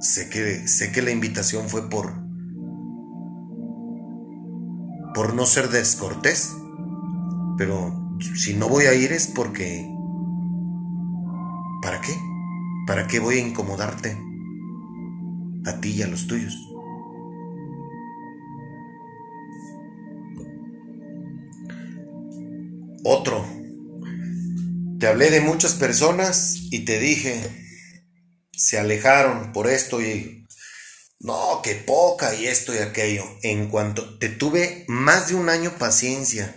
Sé 0.00 0.30
que, 0.30 0.68
sé 0.68 0.92
que 0.92 1.02
la 1.02 1.10
invitación 1.10 1.68
fue 1.68 1.90
por, 1.90 2.14
por 5.14 5.34
no 5.34 5.46
ser 5.46 5.68
descortés, 5.68 6.54
pero 7.58 8.16
si 8.36 8.54
no 8.54 8.68
voy 8.68 8.84
a 8.84 8.94
ir 8.94 9.12
es 9.12 9.26
porque, 9.26 9.86
¿para 11.82 12.00
qué? 12.00 12.14
¿Para 12.86 13.06
qué 13.06 13.18
voy 13.18 13.36
a 13.36 13.46
incomodarte? 13.46 14.16
A 15.66 15.80
ti 15.80 15.90
y 15.90 16.02
a 16.02 16.06
los 16.06 16.26
tuyos. 16.26 16.70
Te 25.00 25.06
hablé 25.06 25.30
de 25.30 25.40
muchas 25.40 25.72
personas 25.72 26.58
y 26.70 26.80
te 26.80 26.98
dije, 26.98 27.40
se 28.52 28.78
alejaron 28.78 29.50
por 29.54 29.66
esto 29.66 30.02
y 30.02 30.46
no, 31.20 31.62
que 31.62 31.74
poca 31.74 32.34
y 32.34 32.46
esto 32.46 32.74
y 32.74 32.78
aquello. 32.78 33.24
En 33.42 33.68
cuanto 33.68 34.18
te 34.18 34.28
tuve 34.28 34.84
más 34.88 35.28
de 35.28 35.36
un 35.36 35.48
año 35.48 35.72
paciencia. 35.78 36.54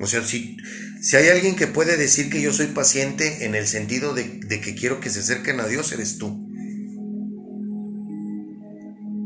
O 0.00 0.08
sea, 0.08 0.24
si, 0.24 0.56
si 1.02 1.14
hay 1.14 1.28
alguien 1.28 1.54
que 1.54 1.68
puede 1.68 1.96
decir 1.96 2.30
que 2.30 2.42
yo 2.42 2.52
soy 2.52 2.66
paciente 2.66 3.44
en 3.44 3.54
el 3.54 3.68
sentido 3.68 4.12
de, 4.12 4.40
de 4.44 4.60
que 4.60 4.74
quiero 4.74 4.98
que 4.98 5.10
se 5.10 5.20
acerquen 5.20 5.60
a 5.60 5.68
Dios, 5.68 5.92
eres 5.92 6.18
tú. 6.18 6.48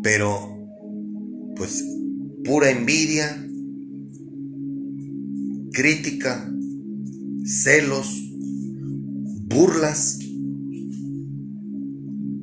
Pero, 0.02 0.58
pues, 1.56 1.84
pura 2.44 2.68
envidia, 2.68 3.34
crítica, 5.72 6.50
celos, 7.46 8.28
burlas. 9.48 10.18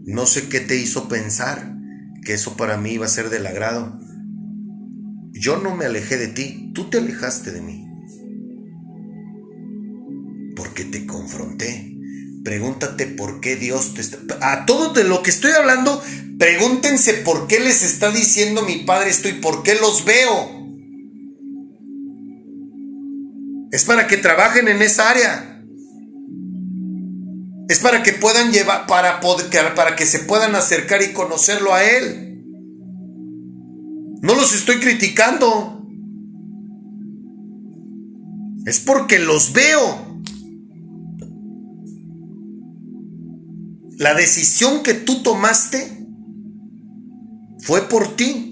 No 0.05 0.25
sé 0.25 0.49
qué 0.49 0.59
te 0.59 0.75
hizo 0.77 1.07
pensar 1.07 1.75
que 2.23 2.33
eso 2.33 2.57
para 2.57 2.77
mí 2.77 2.91
iba 2.91 3.05
a 3.05 3.09
ser 3.09 3.29
del 3.29 3.45
agrado. 3.45 3.99
Yo 5.31 5.57
no 5.57 5.75
me 5.75 5.85
alejé 5.85 6.17
de 6.17 6.27
ti, 6.27 6.71
tú 6.73 6.89
te 6.89 6.97
alejaste 6.97 7.51
de 7.51 7.61
mí. 7.61 7.87
Porque 10.55 10.85
te 10.85 11.05
confronté. 11.05 11.91
Pregúntate 12.43 13.07
por 13.07 13.41
qué 13.41 13.55
Dios 13.55 13.93
te 13.93 14.01
está... 14.01 14.17
A 14.41 14.65
todos 14.65 14.93
de 14.93 15.03
lo 15.03 15.23
que 15.23 15.31
estoy 15.31 15.51
hablando, 15.51 16.01
pregúntense 16.37 17.13
por 17.13 17.47
qué 17.47 17.59
les 17.59 17.83
está 17.83 18.11
diciendo 18.11 18.61
mi 18.63 18.83
Padre 18.83 19.09
esto 19.09 19.27
y 19.29 19.33
por 19.33 19.63
qué 19.63 19.75
los 19.75 20.05
veo. 20.05 20.55
Es 23.71 23.83
para 23.83 24.07
que 24.07 24.17
trabajen 24.17 24.67
en 24.67 24.81
esa 24.81 25.09
área. 25.09 25.54
Es 27.67 27.79
para 27.79 28.03
que 28.03 28.13
puedan 28.13 28.51
llevar, 28.51 28.85
para, 28.85 29.19
para 29.19 29.95
que 29.95 30.05
se 30.05 30.19
puedan 30.19 30.55
acercar 30.55 31.01
y 31.01 31.13
conocerlo 31.13 31.73
a 31.73 31.83
Él. 31.83 32.25
No 34.21 34.35
los 34.35 34.53
estoy 34.53 34.79
criticando. 34.79 35.85
Es 38.65 38.79
porque 38.79 39.19
los 39.19 39.53
veo. 39.53 40.21
La 43.97 44.13
decisión 44.13 44.83
que 44.83 44.93
tú 44.93 45.23
tomaste 45.23 46.07
fue 47.59 47.87
por 47.89 48.15
ti. 48.15 48.51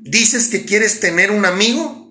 Dices 0.00 0.48
que 0.48 0.64
quieres 0.64 1.00
tener 1.00 1.30
un 1.30 1.46
amigo 1.46 2.03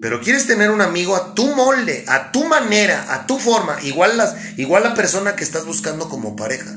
pero 0.00 0.20
quieres 0.22 0.46
tener 0.46 0.70
un 0.70 0.80
amigo 0.80 1.14
a 1.14 1.34
tu 1.34 1.54
molde, 1.54 2.04
a 2.08 2.32
tu 2.32 2.44
manera, 2.46 3.12
a 3.14 3.26
tu 3.26 3.38
forma, 3.38 3.76
igual, 3.82 4.16
las, 4.16 4.34
igual 4.58 4.82
la 4.82 4.94
persona 4.94 5.36
que 5.36 5.44
estás 5.44 5.66
buscando 5.66 6.08
como 6.08 6.36
pareja. 6.36 6.74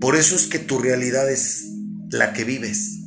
Por 0.00 0.16
eso 0.16 0.36
es 0.36 0.46
que 0.46 0.58
tu 0.58 0.78
realidad 0.78 1.30
es 1.30 1.66
la 2.10 2.32
que 2.32 2.44
vives. 2.44 3.00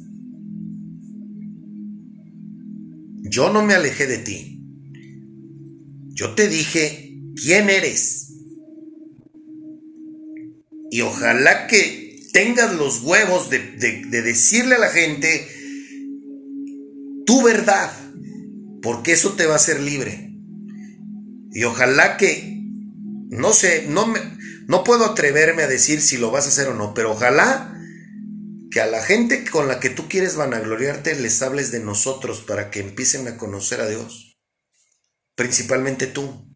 Yo 3.23 3.51
no 3.51 3.63
me 3.63 3.73
alejé 3.73 4.05
de 4.05 4.17
ti. 4.19 4.61
Yo 6.09 6.35
te 6.35 6.47
dije 6.47 7.17
quién 7.41 7.71
eres. 7.71 8.33
Y 10.91 11.01
ojalá 11.01 11.65
que 11.65 12.27
tengas 12.33 12.75
los 12.75 13.01
huevos 13.01 13.49
de, 13.49 13.59
de 13.79 14.21
decirle 14.21 14.75
a 14.75 14.79
la 14.79 14.89
gente 14.89 15.47
tu 17.25 17.41
verdad 17.41 17.91
porque 18.81 19.13
eso 19.13 19.33
te 19.33 19.45
va 19.45 19.53
a 19.53 19.57
hacer 19.57 19.79
libre. 19.79 20.33
Y 21.51 21.63
ojalá 21.63 22.17
que, 22.17 22.61
no 23.29 23.53
sé, 23.53 23.85
no, 23.87 24.07
me, 24.07 24.19
no 24.67 24.83
puedo 24.83 25.05
atreverme 25.05 25.63
a 25.63 25.67
decir 25.67 26.01
si 26.01 26.17
lo 26.17 26.31
vas 26.31 26.45
a 26.45 26.49
hacer 26.49 26.69
o 26.69 26.73
no, 26.73 26.93
pero 26.93 27.11
ojalá 27.11 27.77
que 28.71 28.79
a 28.79 28.87
la 28.87 29.03
gente 29.03 29.43
con 29.49 29.67
la 29.67 29.79
que 29.79 29.89
tú 29.89 30.07
quieres 30.07 30.37
vanagloriarte 30.37 31.13
les 31.15 31.41
hables 31.41 31.71
de 31.71 31.81
nosotros 31.81 32.41
para 32.41 32.71
que 32.71 32.79
empiecen 32.79 33.27
a 33.27 33.37
conocer 33.37 33.81
a 33.81 33.87
Dios. 33.87 34.37
Principalmente 35.35 36.07
tú. 36.07 36.47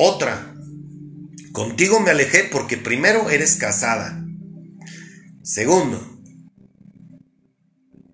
Otra, 0.00 0.54
contigo 1.52 2.00
me 2.00 2.10
alejé 2.10 2.48
porque 2.50 2.76
primero 2.76 3.30
eres 3.30 3.56
casada. 3.56 4.24
Segundo, 5.48 5.98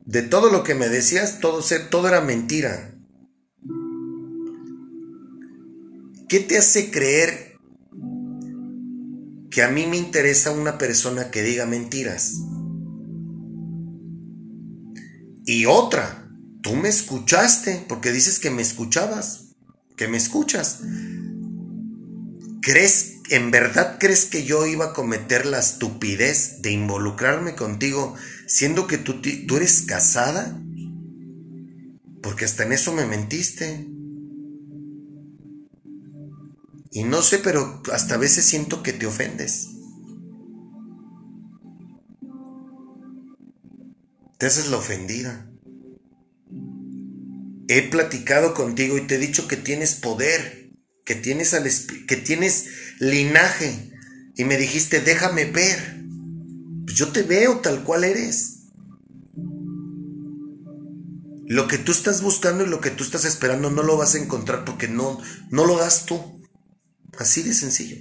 de 0.05 0.22
todo 0.22 0.53
lo 0.53 0.62
que 0.62 0.76
me 0.76 0.89
decías, 0.89 1.41
todo, 1.41 1.64
todo 1.91 2.07
era 2.07 2.20
mentira. 2.20 2.95
¿Qué 6.28 6.39
te 6.39 6.59
hace 6.59 6.93
creer 6.93 7.59
que 9.51 9.64
a 9.64 9.68
mí 9.68 9.85
me 9.85 9.97
interesa 9.97 10.53
una 10.53 10.78
persona 10.78 11.32
que 11.32 11.43
diga 11.43 11.66
mentiras? 11.66 12.35
Y 15.45 15.66
otra, 15.66 16.30
tú 16.62 16.76
me 16.76 16.89
escuchaste, 16.89 17.85
porque 17.89 18.12
dices 18.12 18.39
que 18.39 18.51
me 18.51 18.62
escuchabas, 18.62 19.57
que 19.97 20.07
me 20.07 20.18
escuchas. 20.18 20.82
¿Crees 22.62 23.14
¿En 23.31 23.51
verdad 23.51 23.97
crees 23.99 24.27
que 24.27 24.45
yo 24.45 24.66
iba 24.66 24.87
a 24.87 24.93
cometer 24.93 25.47
la 25.47 25.59
estupidez 25.59 26.61
de 26.61 26.72
involucrarme 26.72 27.55
contigo 27.55 28.14
siendo 28.47 28.87
que 28.87 28.99
tú, 28.99 29.22
tú 29.22 29.57
eres 29.57 29.83
casada? 29.83 30.61
Porque 32.22 32.45
hasta 32.45 32.64
en 32.64 32.72
eso 32.72 32.93
me 32.93 33.07
mentiste. 33.07 33.87
Y 36.91 37.05
no 37.05 37.22
sé, 37.22 37.39
pero 37.39 37.83
hasta 37.93 38.14
a 38.14 38.18
veces 38.18 38.45
siento 38.45 38.83
que 38.83 38.93
te 38.93 39.07
ofendes. 39.07 39.70
Te 44.39 44.47
haces 44.47 44.68
la 44.68 44.77
ofendida. 44.77 45.51
He 47.68 47.89
platicado 47.89 48.53
contigo 48.53 48.99
y 48.99 49.07
te 49.07 49.14
he 49.14 49.18
dicho 49.18 49.49
que 49.49 49.57
tienes 49.57 49.95
poder 49.95 50.64
que 51.05 51.14
tienes, 51.14 51.53
al, 51.55 51.68
que 52.07 52.16
tienes 52.16 52.66
linaje 53.11 53.93
y 54.37 54.45
me 54.45 54.57
dijiste, 54.57 55.01
déjame 55.01 55.45
ver. 55.47 56.03
Pues 56.85 56.97
yo 56.97 57.13
te 57.13 57.23
veo 57.23 57.61
tal 57.61 57.85
cual 57.85 58.05
eres. 58.05 58.65
Lo 61.47 61.69
que 61.69 61.79
tú 61.79 61.93
estás 61.93 62.23
buscando 62.23 62.65
y 62.65 62.69
lo 62.69 62.81
que 62.81 62.91
tú 62.91 63.05
estás 63.05 63.25
esperando 63.25 63.71
no 63.71 63.83
lo 63.83 63.97
vas 63.97 64.15
a 64.15 64.19
encontrar 64.19 64.65
porque 64.65 64.89
no, 64.89 65.21
no 65.51 65.67
lo 65.67 65.77
das 65.77 66.07
tú. 66.07 66.43
Así 67.19 67.43
de 67.43 67.55
sencillo. 67.55 67.97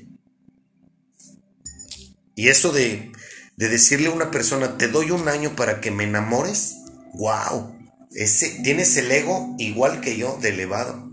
Y 2.36 2.48
eso 2.48 2.72
de, 2.72 3.12
de 3.58 3.70
decirle 3.70 4.08
a 4.08 4.12
una 4.12 4.32
persona, 4.32 4.78
te 4.78 4.88
doy 4.88 5.12
un 5.12 5.28
año 5.28 5.56
para 5.56 5.82
que 5.82 5.92
me 5.92 6.04
enamores, 6.04 6.78
wow, 7.14 7.76
ese, 8.12 8.62
tienes 8.64 8.98
el 8.98 9.12
ego 9.12 9.56
igual 9.60 10.02
que 10.02 10.18
yo 10.18 10.38
de 10.42 10.50
elevado. 10.50 11.12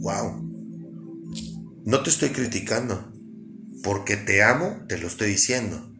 Wow. 0.00 0.47
No 1.88 2.02
te 2.02 2.10
estoy 2.10 2.28
criticando. 2.28 3.14
Porque 3.82 4.18
te 4.18 4.42
amo, 4.42 4.84
te 4.90 4.98
lo 4.98 5.08
estoy 5.08 5.30
diciendo. 5.30 5.90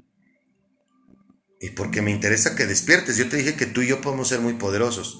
Y 1.62 1.70
porque 1.70 2.03
me 2.03 2.11
interesa 2.11 2.55
que 2.55 2.66
despiertes. 2.66 3.16
Yo 3.16 3.30
te 3.30 3.39
dije 3.39 3.55
que 3.55 3.64
tú 3.64 3.80
y 3.80 3.86
yo 3.86 4.03
podemos 4.03 4.28
ser 4.28 4.41
muy 4.41 4.53
poderosos. 4.53 5.18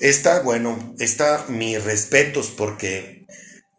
Está, 0.00 0.40
bueno, 0.40 0.94
está 0.98 1.44
mis 1.50 1.84
respetos 1.84 2.48
porque, 2.48 3.26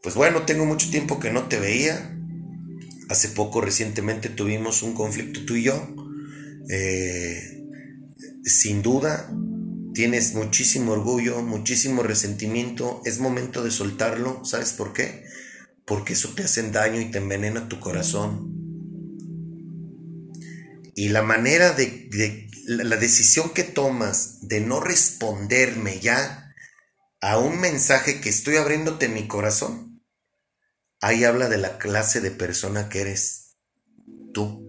pues 0.04 0.14
bueno, 0.14 0.44
tengo 0.44 0.64
mucho 0.64 0.92
tiempo 0.92 1.20
que 1.20 1.32
no 1.32 1.48
te 1.48 1.60
veía. 1.60 2.16
Hace 3.10 3.30
poco, 3.30 3.60
recientemente, 3.60 4.30
tuvimos 4.30 4.84
un 4.84 4.94
conflicto 4.94 5.44
tú 5.44 5.56
y 5.56 5.64
yo. 5.64 5.96
Eh, 6.70 7.64
sin 8.44 8.84
duda, 8.84 9.28
tienes 9.96 10.36
muchísimo 10.36 10.92
orgullo, 10.92 11.42
muchísimo 11.42 12.04
resentimiento, 12.04 13.02
es 13.06 13.18
momento 13.18 13.64
de 13.64 13.72
soltarlo. 13.72 14.46
¿Sabes 14.46 14.74
por 14.74 14.94
qué? 14.94 15.31
Porque 15.86 16.14
eso 16.14 16.30
te 16.36 16.44
hace 16.44 16.70
daño 16.70 17.00
y 17.02 17.12
te 17.12 17.18
envenena 17.18 17.68
tu 17.68 17.80
corazón. 17.80 18.52
Y 20.96 21.10
la 21.10 21.22
manera 21.22 21.72
de, 21.72 22.48
la 22.66 22.98
decisión 22.98 23.52
que 23.54 23.64
tomas 23.64 24.48
de 24.48 24.62
no 24.62 24.80
responderme 24.80 26.00
ya 26.00 26.54
a 27.22 27.38
un 27.38 27.60
mensaje 27.60 28.22
que 28.22 28.30
estoy 28.30 28.58
abriéndote 28.58 29.08
mi 29.08 29.28
corazón, 29.28 30.04
ahí 31.00 31.24
habla 31.24 31.50
de 31.50 31.58
la 31.58 31.78
clase 31.78 32.22
de 32.22 32.32
persona 32.32 32.90
que 32.90 33.02
eres 33.02 33.56
tú. 34.34 34.68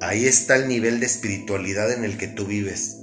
Ahí 0.00 0.26
está 0.26 0.56
el 0.56 0.68
nivel 0.68 1.00
de 1.00 1.06
espiritualidad 1.06 1.92
en 1.92 2.04
el 2.04 2.18
que 2.18 2.28
tú 2.28 2.46
vives. 2.46 2.96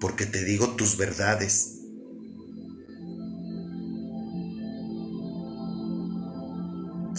Porque 0.00 0.26
te 0.26 0.44
digo 0.44 0.74
tus 0.74 0.96
verdades. 0.96 1.79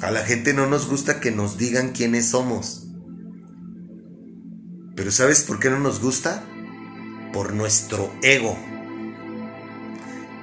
A 0.02 0.10
la 0.10 0.26
gente 0.26 0.54
no 0.54 0.66
nos 0.66 0.88
gusta 0.88 1.20
que 1.20 1.30
nos 1.30 1.60
digan 1.60 1.92
quiénes 1.92 2.30
somos. 2.30 2.88
Pero 4.96 5.12
¿sabes 5.12 5.44
por 5.44 5.60
qué 5.60 5.70
no 5.70 5.80
nos 5.80 6.02
gusta? 6.02 6.44
Por 7.32 7.54
nuestro 7.54 8.12
ego. 8.24 8.58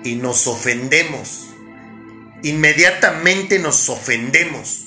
Y 0.04 0.14
nos 0.14 0.46
ofendemos. 0.46 1.48
Inmediatamente 2.44 3.58
nos 3.58 3.88
ofendemos. 3.88 4.84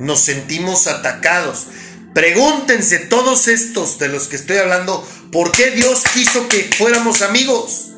Nos 0.00 0.20
sentimos 0.20 0.88
atacados. 0.88 1.68
Pregúntense 2.14 2.98
todos 2.98 3.46
estos 3.46 4.00
de 4.00 4.08
los 4.08 4.26
que 4.26 4.34
estoy 4.34 4.56
hablando, 4.56 5.06
¿por 5.30 5.52
qué 5.52 5.70
Dios 5.70 6.02
quiso 6.12 6.48
que 6.48 6.68
fuéramos 6.76 7.22
amigos? 7.22 7.92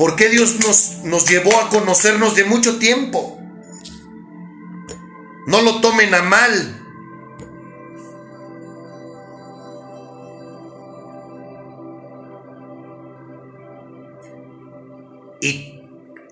¿Por 0.00 0.16
qué 0.16 0.30
Dios 0.30 0.58
nos, 0.60 1.04
nos 1.04 1.28
llevó 1.28 1.60
a 1.60 1.68
conocernos 1.68 2.34
de 2.34 2.44
mucho 2.44 2.78
tiempo? 2.78 3.38
No 5.46 5.60
lo 5.60 5.82
tomen 5.82 6.14
a 6.14 6.22
mal. 6.22 6.80
Y 15.42 15.82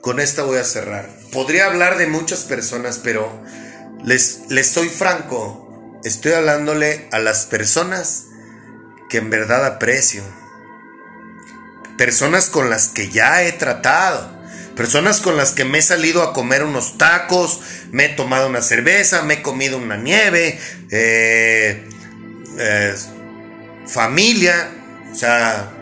con 0.00 0.18
esta 0.18 0.44
voy 0.44 0.56
a 0.56 0.64
cerrar. 0.64 1.06
Podría 1.30 1.66
hablar 1.66 1.98
de 1.98 2.06
muchas 2.06 2.44
personas, 2.44 2.98
pero 3.04 3.30
les, 4.02 4.44
les 4.48 4.66
soy 4.66 4.88
franco. 4.88 6.00
Estoy 6.04 6.32
hablándole 6.32 7.06
a 7.12 7.18
las 7.18 7.44
personas 7.44 8.28
que 9.10 9.18
en 9.18 9.28
verdad 9.28 9.66
aprecio. 9.66 10.22
Personas 11.98 12.48
con 12.48 12.70
las 12.70 12.88
que 12.88 13.10
ya 13.10 13.42
he 13.42 13.52
tratado. 13.52 14.38
Personas 14.76 15.20
con 15.20 15.36
las 15.36 15.50
que 15.50 15.64
me 15.64 15.78
he 15.78 15.82
salido 15.82 16.22
a 16.22 16.32
comer 16.32 16.62
unos 16.62 16.96
tacos, 16.96 17.60
me 17.90 18.04
he 18.04 18.08
tomado 18.10 18.48
una 18.48 18.62
cerveza, 18.62 19.22
me 19.22 19.34
he 19.34 19.42
comido 19.42 19.76
una 19.76 19.96
nieve, 19.96 20.60
eh, 20.90 21.88
eh, 22.56 22.94
familia, 23.86 24.70
o 25.10 25.14
sea, 25.16 25.72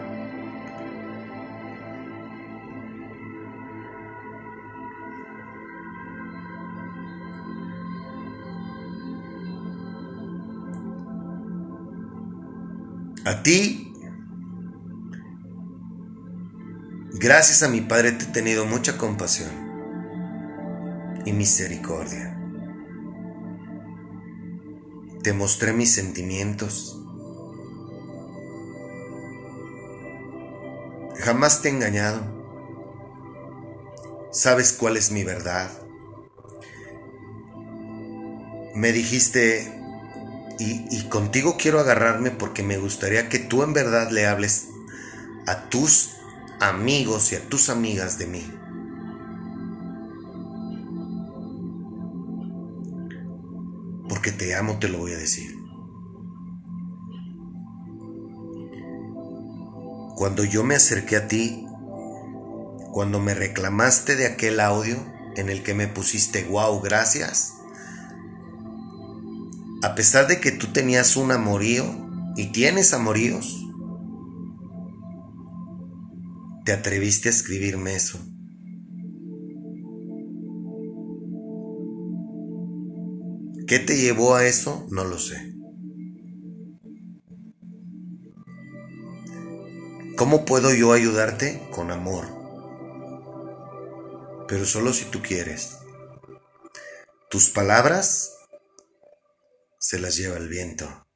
A 13.26 13.42
ti, 13.42 13.92
gracias 17.18 17.62
a 17.62 17.68
mi 17.68 17.80
Padre 17.80 18.12
te 18.12 18.24
he 18.24 18.28
tenido 18.28 18.66
mucha 18.66 18.96
compasión 18.98 19.50
y 21.24 21.32
misericordia. 21.32 22.38
Te 25.22 25.32
mostré 25.32 25.72
mis 25.72 25.92
sentimientos. 25.92 27.02
Jamás 31.18 31.62
te 31.62 31.68
he 31.68 31.72
engañado. 31.72 32.36
Sabes 34.30 34.72
cuál 34.72 34.96
es 34.96 35.10
mi 35.10 35.24
verdad. 35.24 35.70
Me 38.74 38.92
dijiste, 38.92 39.76
y, 40.58 41.08
contigo 41.08 41.56
quiero 41.58 41.80
agarrarme 41.80 42.30
porque 42.30 42.62
me 42.62 42.78
gustaría 42.78 43.28
que 43.28 43.38
tú 43.38 43.62
en 43.62 43.72
verdad 43.72 44.10
le 44.10 44.26
hables 44.26 44.68
a 45.46 45.68
tus 45.68 46.15
amigos 46.60 47.32
y 47.32 47.36
a 47.36 47.48
tus 47.48 47.68
amigas 47.68 48.18
de 48.18 48.26
mí. 48.26 48.52
Porque 54.08 54.32
te 54.32 54.54
amo, 54.54 54.78
te 54.78 54.88
lo 54.88 54.98
voy 54.98 55.12
a 55.12 55.18
decir. 55.18 55.54
Cuando 60.16 60.44
yo 60.44 60.64
me 60.64 60.76
acerqué 60.76 61.16
a 61.16 61.28
ti, 61.28 61.66
cuando 62.92 63.20
me 63.20 63.34
reclamaste 63.34 64.16
de 64.16 64.26
aquel 64.26 64.60
audio 64.60 64.96
en 65.36 65.50
el 65.50 65.62
que 65.62 65.74
me 65.74 65.88
pusiste, 65.88 66.44
wow, 66.44 66.80
gracias, 66.80 67.52
a 69.82 69.94
pesar 69.94 70.26
de 70.26 70.40
que 70.40 70.52
tú 70.52 70.68
tenías 70.68 71.16
un 71.16 71.30
amorío 71.32 71.84
y 72.36 72.46
tienes 72.46 72.94
amoríos, 72.94 73.65
te 76.66 76.72
atreviste 76.72 77.28
a 77.28 77.30
escribirme 77.30 77.94
eso. 77.94 78.18
¿Qué 83.68 83.78
te 83.78 83.96
llevó 83.96 84.34
a 84.34 84.44
eso? 84.46 84.84
No 84.90 85.04
lo 85.04 85.16
sé. 85.16 85.54
¿Cómo 90.16 90.44
puedo 90.44 90.74
yo 90.74 90.92
ayudarte? 90.92 91.68
Con 91.70 91.92
amor. 91.92 92.26
Pero 94.48 94.64
solo 94.64 94.92
si 94.92 95.04
tú 95.04 95.22
quieres. 95.22 95.78
Tus 97.30 97.48
palabras 97.50 98.38
se 99.78 100.00
las 100.00 100.16
lleva 100.16 100.36
el 100.36 100.48
viento. 100.48 101.06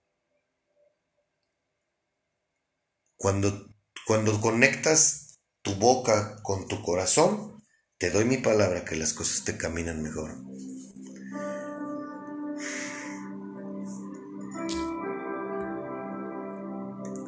Cuando, 3.16 3.74
cuando 4.06 4.40
conectas 4.40 5.29
tu 5.62 5.74
boca 5.74 6.36
con 6.42 6.66
tu 6.68 6.82
corazón, 6.82 7.62
te 7.98 8.10
doy 8.10 8.24
mi 8.24 8.38
palabra 8.38 8.84
que 8.84 8.96
las 8.96 9.12
cosas 9.12 9.44
te 9.44 9.56
caminan 9.56 10.02
mejor. 10.02 10.30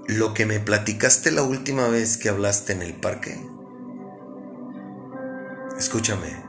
Lo 0.09 0.35
que 0.35 0.47
me 0.47 0.61
platicaste 0.61 1.30
la 1.30 1.43
última 1.43 1.89
vez 1.89 2.16
que 2.16 2.28
hablaste 2.28 2.72
en 2.72 2.83
el 2.83 2.95
parque, 2.95 3.39
escúchame, 5.78 6.45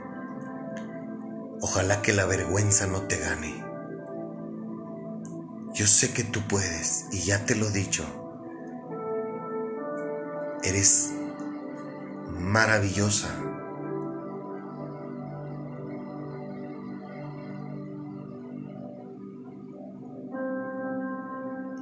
ojalá 1.61 2.01
que 2.01 2.13
la 2.13 2.25
vergüenza 2.25 2.87
no 2.87 3.03
te 3.07 3.17
gane. 3.17 3.63
Yo 5.73 5.87
sé 5.87 6.13
que 6.13 6.23
tú 6.23 6.41
puedes 6.47 7.07
y 7.11 7.19
ya 7.23 7.45
te 7.45 7.55
lo 7.55 7.67
he 7.67 7.71
dicho. 7.71 8.05
Eres 10.63 11.13
maravillosa. 12.39 13.29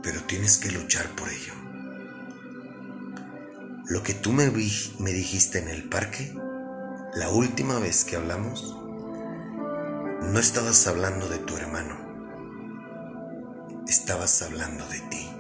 Pero 0.03 0.23
tienes 0.23 0.57
que 0.57 0.71
luchar 0.71 1.07
por 1.15 1.29
ello. 1.29 1.53
Lo 3.89 4.03
que 4.03 4.13
tú 4.13 4.31
me, 4.31 4.49
me 4.99 5.11
dijiste 5.11 5.59
en 5.59 5.67
el 5.67 5.89
parque, 5.89 6.33
la 7.13 7.29
última 7.29 7.79
vez 7.79 8.05
que 8.05 8.15
hablamos, 8.15 8.77
no 10.21 10.39
estabas 10.39 10.87
hablando 10.87 11.27
de 11.27 11.39
tu 11.39 11.57
hermano 11.57 12.11
estabas 13.91 14.41
hablando 14.41 14.87
de 14.87 14.99
ti. 15.01 15.30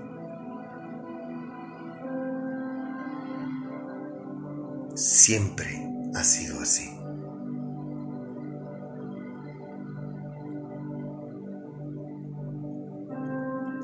Siempre 4.95 5.89
ha 6.13 6.23
sido 6.23 6.59
así. 6.59 6.89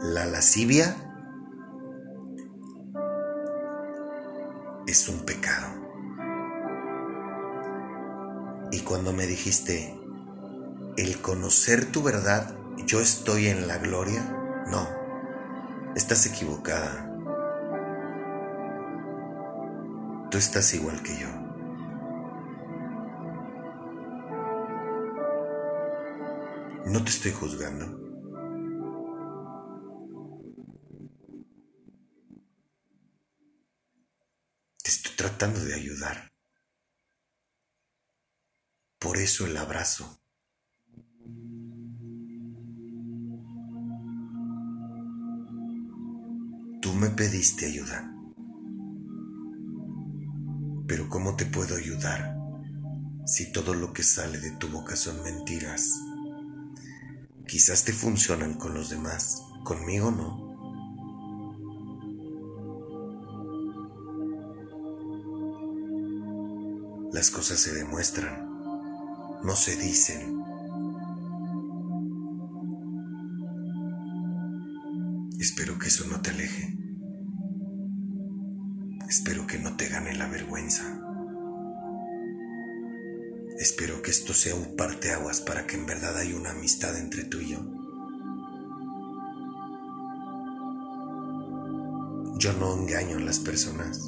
La 0.04 0.26
lascivia 0.26 0.96
es 4.88 5.10
un 5.10 5.20
pecado. 5.26 5.68
Y 8.72 8.82
cuando 8.82 9.14
me 9.14 9.26
dijiste, 9.28 9.98
el 10.98 11.22
conocer 11.22 11.92
tu 11.92 12.04
verdad, 12.04 12.56
yo 12.86 13.00
estoy 13.00 13.48
en 13.48 13.68
la 13.68 13.78
gloria, 13.78 14.24
no, 14.70 14.88
estás 15.96 16.26
equivocada. 16.26 17.17
Tú 20.38 20.42
estás 20.42 20.72
igual 20.76 21.02
que 21.02 21.18
yo. 21.18 21.28
No 26.86 27.04
te 27.04 27.10
estoy 27.10 27.32
juzgando. 27.32 27.88
Te 34.84 34.92
estoy 34.92 35.16
tratando 35.16 35.60
de 35.62 35.74
ayudar. 35.74 36.32
Por 39.00 39.18
eso 39.18 39.48
el 39.48 39.58
abrazo. 39.58 40.22
me 46.94 47.10
pediste 47.12 47.68
ayuda. 47.68 48.17
Pero 50.88 51.10
¿cómo 51.10 51.36
te 51.36 51.46
puedo 51.46 51.76
ayudar 51.76 52.38
si 53.26 53.52
todo 53.52 53.74
lo 53.74 53.92
que 53.92 54.04
sale 54.04 54.40
de 54.40 54.52
tu 54.52 54.70
boca 54.70 54.96
son 54.96 55.22
mentiras? 55.22 55.92
Quizás 57.46 57.84
te 57.84 57.92
funcionan 57.92 58.54
con 58.54 58.74
los 58.74 58.90
demás, 58.90 59.42
conmigo 59.64 60.12
no. 60.12 60.48
Las 67.12 67.32
cosas 67.32 67.60
se 67.60 67.74
demuestran, 67.74 68.48
no 69.44 69.56
se 69.56 69.76
dicen. 69.76 70.38
Espero 75.40 75.78
que 75.80 75.88
eso 75.88 76.06
no 76.10 76.22
te 76.22 76.30
aleje. 76.30 76.87
Espero 79.10 79.48
que 79.48 79.58
no 79.58 79.78
te 79.78 79.88
gane 79.88 80.14
la 80.16 80.28
vergüenza. 80.28 80.84
Espero 83.58 84.02
que 84.02 84.12
esto 84.12 84.34
sea 84.34 84.54
un 84.54 84.76
parteaguas 84.76 85.40
para 85.40 85.66
que 85.66 85.78
en 85.78 85.86
verdad 85.86 86.18
haya 86.18 86.36
una 86.36 86.52
amistad 86.52 86.98
entre 86.98 87.24
tú 87.24 87.40
y 87.40 87.52
yo. 87.52 87.60
Yo 92.38 92.52
no 92.52 92.74
engaño 92.74 93.18
a 93.18 93.22
las 93.22 93.40
personas, 93.40 94.02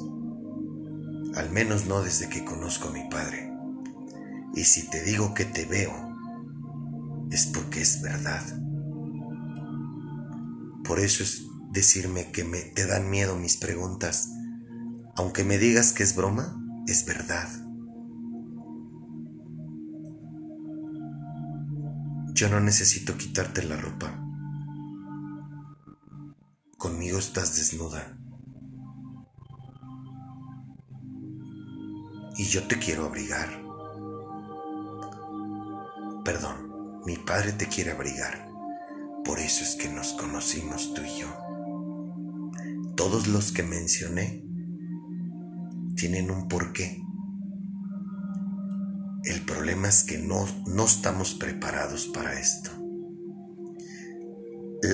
al 1.34 1.50
menos 1.50 1.86
no 1.86 2.02
desde 2.02 2.28
que 2.28 2.44
conozco 2.44 2.88
a 2.88 2.92
mi 2.92 3.08
padre. 3.08 3.50
Y 4.54 4.64
si 4.64 4.88
te 4.90 5.02
digo 5.02 5.32
que 5.32 5.46
te 5.46 5.64
veo, 5.64 5.92
es 7.30 7.46
porque 7.46 7.80
es 7.80 8.02
verdad. 8.02 8.42
Por 10.84 11.00
eso 11.00 11.22
es 11.22 11.46
decirme 11.72 12.30
que 12.32 12.44
me 12.44 12.60
te 12.60 12.86
dan 12.86 13.08
miedo 13.08 13.36
mis 13.36 13.56
preguntas 13.56 14.28
aunque 15.20 15.44
me 15.44 15.58
digas 15.58 15.92
que 15.92 16.02
es 16.02 16.16
broma, 16.16 16.56
es 16.86 17.04
verdad. 17.04 17.46
Yo 22.32 22.48
no 22.48 22.58
necesito 22.58 23.18
quitarte 23.18 23.62
la 23.62 23.76
ropa. 23.76 24.18
Conmigo 26.78 27.18
estás 27.18 27.54
desnuda. 27.54 28.16
Y 32.38 32.44
yo 32.44 32.66
te 32.66 32.78
quiero 32.78 33.04
abrigar. 33.04 33.50
Perdón, 36.24 37.02
mi 37.04 37.18
padre 37.18 37.52
te 37.52 37.66
quiere 37.68 37.90
abrigar. 37.90 38.50
Por 39.22 39.38
eso 39.38 39.64
es 39.64 39.76
que 39.76 39.90
nos 39.90 40.14
conocimos 40.14 40.94
tú 40.94 41.02
y 41.02 41.20
yo. 41.20 41.28
Todos 42.96 43.26
los 43.26 43.52
que 43.52 43.62
mencioné 43.62 44.48
tienen 46.00 46.30
un 46.30 46.48
porqué. 46.48 47.04
El 49.24 49.42
problema 49.42 49.88
es 49.88 50.02
que 50.02 50.16
no, 50.16 50.46
no 50.66 50.86
estamos 50.86 51.34
preparados 51.34 52.06
para 52.06 52.40
esto. 52.40 52.70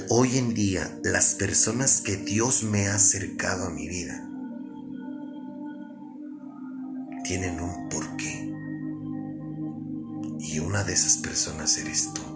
Hoy 0.09 0.36
en 0.36 0.52
día, 0.52 0.98
las 1.04 1.36
personas 1.36 2.00
que 2.00 2.16
Dios 2.16 2.64
me 2.64 2.88
ha 2.88 2.96
acercado 2.96 3.66
a 3.66 3.70
mi 3.70 3.86
vida 3.86 4.28
tienen 7.22 7.61
un 7.61 7.88
porqué. 7.88 8.52
Y 10.40 10.59
una 10.59 10.82
de 10.82 10.92
esas 10.92 11.18
personas 11.18 11.78
eres 11.78 12.12
tú. 12.14 12.36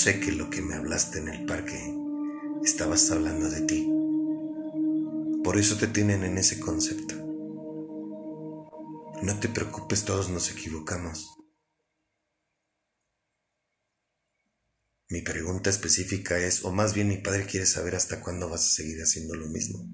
Sé 0.00 0.18
que 0.18 0.32
lo 0.32 0.48
que 0.48 0.62
me 0.62 0.76
hablaste 0.76 1.18
en 1.18 1.28
el 1.28 1.44
parque 1.44 1.78
estabas 2.64 3.10
hablando 3.10 3.50
de 3.50 3.60
ti. 3.60 3.86
Por 5.44 5.58
eso 5.58 5.76
te 5.76 5.88
tienen 5.88 6.24
en 6.24 6.38
ese 6.38 6.58
concepto. 6.58 7.16
No 9.22 9.38
te 9.40 9.50
preocupes, 9.50 10.06
todos 10.06 10.30
nos 10.30 10.50
equivocamos. 10.50 11.36
Mi 15.10 15.20
pregunta 15.20 15.68
específica 15.68 16.38
es, 16.38 16.64
o 16.64 16.72
más 16.72 16.94
bien 16.94 17.08
mi 17.08 17.18
padre 17.18 17.44
quiere 17.44 17.66
saber 17.66 17.94
hasta 17.94 18.22
cuándo 18.22 18.48
vas 18.48 18.64
a 18.64 18.70
seguir 18.70 19.02
haciendo 19.02 19.34
lo 19.34 19.48
mismo. 19.48 19.86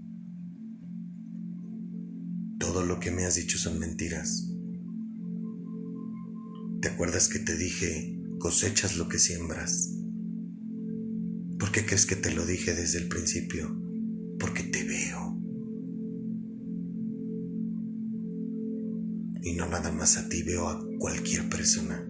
Todo 2.60 2.84
lo 2.84 3.00
que 3.00 3.10
me 3.10 3.24
has 3.24 3.34
dicho 3.34 3.58
son 3.58 3.80
mentiras. 3.80 4.46
¿Te 6.80 6.90
acuerdas 6.90 7.28
que 7.28 7.40
te 7.40 7.56
dije 7.56 8.15
cosechas 8.38 8.96
lo 8.96 9.08
que 9.08 9.18
siembras. 9.18 9.92
¿Por 11.58 11.72
qué 11.72 11.86
crees 11.86 12.06
que 12.06 12.16
te 12.16 12.30
lo 12.32 12.44
dije 12.44 12.74
desde 12.74 12.98
el 12.98 13.08
principio? 13.08 13.74
Porque 14.38 14.62
te 14.62 14.84
veo. 14.84 15.38
Y 19.42 19.52
no 19.54 19.66
nada 19.68 19.92
más 19.92 20.18
a 20.18 20.28
ti, 20.28 20.42
veo 20.42 20.68
a 20.68 20.84
cualquier 20.98 21.48
persona. 21.48 22.06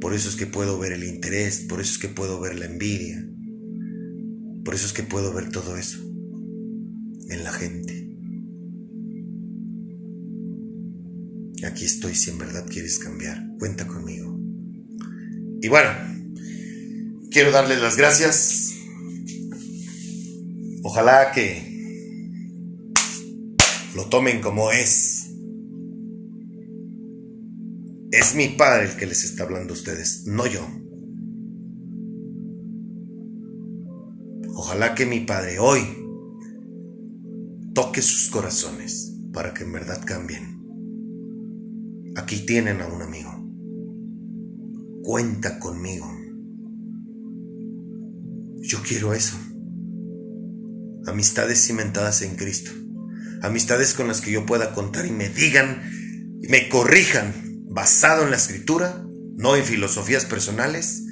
Por 0.00 0.12
eso 0.12 0.28
es 0.28 0.36
que 0.36 0.46
puedo 0.46 0.78
ver 0.78 0.92
el 0.92 1.04
interés, 1.04 1.60
por 1.60 1.80
eso 1.80 1.92
es 1.92 1.98
que 1.98 2.08
puedo 2.08 2.40
ver 2.40 2.58
la 2.58 2.66
envidia, 2.66 3.26
por 4.64 4.74
eso 4.74 4.86
es 4.86 4.92
que 4.92 5.02
puedo 5.02 5.32
ver 5.32 5.50
todo 5.50 5.76
eso 5.76 5.98
en 7.28 7.44
la 7.44 7.52
gente. 7.52 8.04
Aquí 11.64 11.86
estoy 11.86 12.14
si 12.14 12.30
en 12.30 12.38
verdad 12.38 12.66
quieres 12.68 12.98
cambiar. 12.98 13.42
Cuenta 13.58 13.86
conmigo. 13.86 14.43
Y 15.64 15.68
bueno, 15.68 15.88
quiero 17.30 17.50
darles 17.50 17.80
las 17.80 17.96
gracias. 17.96 18.74
Ojalá 20.82 21.32
que 21.32 22.92
lo 23.94 24.04
tomen 24.10 24.42
como 24.42 24.70
es. 24.72 25.30
Es 28.12 28.34
mi 28.34 28.48
padre 28.48 28.90
el 28.90 28.96
que 28.98 29.06
les 29.06 29.24
está 29.24 29.44
hablando 29.44 29.72
a 29.72 29.76
ustedes, 29.78 30.26
no 30.26 30.46
yo. 30.46 30.68
Ojalá 34.54 34.94
que 34.94 35.06
mi 35.06 35.20
padre 35.20 35.58
hoy 35.60 35.80
toque 37.72 38.02
sus 38.02 38.28
corazones 38.28 39.16
para 39.32 39.54
que 39.54 39.64
en 39.64 39.72
verdad 39.72 40.04
cambien. 40.04 40.62
Aquí 42.16 42.44
tienen 42.44 42.82
a 42.82 42.86
un 42.86 43.00
amigo 43.00 43.33
cuenta 45.04 45.58
conmigo. 45.60 46.10
Yo 48.62 48.82
quiero 48.82 49.12
eso. 49.12 49.38
Amistades 51.06 51.66
cimentadas 51.66 52.22
en 52.22 52.34
Cristo. 52.34 52.70
Amistades 53.42 53.92
con 53.92 54.08
las 54.08 54.22
que 54.22 54.32
yo 54.32 54.46
pueda 54.46 54.72
contar 54.72 55.04
y 55.04 55.10
me 55.10 55.28
digan, 55.28 55.82
me 56.48 56.70
corrijan, 56.70 57.34
basado 57.68 58.24
en 58.24 58.30
la 58.30 58.36
escritura, 58.36 59.04
no 59.36 59.54
en 59.54 59.64
filosofías 59.64 60.24
personales, 60.24 61.04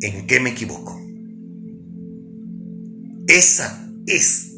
en 0.00 0.26
qué 0.26 0.40
me 0.40 0.50
equivoco. 0.50 1.00
Esa 3.28 3.88
es 4.06 4.56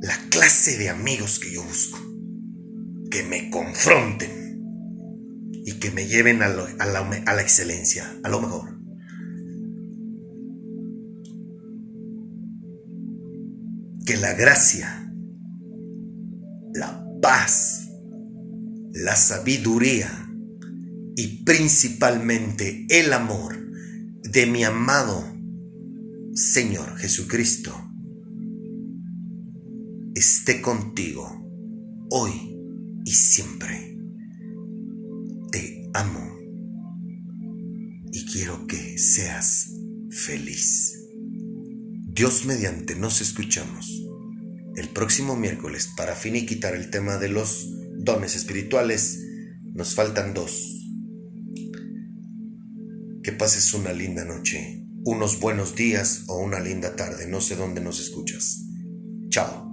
la 0.00 0.16
clase 0.30 0.78
de 0.78 0.90
amigos 0.90 1.40
que 1.40 1.52
yo 1.52 1.64
busco. 1.64 1.98
Que 3.10 3.24
me 3.24 3.50
confronten 3.50 4.43
y 5.64 5.74
que 5.74 5.90
me 5.90 6.06
lleven 6.06 6.42
a, 6.42 6.48
la, 6.48 7.40
excelencia, 7.40 8.18
a 8.22 8.28
lo 8.28 8.40
mejor. 8.40 8.78
Que 14.04 14.16
la 14.18 14.34
gracia, 14.34 15.10
la 16.74 17.02
paz, 17.22 17.88
la 18.92 19.16
sabiduría 19.16 20.10
y 21.16 21.44
principalmente 21.44 22.86
el 22.90 23.12
amor 23.12 23.56
de 24.22 24.46
mi 24.46 24.64
amado 24.64 25.24
Señor 26.34 26.96
Jesucristo 26.98 27.72
esté 30.14 30.60
contigo 30.60 31.48
hoy 32.10 32.58
y 33.04 33.12
siempre 33.12 33.93
amo 35.94 36.36
y 38.12 38.26
quiero 38.26 38.66
que 38.66 38.98
seas 38.98 39.70
feliz. 40.10 41.00
Dios 42.12 42.44
mediante 42.44 42.96
nos 42.96 43.20
escuchamos 43.20 44.04
el 44.76 44.88
próximo 44.88 45.36
miércoles 45.36 45.88
para 45.96 46.14
finiquitar 46.14 46.74
el 46.74 46.90
tema 46.90 47.18
de 47.18 47.28
los 47.28 47.68
dones 47.96 48.34
espirituales. 48.34 49.20
Nos 49.72 49.94
faltan 49.94 50.34
dos. 50.34 50.70
Que 53.22 53.32
pases 53.32 53.72
una 53.72 53.92
linda 53.92 54.24
noche, 54.24 54.84
unos 55.04 55.40
buenos 55.40 55.74
días 55.76 56.24
o 56.26 56.38
una 56.38 56.60
linda 56.60 56.96
tarde. 56.96 57.26
No 57.26 57.40
sé 57.40 57.56
dónde 57.56 57.80
nos 57.80 58.00
escuchas. 58.00 58.64
Chao. 59.30 59.63